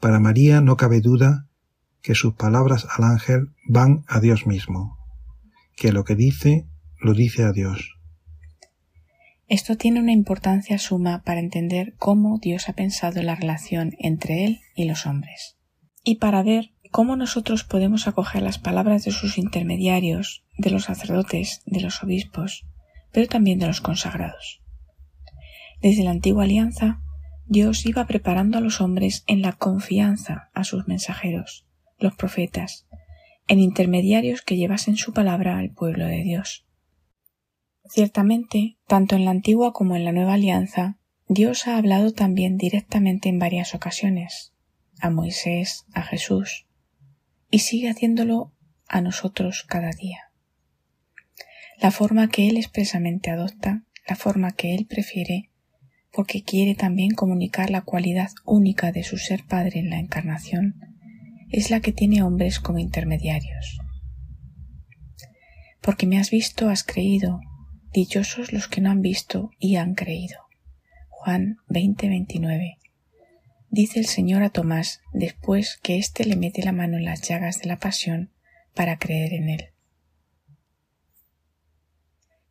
Para 0.00 0.20
María 0.20 0.62
no 0.62 0.78
cabe 0.78 1.02
duda 1.02 1.48
que 2.00 2.14
sus 2.14 2.32
palabras 2.32 2.86
al 2.96 3.04
ángel 3.04 3.52
van 3.68 4.04
a 4.08 4.20
Dios 4.20 4.46
mismo, 4.46 4.96
que 5.76 5.92
lo 5.92 6.04
que 6.04 6.14
dice 6.14 6.66
lo 6.98 7.12
dice 7.12 7.44
a 7.44 7.52
Dios. 7.52 7.95
Esto 9.48 9.76
tiene 9.76 10.00
una 10.00 10.12
importancia 10.12 10.78
suma 10.78 11.22
para 11.24 11.40
entender 11.40 11.94
cómo 11.98 12.38
Dios 12.38 12.68
ha 12.68 12.72
pensado 12.72 13.22
la 13.22 13.36
relación 13.36 13.94
entre 13.98 14.44
Él 14.44 14.60
y 14.74 14.84
los 14.84 15.06
hombres. 15.06 15.56
y 16.08 16.16
para 16.16 16.44
ver 16.44 16.70
cómo 16.92 17.16
nosotros 17.16 17.64
podemos 17.64 18.06
acoger 18.06 18.40
las 18.40 18.58
palabras 18.58 19.04
de 19.04 19.10
sus 19.10 19.38
intermediarios, 19.38 20.44
de 20.56 20.70
los 20.70 20.84
sacerdotes, 20.84 21.62
de 21.66 21.80
los 21.80 22.00
obispos, 22.04 22.64
pero 23.10 23.26
también 23.26 23.58
de 23.58 23.66
los 23.66 23.80
consagrados. 23.80 24.62
Desde 25.82 26.04
la 26.04 26.12
antigua 26.12 26.44
alianza, 26.44 27.00
Dios 27.46 27.84
iba 27.86 28.06
preparando 28.06 28.56
a 28.56 28.60
los 28.60 28.80
hombres 28.80 29.24
en 29.26 29.42
la 29.42 29.52
confianza 29.52 30.50
a 30.54 30.62
sus 30.62 30.86
mensajeros, 30.86 31.66
los 31.98 32.14
profetas, 32.14 32.86
en 33.48 33.58
intermediarios 33.58 34.42
que 34.42 34.56
llevasen 34.56 34.96
su 34.96 35.12
palabra 35.12 35.58
al 35.58 35.70
pueblo 35.70 36.06
de 36.06 36.22
Dios. 36.22 36.65
Ciertamente, 37.88 38.78
tanto 38.86 39.16
en 39.16 39.24
la 39.24 39.30
antigua 39.30 39.72
como 39.72 39.96
en 39.96 40.04
la 40.04 40.12
nueva 40.12 40.34
alianza, 40.34 40.98
Dios 41.28 41.66
ha 41.66 41.76
hablado 41.76 42.12
también 42.12 42.56
directamente 42.56 43.28
en 43.28 43.38
varias 43.38 43.74
ocasiones, 43.74 44.52
a 45.00 45.10
Moisés, 45.10 45.84
a 45.92 46.02
Jesús, 46.02 46.66
y 47.50 47.60
sigue 47.60 47.88
haciéndolo 47.88 48.52
a 48.88 49.00
nosotros 49.00 49.64
cada 49.68 49.90
día. 49.90 50.30
La 51.80 51.90
forma 51.90 52.28
que 52.28 52.48
Él 52.48 52.56
expresamente 52.56 53.30
adopta, 53.30 53.84
la 54.08 54.16
forma 54.16 54.52
que 54.52 54.74
Él 54.74 54.86
prefiere, 54.86 55.50
porque 56.12 56.42
quiere 56.42 56.74
también 56.74 57.10
comunicar 57.10 57.70
la 57.70 57.82
cualidad 57.82 58.30
única 58.44 58.92
de 58.92 59.02
su 59.02 59.18
ser 59.18 59.44
Padre 59.44 59.80
en 59.80 59.90
la 59.90 59.98
encarnación, 59.98 60.80
es 61.50 61.70
la 61.70 61.80
que 61.80 61.92
tiene 61.92 62.22
hombres 62.22 62.58
como 62.58 62.78
intermediarios. 62.78 63.78
Porque 65.82 66.06
me 66.06 66.18
has 66.18 66.30
visto, 66.30 66.68
has 66.68 66.82
creído, 66.82 67.40
dichosos 67.96 68.52
los 68.52 68.68
que 68.68 68.82
no 68.82 68.90
han 68.90 69.00
visto 69.00 69.50
y 69.58 69.76
han 69.76 69.94
creído. 69.94 70.38
Juan 71.08 71.56
20:29. 71.68 72.78
Dice 73.70 73.98
el 73.98 74.06
Señor 74.06 74.42
a 74.42 74.50
Tomás 74.50 75.00
después 75.14 75.78
que 75.82 75.96
éste 75.96 76.26
le 76.26 76.36
mete 76.36 76.62
la 76.62 76.72
mano 76.72 76.98
en 76.98 77.06
las 77.06 77.22
llagas 77.22 77.58
de 77.58 77.68
la 77.68 77.78
pasión 77.78 78.34
para 78.74 78.98
creer 78.98 79.32
en 79.32 79.48
él. 79.48 79.64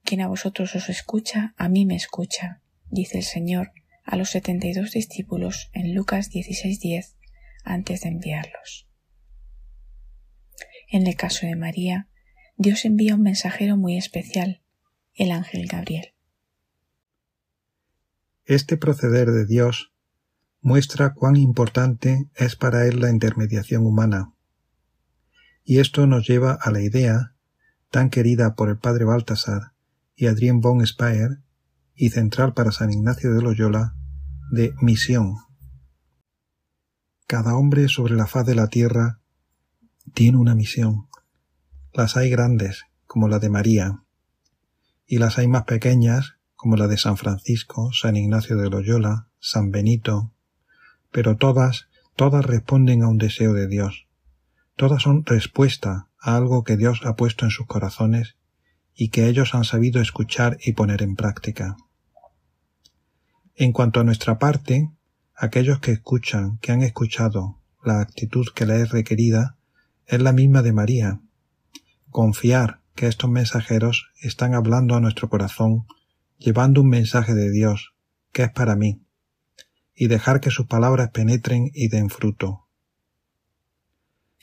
Quien 0.04 0.22
a 0.22 0.28
vosotros 0.28 0.76
os 0.76 0.89
escucha, 0.89 1.54
a 1.58 1.70
mí 1.70 1.86
me 1.86 1.96
escucha, 1.96 2.64
dice 2.89 3.20
el 3.20 3.24
Señor 3.24 3.72
a 4.04 4.16
los 4.16 4.32
setenta 4.32 4.66
y 4.66 4.74
dos 4.74 4.91
discípulos 4.91 5.70
en 5.74 5.93
Lucas 5.93 6.32
16:10 6.32 7.18
antes 7.64 8.02
de 8.02 8.10
enviarlos. 8.10 8.88
En 10.89 11.06
el 11.06 11.16
caso 11.16 11.46
de 11.46 11.56
María, 11.56 12.10
Dios 12.58 12.84
envía 12.84 13.14
un 13.14 13.22
mensajero 13.22 13.78
muy 13.78 13.96
especial, 13.96 14.64
el 15.16 15.32
ángel 15.32 15.68
Gabriel. 15.68 16.13
Este 18.43 18.78
proceder 18.78 19.32
de 19.32 19.45
Dios 19.45 19.93
muestra 20.61 21.13
cuán 21.13 21.36
importante 21.36 22.30
es 22.36 22.55
para 22.55 22.86
él 22.86 22.99
la 22.99 23.09
intermediación 23.09 23.86
humana. 23.86 24.34
Y 25.63 25.80
esto 25.80 26.05
nos 26.05 26.28
lleva 26.28 26.57
a 26.61 26.70
la 26.70 26.82
idea, 26.82 27.36
tan 27.89 28.09
querida 28.09 28.55
por 28.55 28.70
el 28.70 28.78
padre 28.78 29.05
Baltasar 29.05 29.74
y 30.16 30.28
Adrien 30.28 30.61
von 30.61 30.86
Speyer, 30.86 31.39
y 31.95 32.09
central 32.09 32.53
para 32.53 32.72
San 32.72 32.91
Ignacio 32.91 33.34
de 33.34 33.41
Loyola, 33.41 33.95
de 34.51 34.74
misión. 34.82 35.38
Cada 37.26 37.55
hombre 37.55 37.88
sobre 37.88 38.16
la 38.16 38.28
faz 38.28 38.45
de 38.45 38.53
la 38.53 38.68
tierra 38.68 39.22
tiene 40.13 40.38
una 40.38 40.55
misión. 40.55 41.07
Las 41.93 42.18
hay 42.18 42.30
grandes, 42.30 42.84
como 43.07 43.30
la 43.30 43.39
de 43.39 43.49
María, 43.49 44.05
y 45.08 45.18
las 45.18 45.38
hay 45.38 45.47
más 45.47 45.64
pequeñas, 45.64 46.36
como 46.56 46.78
la 46.78 46.88
de 46.88 46.97
San 46.97 47.18
Francisco, 47.18 47.91
San 47.93 48.16
Ignacio 48.16 48.58
de 48.58 48.70
Loyola, 48.70 49.28
San 49.39 49.72
Benito, 49.72 50.34
pero 51.12 51.38
todas, 51.38 51.88
todas 52.16 52.45
responden 52.45 53.03
a 53.03 53.08
un 53.08 53.18
deseo 53.18 53.53
de 53.53 53.68
Dios. 53.68 54.08
Todas 54.76 55.03
son 55.03 55.26
respuesta 55.26 56.10
a 56.20 56.36
algo 56.36 56.64
que 56.64 56.76
Dios 56.76 57.01
ha 57.06 57.16
puesto 57.16 57.45
en 57.45 57.51
sus 57.51 57.68
corazones 57.68 58.36
y 58.95 59.10
que 59.10 59.28
ellos 59.28 59.53
han 59.53 59.64
sabido 59.64 60.01
escuchar 60.01 60.58
y 60.64 60.74
poner 60.74 61.03
en 61.03 61.16
práctica. 61.16 61.78
En 63.56 63.72
cuanto 63.72 63.99
a 63.99 64.03
nuestra 64.03 64.39
parte, 64.39 64.91
aquellos 65.36 65.80
que 65.80 65.91
escuchan, 65.91 66.58
que 66.58 66.72
han 66.72 66.82
escuchado 66.82 67.62
la 67.84 68.01
actitud 68.01 68.47
que 68.53 68.66
le 68.66 68.82
es 68.82 68.89
requerida, 68.89 69.58
es 70.08 70.22
la 70.22 70.32
misma 70.32 70.62
de 70.62 70.74
María. 70.74 71.22
Confiar 72.10 72.82
que 72.96 73.08
estos 73.08 73.30
mensajeros 73.30 74.10
están 74.22 74.54
hablando 74.54 74.96
a 74.96 75.02
nuestro 75.02 75.30
corazón, 75.30 75.86
llevando 76.38 76.82
un 76.82 76.89
mensaje 76.89 77.34
de 77.34 77.52
Dios, 77.52 77.93
que 78.32 78.43
es 78.43 78.52
para 78.52 78.76
mí, 78.76 79.02
y 79.93 80.08
dejar 80.08 80.39
que 80.39 80.50
sus 80.50 80.66
palabras 80.66 81.12
penetren 81.12 81.70
y 81.74 81.89
den 81.89 82.10
fruto. 82.10 82.68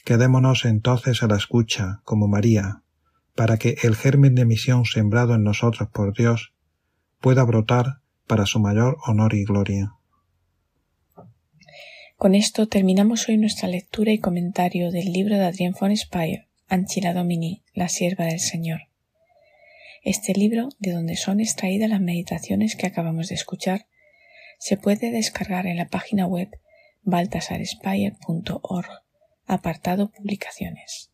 Quedémonos 0.05 0.65
entonces 0.65 1.23
a 1.23 1.29
la 1.29 1.37
escucha, 1.37 2.01
como 2.05 2.29
María, 2.29 2.83
para 3.35 3.57
que 3.57 3.77
el 3.83 3.97
germen 3.97 4.35
de 4.35 4.45
misión 4.45 4.85
sembrado 4.85 5.35
en 5.35 5.43
nosotros 5.43 5.89
por 5.93 6.15
Dios 6.15 6.53
pueda 7.21 7.45
brotar 7.45 8.01
para 8.27 8.47
su 8.47 8.61
mayor 8.61 8.99
honor 9.07 9.35
y 9.35 9.45
gloria. 9.45 9.95
Con 12.17 12.35
esto 12.35 12.69
terminamos 12.69 13.29
hoy 13.29 13.37
nuestra 13.37 13.69
lectura 13.69 14.13
y 14.13 14.19
comentario 14.19 14.91
del 14.91 15.13
libro 15.13 15.37
de 15.37 15.45
Adrien 15.45 15.75
von 15.79 15.97
Speyer, 15.97 16.49
Anchila 16.73 17.13
Domini, 17.13 17.63
la 17.75 17.91
sierva 17.91 18.25
del 18.25 18.41
Señor. 18.41 18.89
Este 20.03 20.33
libro, 20.33 20.71
de 20.79 20.93
donde 20.93 21.17
son 21.17 21.39
extraídas 21.39 21.91
las 21.91 22.01
meditaciones 22.01 22.77
que 22.77 22.87
acabamos 22.87 23.29
de 23.29 23.35
escuchar, 23.35 23.85
se 24.59 24.79
puede 24.79 25.11
descargar 25.11 25.67
en 25.67 25.77
la 25.77 25.89
página 25.89 26.27
web 26.27 26.49
baltasarespire.org, 27.03 28.89
apartado 29.47 30.11
Publicaciones. 30.13 31.11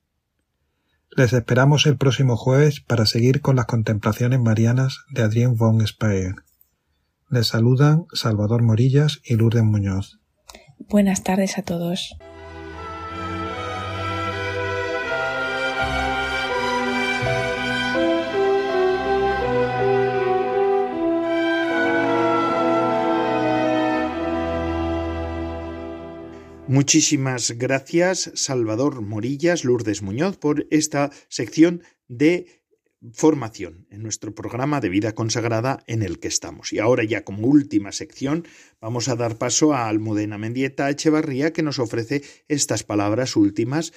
Les 1.17 1.33
esperamos 1.33 1.87
el 1.87 1.97
próximo 1.97 2.37
jueves 2.37 2.79
para 2.81 3.05
seguir 3.05 3.41
con 3.41 3.57
las 3.57 3.67
contemplaciones 3.67 4.39
marianas 4.39 5.01
de 5.11 5.23
Adrien 5.23 5.57
von 5.57 5.85
Speyer. 5.85 6.37
Les 7.31 7.49
saludan 7.49 8.07
Salvador 8.13 8.63
Morillas 8.63 9.19
y 9.25 9.35
Lourdes 9.35 9.65
Muñoz. 9.65 10.21
Buenas 10.79 11.25
tardes 11.25 11.59
a 11.59 11.63
todos. 11.63 12.17
Muchísimas 26.69 27.53
gracias, 27.53 28.31
Salvador 28.35 29.01
Morillas, 29.01 29.65
Lourdes 29.65 30.03
Muñoz, 30.03 30.37
por 30.37 30.67
esta 30.69 31.11
sección 31.29 31.83
de 32.09 32.63
formación 33.15 33.87
en 33.91 34.03
nuestro 34.03 34.35
programa 34.35 34.83
de 34.83 34.91
vida 34.91 35.15
consagrada 35.15 35.83
en 35.87 36.03
el 36.03 36.21
que 36.21 36.29
estamos. 36.29 36.75
Y 36.75 36.79
ahora 36.79 37.05
ya 37.05 37.25
como 37.25 37.49
última 37.49 37.91
sección 37.91 38.47
vamos 38.83 39.09
a 39.09 39.17
dar 39.17 39.39
paso 39.39 39.73
a 39.73 39.89
Almudena 39.89 40.37
Mendieta 40.37 40.91
Echevarría 40.91 41.55
que 41.55 41.63
nos 41.63 41.79
ofrece 41.79 42.23
estas 42.49 42.83
palabras 42.83 43.35
últimas 43.35 43.95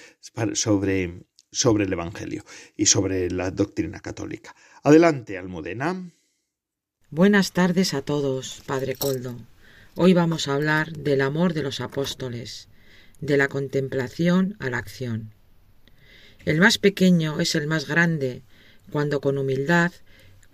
sobre, 0.54 1.26
sobre 1.50 1.84
el 1.84 1.92
Evangelio 1.92 2.42
y 2.74 2.86
sobre 2.86 3.30
la 3.30 3.50
doctrina 3.50 4.00
católica. 4.00 4.56
Adelante, 4.82 5.36
Almudena. 5.36 6.10
Buenas 7.10 7.52
tardes 7.52 7.92
a 7.92 8.00
todos, 8.00 8.62
Padre 8.66 8.96
Coldo. 8.96 9.36
Hoy 9.94 10.14
vamos 10.14 10.48
a 10.48 10.54
hablar 10.54 10.92
del 10.92 11.20
amor 11.20 11.52
de 11.52 11.62
los 11.62 11.82
apóstoles, 11.82 12.68
de 13.20 13.36
la 13.36 13.48
contemplación 13.48 14.56
a 14.58 14.70
la 14.70 14.78
acción. 14.78 15.34
El 16.46 16.60
más 16.60 16.78
pequeño 16.78 17.40
es 17.40 17.54
el 17.54 17.66
más 17.66 17.86
grande 17.86 18.42
cuando 18.90 19.20
con 19.20 19.36
humildad 19.36 19.92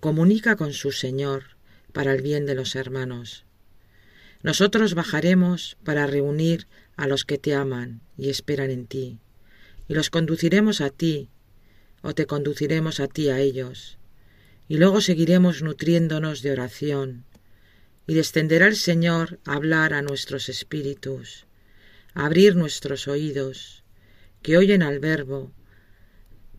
comunica 0.00 0.56
con 0.56 0.72
su 0.72 0.90
Señor 0.90 1.56
para 1.92 2.12
el 2.12 2.20
bien 2.20 2.46
de 2.46 2.56
los 2.56 2.74
hermanos. 2.74 3.44
Nosotros 4.42 4.94
bajaremos 4.94 5.76
para 5.84 6.08
reunir 6.08 6.66
a 6.96 7.06
los 7.06 7.24
que 7.24 7.38
te 7.38 7.54
aman 7.54 8.00
y 8.16 8.30
esperan 8.30 8.72
en 8.72 8.86
ti, 8.88 9.20
y 9.86 9.94
los 9.94 10.10
conduciremos 10.10 10.80
a 10.80 10.90
ti, 10.90 11.28
o 12.02 12.12
te 12.12 12.26
conduciremos 12.26 12.98
a 12.98 13.06
ti 13.06 13.28
a 13.28 13.38
ellos, 13.38 13.98
y 14.66 14.78
luego 14.78 15.00
seguiremos 15.00 15.62
nutriéndonos 15.62 16.42
de 16.42 16.50
oración, 16.50 17.24
y 18.08 18.14
descenderá 18.14 18.66
el 18.66 18.76
Señor 18.76 19.38
a 19.44 19.52
hablar 19.52 19.92
a 19.92 20.00
nuestros 20.00 20.48
espíritus, 20.48 21.44
a 22.14 22.24
abrir 22.24 22.56
nuestros 22.56 23.06
oídos, 23.06 23.84
que 24.40 24.56
oyen 24.56 24.82
al 24.82 24.98
Verbo, 24.98 25.52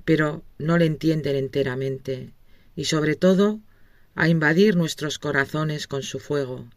pero 0.05 0.43
no 0.59 0.77
le 0.77 0.85
entienden 0.85 1.35
enteramente, 1.35 2.33
y 2.75 2.85
sobre 2.85 3.15
todo 3.15 3.61
a 4.13 4.29
invadir 4.29 4.75
nuestros 4.75 5.17
corazones 5.17 5.87
con 5.87 6.03
su 6.03 6.19
fuego, 6.19 6.69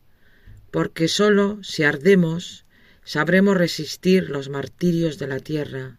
porque 0.70 1.06
sólo 1.06 1.62
si 1.62 1.82
ardemos 1.82 2.64
sabremos 3.04 3.58
resistir 3.58 4.30
los 4.30 4.48
martirios 4.48 5.18
de 5.18 5.26
la 5.26 5.40
tierra, 5.40 5.98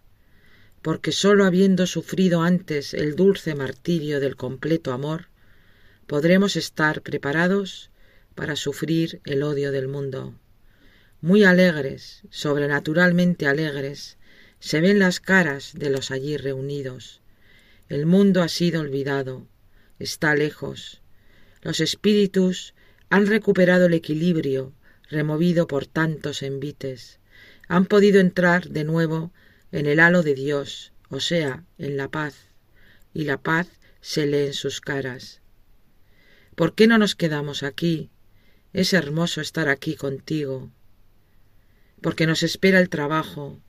porque 0.82 1.12
sólo 1.12 1.46
habiendo 1.46 1.86
sufrido 1.86 2.42
antes 2.42 2.96
el 2.96 3.16
dulce 3.16 3.54
martirio 3.54 4.20
del 4.20 4.36
completo 4.36 4.94
amor, 4.94 5.28
podremos 6.08 6.56
estar 6.56 7.04
preparados 7.04 7.92
para 8.36 8.56
sufrir 8.56 9.22
el 9.26 9.44
odio 9.44 9.72
del 9.72 9.88
mundo. 9.88 10.36
muy 11.22 11.46
alegres, 11.46 12.24
sobrenaturalmente 12.30 13.48
alegres, 13.48 14.18
se 14.60 14.82
ven 14.82 15.00
las 15.00 15.22
caras 15.22 15.72
de 15.74 15.90
los 15.90 16.12
allí 16.12 16.36
reunidos. 16.36 17.22
El 17.88 18.06
mundo 18.06 18.42
ha 18.42 18.50
sido 18.50 18.82
olvidado, 18.82 19.48
está 20.00 20.36
lejos. 20.36 21.02
Los 21.62 21.80
espíritus 21.80 22.74
han 23.10 23.28
recuperado 23.28 23.86
el 23.86 23.94
equilibrio 23.94 24.74
removido 25.10 25.68
por 25.68 25.86
tantos 25.86 26.44
envites. 26.44 27.20
Han 27.68 27.86
podido 27.86 28.20
entrar 28.20 28.70
de 28.70 28.84
nuevo 28.84 29.32
en 29.72 29.86
el 29.86 30.00
halo 30.00 30.24
de 30.24 30.34
Dios, 30.34 30.92
o 31.10 31.20
sea, 31.20 31.64
en 31.78 31.98
la 31.98 32.10
paz, 32.10 32.36
y 33.14 33.24
la 33.24 33.38
paz 33.38 33.68
se 34.02 34.26
lee 34.26 34.48
en 34.48 34.54
sus 34.54 34.82
caras. 34.82 35.42
¿Por 36.56 36.76
qué 36.76 36.88
no 36.88 36.98
nos 36.98 37.16
quedamos 37.16 37.64
aquí? 37.64 38.10
Es 38.74 38.94
hermoso 38.94 39.40
estar 39.40 39.70
aquí 39.70 39.96
contigo 39.96 40.72
porque 42.04 42.28
nos 42.28 42.44
espera 42.44 42.80
el 42.80 42.90
trabajo. 42.90 43.60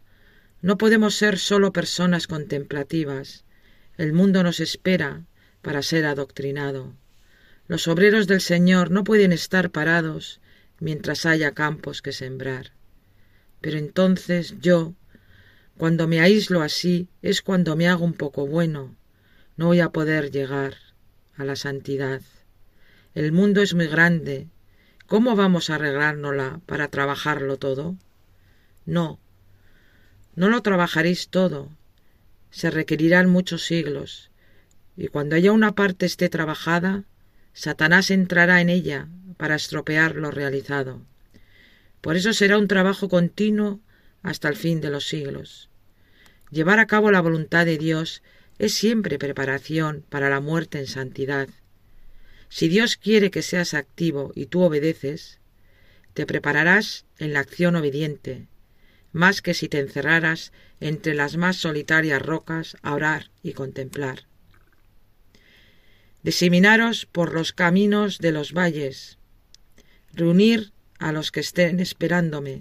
No 0.60 0.76
podemos 0.76 1.14
ser 1.14 1.38
solo 1.38 1.72
personas 1.72 2.26
contemplativas. 2.26 3.44
El 3.96 4.12
mundo 4.12 4.42
nos 4.42 4.58
espera 4.60 5.24
para 5.62 5.82
ser 5.82 6.04
adoctrinado. 6.04 6.94
Los 7.68 7.86
obreros 7.86 8.26
del 8.26 8.40
Señor 8.40 8.90
no 8.90 9.04
pueden 9.04 9.32
estar 9.32 9.70
parados 9.70 10.40
mientras 10.80 11.24
haya 11.24 11.52
campos 11.52 12.02
que 12.02 12.12
sembrar. 12.12 12.72
Pero 13.60 13.78
entonces 13.78 14.56
yo, 14.60 14.94
cuando 15.78 16.08
me 16.08 16.20
aíslo 16.20 16.60
así, 16.60 17.08
es 17.22 17.40
cuando 17.40 17.76
me 17.76 17.88
hago 17.88 18.04
un 18.04 18.14
poco 18.14 18.46
bueno. 18.46 18.96
No 19.56 19.66
voy 19.66 19.80
a 19.80 19.90
poder 19.90 20.32
llegar 20.32 20.74
a 21.36 21.44
la 21.44 21.54
santidad. 21.54 22.20
El 23.14 23.30
mundo 23.30 23.62
es 23.62 23.74
muy 23.74 23.86
grande. 23.86 24.48
¿Cómo 25.06 25.36
vamos 25.36 25.68
a 25.68 25.74
arreglárnosla 25.74 26.60
para 26.66 26.88
trabajarlo 26.88 27.58
todo? 27.58 27.96
No, 28.86 29.20
no 30.34 30.48
lo 30.48 30.62
trabajaréis 30.62 31.28
todo. 31.28 31.68
Se 32.50 32.70
requerirán 32.70 33.28
muchos 33.28 33.64
siglos, 33.64 34.30
y 34.96 35.08
cuando 35.08 35.36
haya 35.36 35.52
una 35.52 35.74
parte 35.74 36.06
esté 36.06 36.28
trabajada, 36.28 37.04
Satanás 37.52 38.10
entrará 38.10 38.60
en 38.60 38.70
ella 38.70 39.08
para 39.36 39.56
estropear 39.56 40.16
lo 40.16 40.30
realizado. 40.30 41.02
Por 42.00 42.16
eso 42.16 42.32
será 42.32 42.58
un 42.58 42.68
trabajo 42.68 43.08
continuo 43.08 43.80
hasta 44.22 44.48
el 44.48 44.56
fin 44.56 44.80
de 44.80 44.90
los 44.90 45.06
siglos. 45.06 45.68
Llevar 46.50 46.78
a 46.78 46.86
cabo 46.86 47.10
la 47.10 47.20
voluntad 47.20 47.66
de 47.66 47.78
Dios 47.78 48.22
es 48.58 48.74
siempre 48.74 49.18
preparación 49.18 50.04
para 50.08 50.30
la 50.30 50.40
muerte 50.40 50.78
en 50.78 50.86
santidad. 50.86 51.48
Si 52.54 52.68
Dios 52.68 52.96
quiere 52.96 53.32
que 53.32 53.42
seas 53.42 53.74
activo 53.74 54.30
y 54.36 54.46
tú 54.46 54.62
obedeces, 54.62 55.40
te 56.12 56.24
prepararás 56.24 57.04
en 57.18 57.32
la 57.32 57.40
acción 57.40 57.74
obediente, 57.74 58.46
más 59.10 59.42
que 59.42 59.54
si 59.54 59.68
te 59.68 59.80
encerraras 59.80 60.52
entre 60.78 61.14
las 61.14 61.36
más 61.36 61.56
solitarias 61.56 62.22
rocas 62.22 62.76
a 62.82 62.94
orar 62.94 63.32
y 63.42 63.54
contemplar. 63.54 64.28
Diseminaros 66.22 67.06
por 67.06 67.34
los 67.34 67.52
caminos 67.52 68.18
de 68.18 68.30
los 68.30 68.52
valles, 68.52 69.18
reunir 70.12 70.70
a 71.00 71.10
los 71.10 71.32
que 71.32 71.40
estén 71.40 71.80
esperándome, 71.80 72.60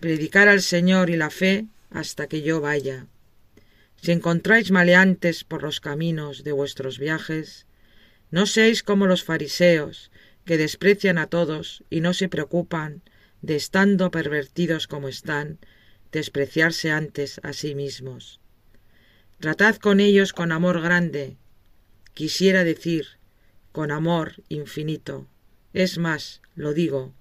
predicar 0.00 0.48
al 0.48 0.62
Señor 0.62 1.10
y 1.10 1.16
la 1.18 1.28
fe 1.28 1.66
hasta 1.90 2.26
que 2.26 2.40
yo 2.40 2.62
vaya. 2.62 3.04
Si 4.00 4.12
encontráis 4.12 4.70
maleantes 4.70 5.44
por 5.44 5.62
los 5.62 5.80
caminos 5.80 6.42
de 6.42 6.52
vuestros 6.52 6.98
viajes, 6.98 7.66
no 8.30 8.46
seáis 8.46 8.82
como 8.82 9.06
los 9.06 9.24
fariseos, 9.24 10.10
que 10.44 10.56
desprecian 10.56 11.18
a 11.18 11.26
todos 11.26 11.84
y 11.90 12.00
no 12.00 12.14
se 12.14 12.28
preocupan 12.28 13.02
de 13.42 13.56
estando 13.56 14.10
pervertidos 14.10 14.86
como 14.86 15.08
están, 15.08 15.58
despreciarse 16.12 16.90
antes 16.90 17.40
a 17.42 17.52
sí 17.52 17.74
mismos. 17.74 18.40
Tratad 19.38 19.76
con 19.76 20.00
ellos 20.00 20.32
con 20.32 20.52
amor 20.52 20.80
grande, 20.80 21.36
quisiera 22.14 22.64
decir, 22.64 23.06
con 23.72 23.90
amor 23.90 24.42
infinito. 24.48 25.28
Es 25.72 25.98
más, 25.98 26.42
lo 26.54 26.74
digo, 26.74 27.14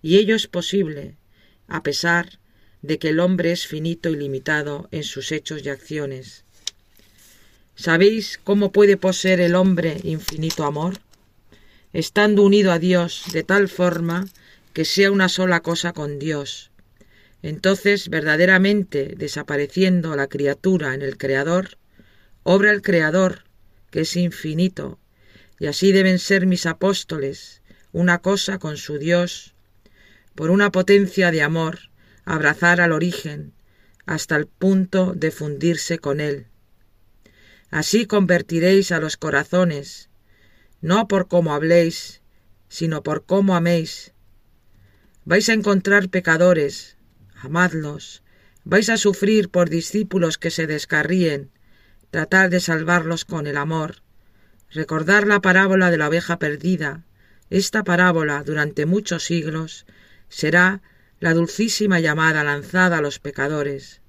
y 0.00 0.16
ello 0.16 0.34
es 0.34 0.46
posible, 0.46 1.16
a 1.66 1.82
pesar 1.82 2.38
de 2.80 2.98
que 2.98 3.10
el 3.10 3.20
hombre 3.20 3.52
es 3.52 3.66
finito 3.66 4.10
y 4.10 4.16
limitado 4.16 4.88
en 4.90 5.04
sus 5.04 5.30
hechos 5.32 5.64
y 5.64 5.68
acciones. 5.68 6.44
¿Sabéis 7.82 8.38
cómo 8.44 8.70
puede 8.70 8.96
poseer 8.96 9.40
el 9.40 9.56
hombre 9.56 9.96
infinito 10.04 10.62
amor? 10.62 10.98
Estando 11.92 12.44
unido 12.44 12.70
a 12.70 12.78
Dios 12.78 13.24
de 13.32 13.42
tal 13.42 13.68
forma 13.68 14.28
que 14.72 14.84
sea 14.84 15.10
una 15.10 15.28
sola 15.28 15.62
cosa 15.62 15.92
con 15.92 16.20
Dios. 16.20 16.70
Entonces, 17.42 18.08
verdaderamente 18.08 19.14
desapareciendo 19.16 20.14
la 20.14 20.28
criatura 20.28 20.94
en 20.94 21.02
el 21.02 21.18
Creador, 21.18 21.70
obra 22.44 22.70
el 22.70 22.82
Creador, 22.82 23.46
que 23.90 24.02
es 24.02 24.14
infinito, 24.14 25.00
y 25.58 25.66
así 25.66 25.90
deben 25.90 26.20
ser 26.20 26.46
mis 26.46 26.66
apóstoles, 26.66 27.62
una 27.90 28.18
cosa 28.18 28.60
con 28.60 28.76
su 28.76 28.98
Dios, 28.98 29.54
por 30.36 30.52
una 30.52 30.70
potencia 30.70 31.32
de 31.32 31.42
amor, 31.42 31.80
abrazar 32.24 32.80
al 32.80 32.92
origen, 32.92 33.52
hasta 34.06 34.36
el 34.36 34.46
punto 34.46 35.14
de 35.16 35.32
fundirse 35.32 35.98
con 35.98 36.20
él. 36.20 36.46
Así 37.72 38.06
convertiréis 38.06 38.92
a 38.92 39.00
los 39.00 39.16
corazones, 39.16 40.10
no 40.80 41.08
por 41.08 41.26
cómo 41.26 41.54
habléis, 41.54 42.22
sino 42.68 43.02
por 43.02 43.24
cómo 43.24 43.56
améis, 43.56 44.12
Vais 45.24 45.48
a 45.48 45.54
encontrar 45.54 46.10
pecadores, 46.10 46.96
amadlos. 47.40 48.22
Vais 48.64 48.90
a 48.90 48.96
sufrir 48.96 49.48
por 49.48 49.70
discípulos 49.70 50.36
que 50.36 50.50
se 50.50 50.66
descarríen, 50.66 51.50
tratar 52.10 52.50
de 52.50 52.60
salvarlos 52.60 53.24
con 53.24 53.46
el 53.46 53.56
amor. 53.56 54.02
Recordar 54.70 55.26
la 55.26 55.40
parábola 55.40 55.90
de 55.90 55.96
la 55.96 56.08
oveja 56.08 56.38
perdida. 56.38 57.04
Esta 57.48 57.84
parábola, 57.84 58.42
durante 58.42 58.84
muchos 58.84 59.24
siglos, 59.24 59.86
será 60.28 60.82
la 61.20 61.32
dulcísima 61.32 62.00
llamada 62.00 62.44
lanzada 62.44 62.98
a 62.98 63.00
los 63.00 63.18
pecadores. 63.18 64.01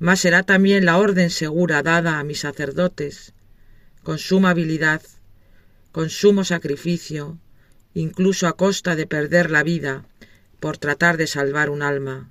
Mas 0.00 0.20
será 0.20 0.42
también 0.42 0.86
la 0.86 0.96
orden 0.96 1.28
segura 1.28 1.82
dada 1.82 2.18
a 2.18 2.24
mis 2.24 2.40
sacerdotes, 2.40 3.34
con 4.02 4.18
suma 4.18 4.50
habilidad, 4.50 5.02
con 5.92 6.08
sumo 6.08 6.42
sacrificio, 6.44 7.38
incluso 7.92 8.48
a 8.48 8.56
costa 8.56 8.96
de 8.96 9.06
perder 9.06 9.50
la 9.50 9.62
vida, 9.62 10.06
por 10.58 10.78
tratar 10.78 11.18
de 11.18 11.26
salvar 11.26 11.68
un 11.68 11.82
alma. 11.82 12.30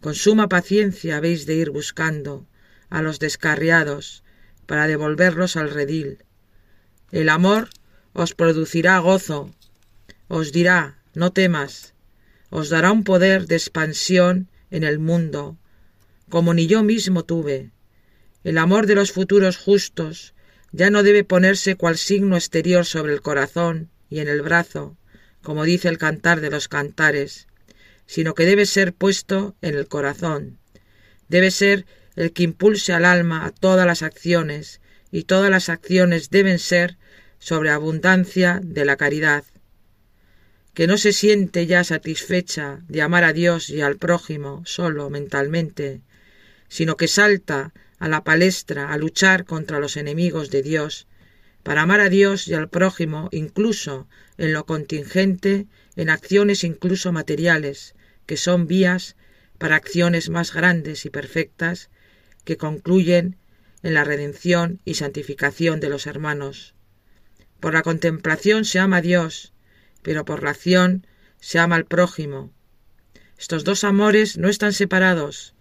Con 0.00 0.14
suma 0.14 0.48
paciencia 0.48 1.16
habéis 1.16 1.46
de 1.46 1.54
ir 1.54 1.70
buscando 1.70 2.46
a 2.90 3.02
los 3.02 3.18
descarriados 3.18 4.22
para 4.66 4.86
devolverlos 4.86 5.56
al 5.56 5.70
redil. 5.70 6.24
El 7.10 7.28
amor 7.28 7.70
os 8.12 8.34
producirá 8.34 8.98
gozo, 9.00 9.50
os 10.28 10.52
dirá, 10.52 10.98
no 11.12 11.32
temas, 11.32 11.94
os 12.50 12.68
dará 12.68 12.92
un 12.92 13.02
poder 13.02 13.48
de 13.48 13.56
expansión 13.56 14.48
en 14.70 14.84
el 14.84 15.00
mundo, 15.00 15.58
como 16.28 16.54
ni 16.54 16.66
yo 16.66 16.82
mismo 16.82 17.24
tuve. 17.24 17.70
El 18.42 18.58
amor 18.58 18.86
de 18.86 18.94
los 18.94 19.12
futuros 19.12 19.56
justos 19.56 20.34
ya 20.72 20.90
no 20.90 21.02
debe 21.02 21.24
ponerse 21.24 21.76
cual 21.76 21.96
signo 21.96 22.36
exterior 22.36 22.84
sobre 22.84 23.12
el 23.12 23.22
corazón 23.22 23.90
y 24.10 24.20
en 24.20 24.28
el 24.28 24.42
brazo, 24.42 24.96
como 25.42 25.64
dice 25.64 25.88
el 25.88 25.98
cantar 25.98 26.40
de 26.40 26.50
los 26.50 26.68
cantares, 26.68 27.46
sino 28.06 28.34
que 28.34 28.44
debe 28.44 28.66
ser 28.66 28.92
puesto 28.92 29.54
en 29.62 29.76
el 29.76 29.86
corazón. 29.88 30.58
Debe 31.28 31.50
ser 31.50 31.86
el 32.16 32.32
que 32.32 32.42
impulse 32.42 32.92
al 32.92 33.04
alma 33.04 33.44
a 33.44 33.50
todas 33.50 33.86
las 33.86 34.02
acciones, 34.02 34.80
y 35.10 35.24
todas 35.24 35.50
las 35.50 35.68
acciones 35.68 36.30
deben 36.30 36.58
ser 36.58 36.98
sobre 37.38 37.70
abundancia 37.70 38.60
de 38.62 38.84
la 38.84 38.96
caridad, 38.96 39.44
que 40.74 40.88
no 40.88 40.98
se 40.98 41.12
siente 41.12 41.66
ya 41.66 41.84
satisfecha 41.84 42.80
de 42.88 43.00
amar 43.00 43.22
a 43.22 43.32
Dios 43.32 43.70
y 43.70 43.80
al 43.80 43.96
prójimo 43.96 44.62
solo 44.66 45.10
mentalmente, 45.10 46.00
sino 46.68 46.96
que 46.96 47.08
salta 47.08 47.72
a 47.98 48.08
la 48.08 48.24
palestra 48.24 48.92
a 48.92 48.98
luchar 48.98 49.44
contra 49.44 49.78
los 49.78 49.96
enemigos 49.96 50.50
de 50.50 50.62
Dios 50.62 51.06
para 51.62 51.82
amar 51.82 52.00
a 52.00 52.10
Dios 52.10 52.46
y 52.46 52.54
al 52.54 52.68
prójimo 52.68 53.28
incluso 53.32 54.06
en 54.36 54.52
lo 54.52 54.66
contingente, 54.66 55.66
en 55.96 56.10
acciones 56.10 56.62
incluso 56.62 57.10
materiales, 57.10 57.94
que 58.26 58.36
son 58.36 58.66
vías 58.66 59.16
para 59.58 59.76
acciones 59.76 60.28
más 60.28 60.52
grandes 60.52 61.06
y 61.06 61.10
perfectas 61.10 61.90
que 62.44 62.58
concluyen 62.58 63.36
en 63.82 63.94
la 63.94 64.04
redención 64.04 64.80
y 64.84 64.94
santificación 64.94 65.80
de 65.80 65.88
los 65.88 66.06
hermanos. 66.06 66.74
Por 67.60 67.72
la 67.72 67.82
contemplación 67.82 68.66
se 68.66 68.78
ama 68.78 68.98
a 68.98 69.02
Dios, 69.02 69.54
pero 70.02 70.26
por 70.26 70.42
la 70.42 70.50
acción 70.50 71.06
se 71.40 71.58
ama 71.58 71.76
al 71.76 71.86
prójimo. 71.86 72.52
Estos 73.38 73.64
dos 73.64 73.84
amores 73.84 74.36
no 74.36 74.48
están 74.48 74.74
separados, 74.74 75.53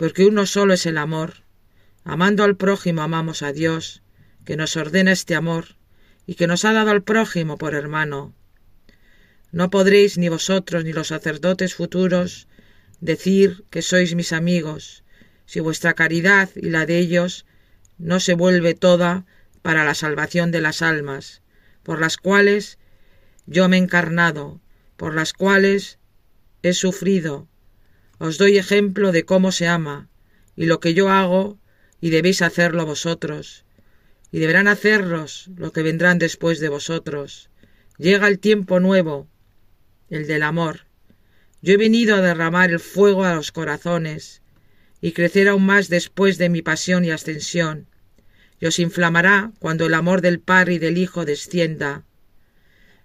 porque 0.00 0.24
uno 0.24 0.46
solo 0.46 0.72
es 0.72 0.86
el 0.86 0.96
amor. 0.96 1.44
Amando 2.04 2.42
al 2.42 2.56
prójimo 2.56 3.02
amamos 3.02 3.42
a 3.42 3.52
Dios, 3.52 4.02
que 4.46 4.56
nos 4.56 4.74
ordena 4.78 5.12
este 5.12 5.34
amor 5.34 5.76
y 6.26 6.36
que 6.36 6.46
nos 6.46 6.64
ha 6.64 6.72
dado 6.72 6.90
al 6.90 7.02
prójimo 7.02 7.58
por 7.58 7.74
hermano. 7.74 8.34
No 9.52 9.68
podréis 9.68 10.16
ni 10.16 10.30
vosotros 10.30 10.84
ni 10.84 10.94
los 10.94 11.08
sacerdotes 11.08 11.74
futuros 11.74 12.48
decir 13.02 13.66
que 13.68 13.82
sois 13.82 14.14
mis 14.14 14.32
amigos, 14.32 15.04
si 15.44 15.60
vuestra 15.60 15.92
caridad 15.92 16.48
y 16.56 16.70
la 16.70 16.86
de 16.86 16.98
ellos 16.98 17.44
no 17.98 18.20
se 18.20 18.32
vuelve 18.32 18.72
toda 18.72 19.26
para 19.60 19.84
la 19.84 19.94
salvación 19.94 20.50
de 20.50 20.62
las 20.62 20.80
almas, 20.80 21.42
por 21.82 22.00
las 22.00 22.16
cuales 22.16 22.78
yo 23.44 23.68
me 23.68 23.76
he 23.76 23.80
encarnado, 23.80 24.62
por 24.96 25.14
las 25.14 25.34
cuales 25.34 25.98
he 26.62 26.72
sufrido. 26.72 27.49
Os 28.20 28.36
doy 28.36 28.58
ejemplo 28.58 29.12
de 29.12 29.24
cómo 29.24 29.50
se 29.50 29.66
ama, 29.66 30.06
y 30.54 30.66
lo 30.66 30.78
que 30.78 30.92
yo 30.92 31.08
hago, 31.08 31.58
y 32.02 32.10
debéis 32.10 32.42
hacerlo 32.42 32.84
vosotros, 32.84 33.64
y 34.30 34.40
deberán 34.40 34.68
hacerlos 34.68 35.48
lo 35.56 35.72
que 35.72 35.82
vendrán 35.82 36.18
después 36.18 36.60
de 36.60 36.68
vosotros. 36.68 37.48
Llega 37.96 38.28
el 38.28 38.38
tiempo 38.38 38.78
nuevo, 38.78 39.26
el 40.10 40.26
del 40.26 40.42
amor. 40.42 40.84
Yo 41.62 41.72
he 41.72 41.76
venido 41.78 42.14
a 42.14 42.20
derramar 42.20 42.70
el 42.70 42.78
fuego 42.78 43.24
a 43.24 43.34
los 43.34 43.52
corazones, 43.52 44.42
y 45.00 45.12
crecer 45.12 45.48
aún 45.48 45.64
más 45.64 45.88
después 45.88 46.36
de 46.36 46.50
mi 46.50 46.60
pasión 46.60 47.06
y 47.06 47.10
ascensión, 47.12 47.86
y 48.60 48.66
os 48.66 48.78
inflamará 48.80 49.52
cuando 49.60 49.86
el 49.86 49.94
amor 49.94 50.20
del 50.20 50.40
Padre 50.40 50.74
y 50.74 50.78
del 50.78 50.98
Hijo 50.98 51.24
descienda. 51.24 52.04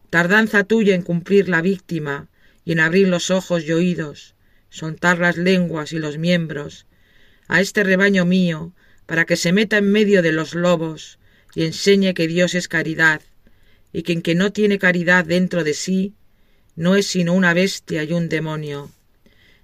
Tardanza 0.09 0.65
tuya 0.65 0.93
en 0.93 1.03
cumplir 1.03 1.47
la 1.47 1.61
víctima 1.61 2.27
y 2.65 2.73
en 2.73 2.81
abrir 2.81 3.07
los 3.07 3.31
ojos 3.31 3.63
y 3.63 3.71
oídos, 3.71 4.34
soltar 4.75 5.19
las 5.19 5.37
lenguas 5.37 5.93
y 5.93 5.99
los 5.99 6.17
miembros, 6.17 6.85
a 7.47 7.61
este 7.61 7.83
rebaño 7.83 8.25
mío, 8.25 8.73
para 9.05 9.25
que 9.25 9.37
se 9.37 9.53
meta 9.53 9.77
en 9.77 9.89
medio 9.89 10.21
de 10.21 10.33
los 10.33 10.53
lobos 10.53 11.17
y 11.55 11.63
enseñe 11.63 12.13
que 12.13 12.27
Dios 12.27 12.55
es 12.55 12.67
caridad, 12.67 13.21
y 13.93 14.03
que 14.03 14.11
en 14.11 14.21
que 14.21 14.35
no 14.35 14.51
tiene 14.51 14.77
caridad 14.77 15.23
dentro 15.23 15.63
de 15.63 15.73
sí, 15.73 16.13
no 16.75 16.95
es 16.95 17.07
sino 17.07 17.33
una 17.33 17.53
bestia 17.53 18.03
y 18.03 18.11
un 18.11 18.27
demonio. 18.27 18.91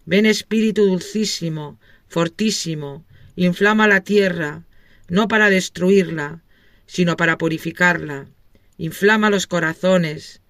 Ven 0.05 0.25
Espíritu 0.25 0.85
dulcísimo, 0.85 1.77
fortísimo, 2.07 3.05
inflama 3.35 3.89
la 3.89 4.01
tierra, 4.01 4.63
no 5.09 5.27
para 5.27 5.49
destruirla, 5.49 6.41
sino 6.85 7.17
para 7.17 7.37
purificarla. 7.37 8.27
Inflama 8.77 9.29
los 9.29 9.45
corazones, 9.45 10.41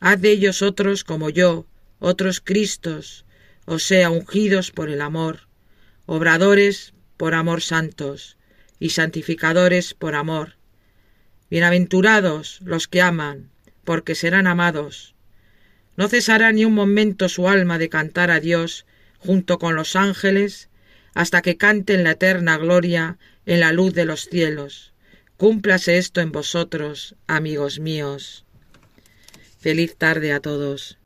haz 0.00 0.20
de 0.20 0.32
ellos 0.32 0.60
otros 0.62 1.04
como 1.04 1.30
yo, 1.30 1.66
otros 2.00 2.40
Cristos, 2.40 3.24
o 3.70 3.78
sea, 3.78 4.08
ungidos 4.08 4.70
por 4.70 4.88
el 4.88 5.02
amor, 5.02 5.40
obradores 6.06 6.94
por 7.18 7.34
amor 7.34 7.60
santos, 7.60 8.38
y 8.80 8.90
santificadores 8.90 9.92
por 9.92 10.14
amor. 10.14 10.54
Bienaventurados 11.50 12.60
los 12.64 12.88
que 12.88 13.02
aman, 13.02 13.50
porque 13.84 14.14
serán 14.14 14.46
amados. 14.46 15.14
No 15.96 16.08
cesará 16.08 16.50
ni 16.50 16.64
un 16.64 16.72
momento 16.72 17.28
su 17.28 17.46
alma 17.46 17.76
de 17.76 17.90
cantar 17.90 18.30
a 18.30 18.40
Dios 18.40 18.86
junto 19.18 19.58
con 19.58 19.74
los 19.74 19.96
ángeles, 19.96 20.70
hasta 21.12 21.42
que 21.42 21.58
canten 21.58 22.04
la 22.04 22.12
eterna 22.12 22.56
gloria 22.56 23.18
en 23.44 23.60
la 23.60 23.72
luz 23.72 23.92
de 23.92 24.06
los 24.06 24.30
cielos. 24.30 24.94
Cúmplase 25.36 25.98
esto 25.98 26.22
en 26.22 26.32
vosotros, 26.32 27.16
amigos 27.26 27.80
míos. 27.80 28.46
Feliz 29.60 29.94
tarde 29.96 30.32
a 30.32 30.40
todos. 30.40 30.98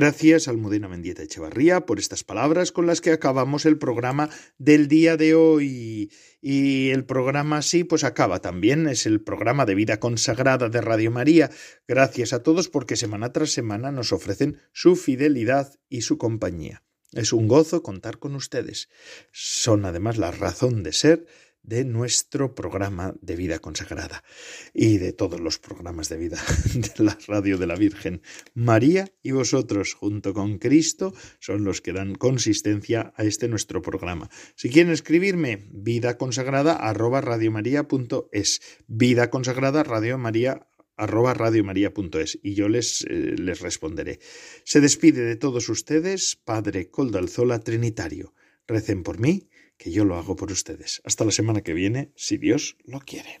Gracias, 0.00 0.46
Almudena 0.46 0.86
Mendieta 0.86 1.24
Echevarría, 1.24 1.84
por 1.84 1.98
estas 1.98 2.22
palabras 2.22 2.70
con 2.70 2.86
las 2.86 3.00
que 3.00 3.10
acabamos 3.10 3.66
el 3.66 3.78
programa 3.78 4.30
del 4.56 4.86
día 4.86 5.16
de 5.16 5.34
hoy. 5.34 6.12
Y 6.40 6.90
el 6.90 7.04
programa 7.04 7.56
así 7.56 7.82
pues 7.82 8.04
acaba 8.04 8.38
también, 8.38 8.86
es 8.86 9.06
el 9.06 9.20
programa 9.20 9.66
de 9.66 9.74
vida 9.74 9.98
consagrada 9.98 10.68
de 10.68 10.80
Radio 10.82 11.10
María. 11.10 11.50
Gracias 11.88 12.32
a 12.32 12.44
todos 12.44 12.68
porque 12.68 12.94
semana 12.94 13.32
tras 13.32 13.50
semana 13.50 13.90
nos 13.90 14.12
ofrecen 14.12 14.60
su 14.72 14.94
fidelidad 14.94 15.74
y 15.88 16.02
su 16.02 16.16
compañía. 16.16 16.84
Es 17.10 17.32
un 17.32 17.48
gozo 17.48 17.82
contar 17.82 18.20
con 18.20 18.36
ustedes. 18.36 18.88
Son 19.32 19.84
además 19.84 20.16
la 20.16 20.30
razón 20.30 20.84
de 20.84 20.92
ser 20.92 21.26
de 21.62 21.84
nuestro 21.84 22.54
programa 22.54 23.14
de 23.20 23.36
vida 23.36 23.58
consagrada 23.58 24.24
y 24.72 24.98
de 24.98 25.12
todos 25.12 25.40
los 25.40 25.58
programas 25.58 26.08
de 26.08 26.16
vida 26.16 26.42
de 26.74 27.04
la 27.04 27.18
radio 27.26 27.58
de 27.58 27.66
la 27.66 27.76
Virgen 27.76 28.22
María 28.54 29.12
y 29.22 29.32
vosotros 29.32 29.94
junto 29.94 30.34
con 30.34 30.58
Cristo 30.58 31.12
son 31.40 31.64
los 31.64 31.80
que 31.80 31.92
dan 31.92 32.14
consistencia 32.14 33.12
a 33.16 33.24
este 33.24 33.48
nuestro 33.48 33.82
programa. 33.82 34.30
Si 34.54 34.70
quieren 34.70 34.92
escribirme, 34.92 35.68
vida 35.70 36.16
consagrada 36.16 36.74
arroba 36.74 37.20
radiomaria.es, 37.20 38.60
vida 38.86 39.30
consagrada 39.30 39.82
radio 39.82 40.18
maría 40.18 40.68
arroba 40.96 41.32
radiomaria.es 41.32 42.38
y 42.42 42.54
yo 42.54 42.68
les, 42.68 43.04
eh, 43.08 43.36
les 43.38 43.60
responderé. 43.60 44.18
Se 44.64 44.80
despide 44.80 45.22
de 45.22 45.36
todos 45.36 45.68
ustedes, 45.68 46.36
Padre 46.36 46.90
Coldalzola 46.90 47.60
Trinitario. 47.60 48.34
Recen 48.66 49.02
por 49.02 49.18
mí 49.18 49.47
que 49.78 49.90
yo 49.90 50.04
lo 50.04 50.16
hago 50.16 50.36
por 50.36 50.52
ustedes. 50.52 51.00
Hasta 51.04 51.24
la 51.24 51.30
semana 51.30 51.62
que 51.62 51.72
viene, 51.72 52.12
si 52.16 52.36
Dios 52.36 52.76
lo 52.84 53.00
quiere. 53.00 53.40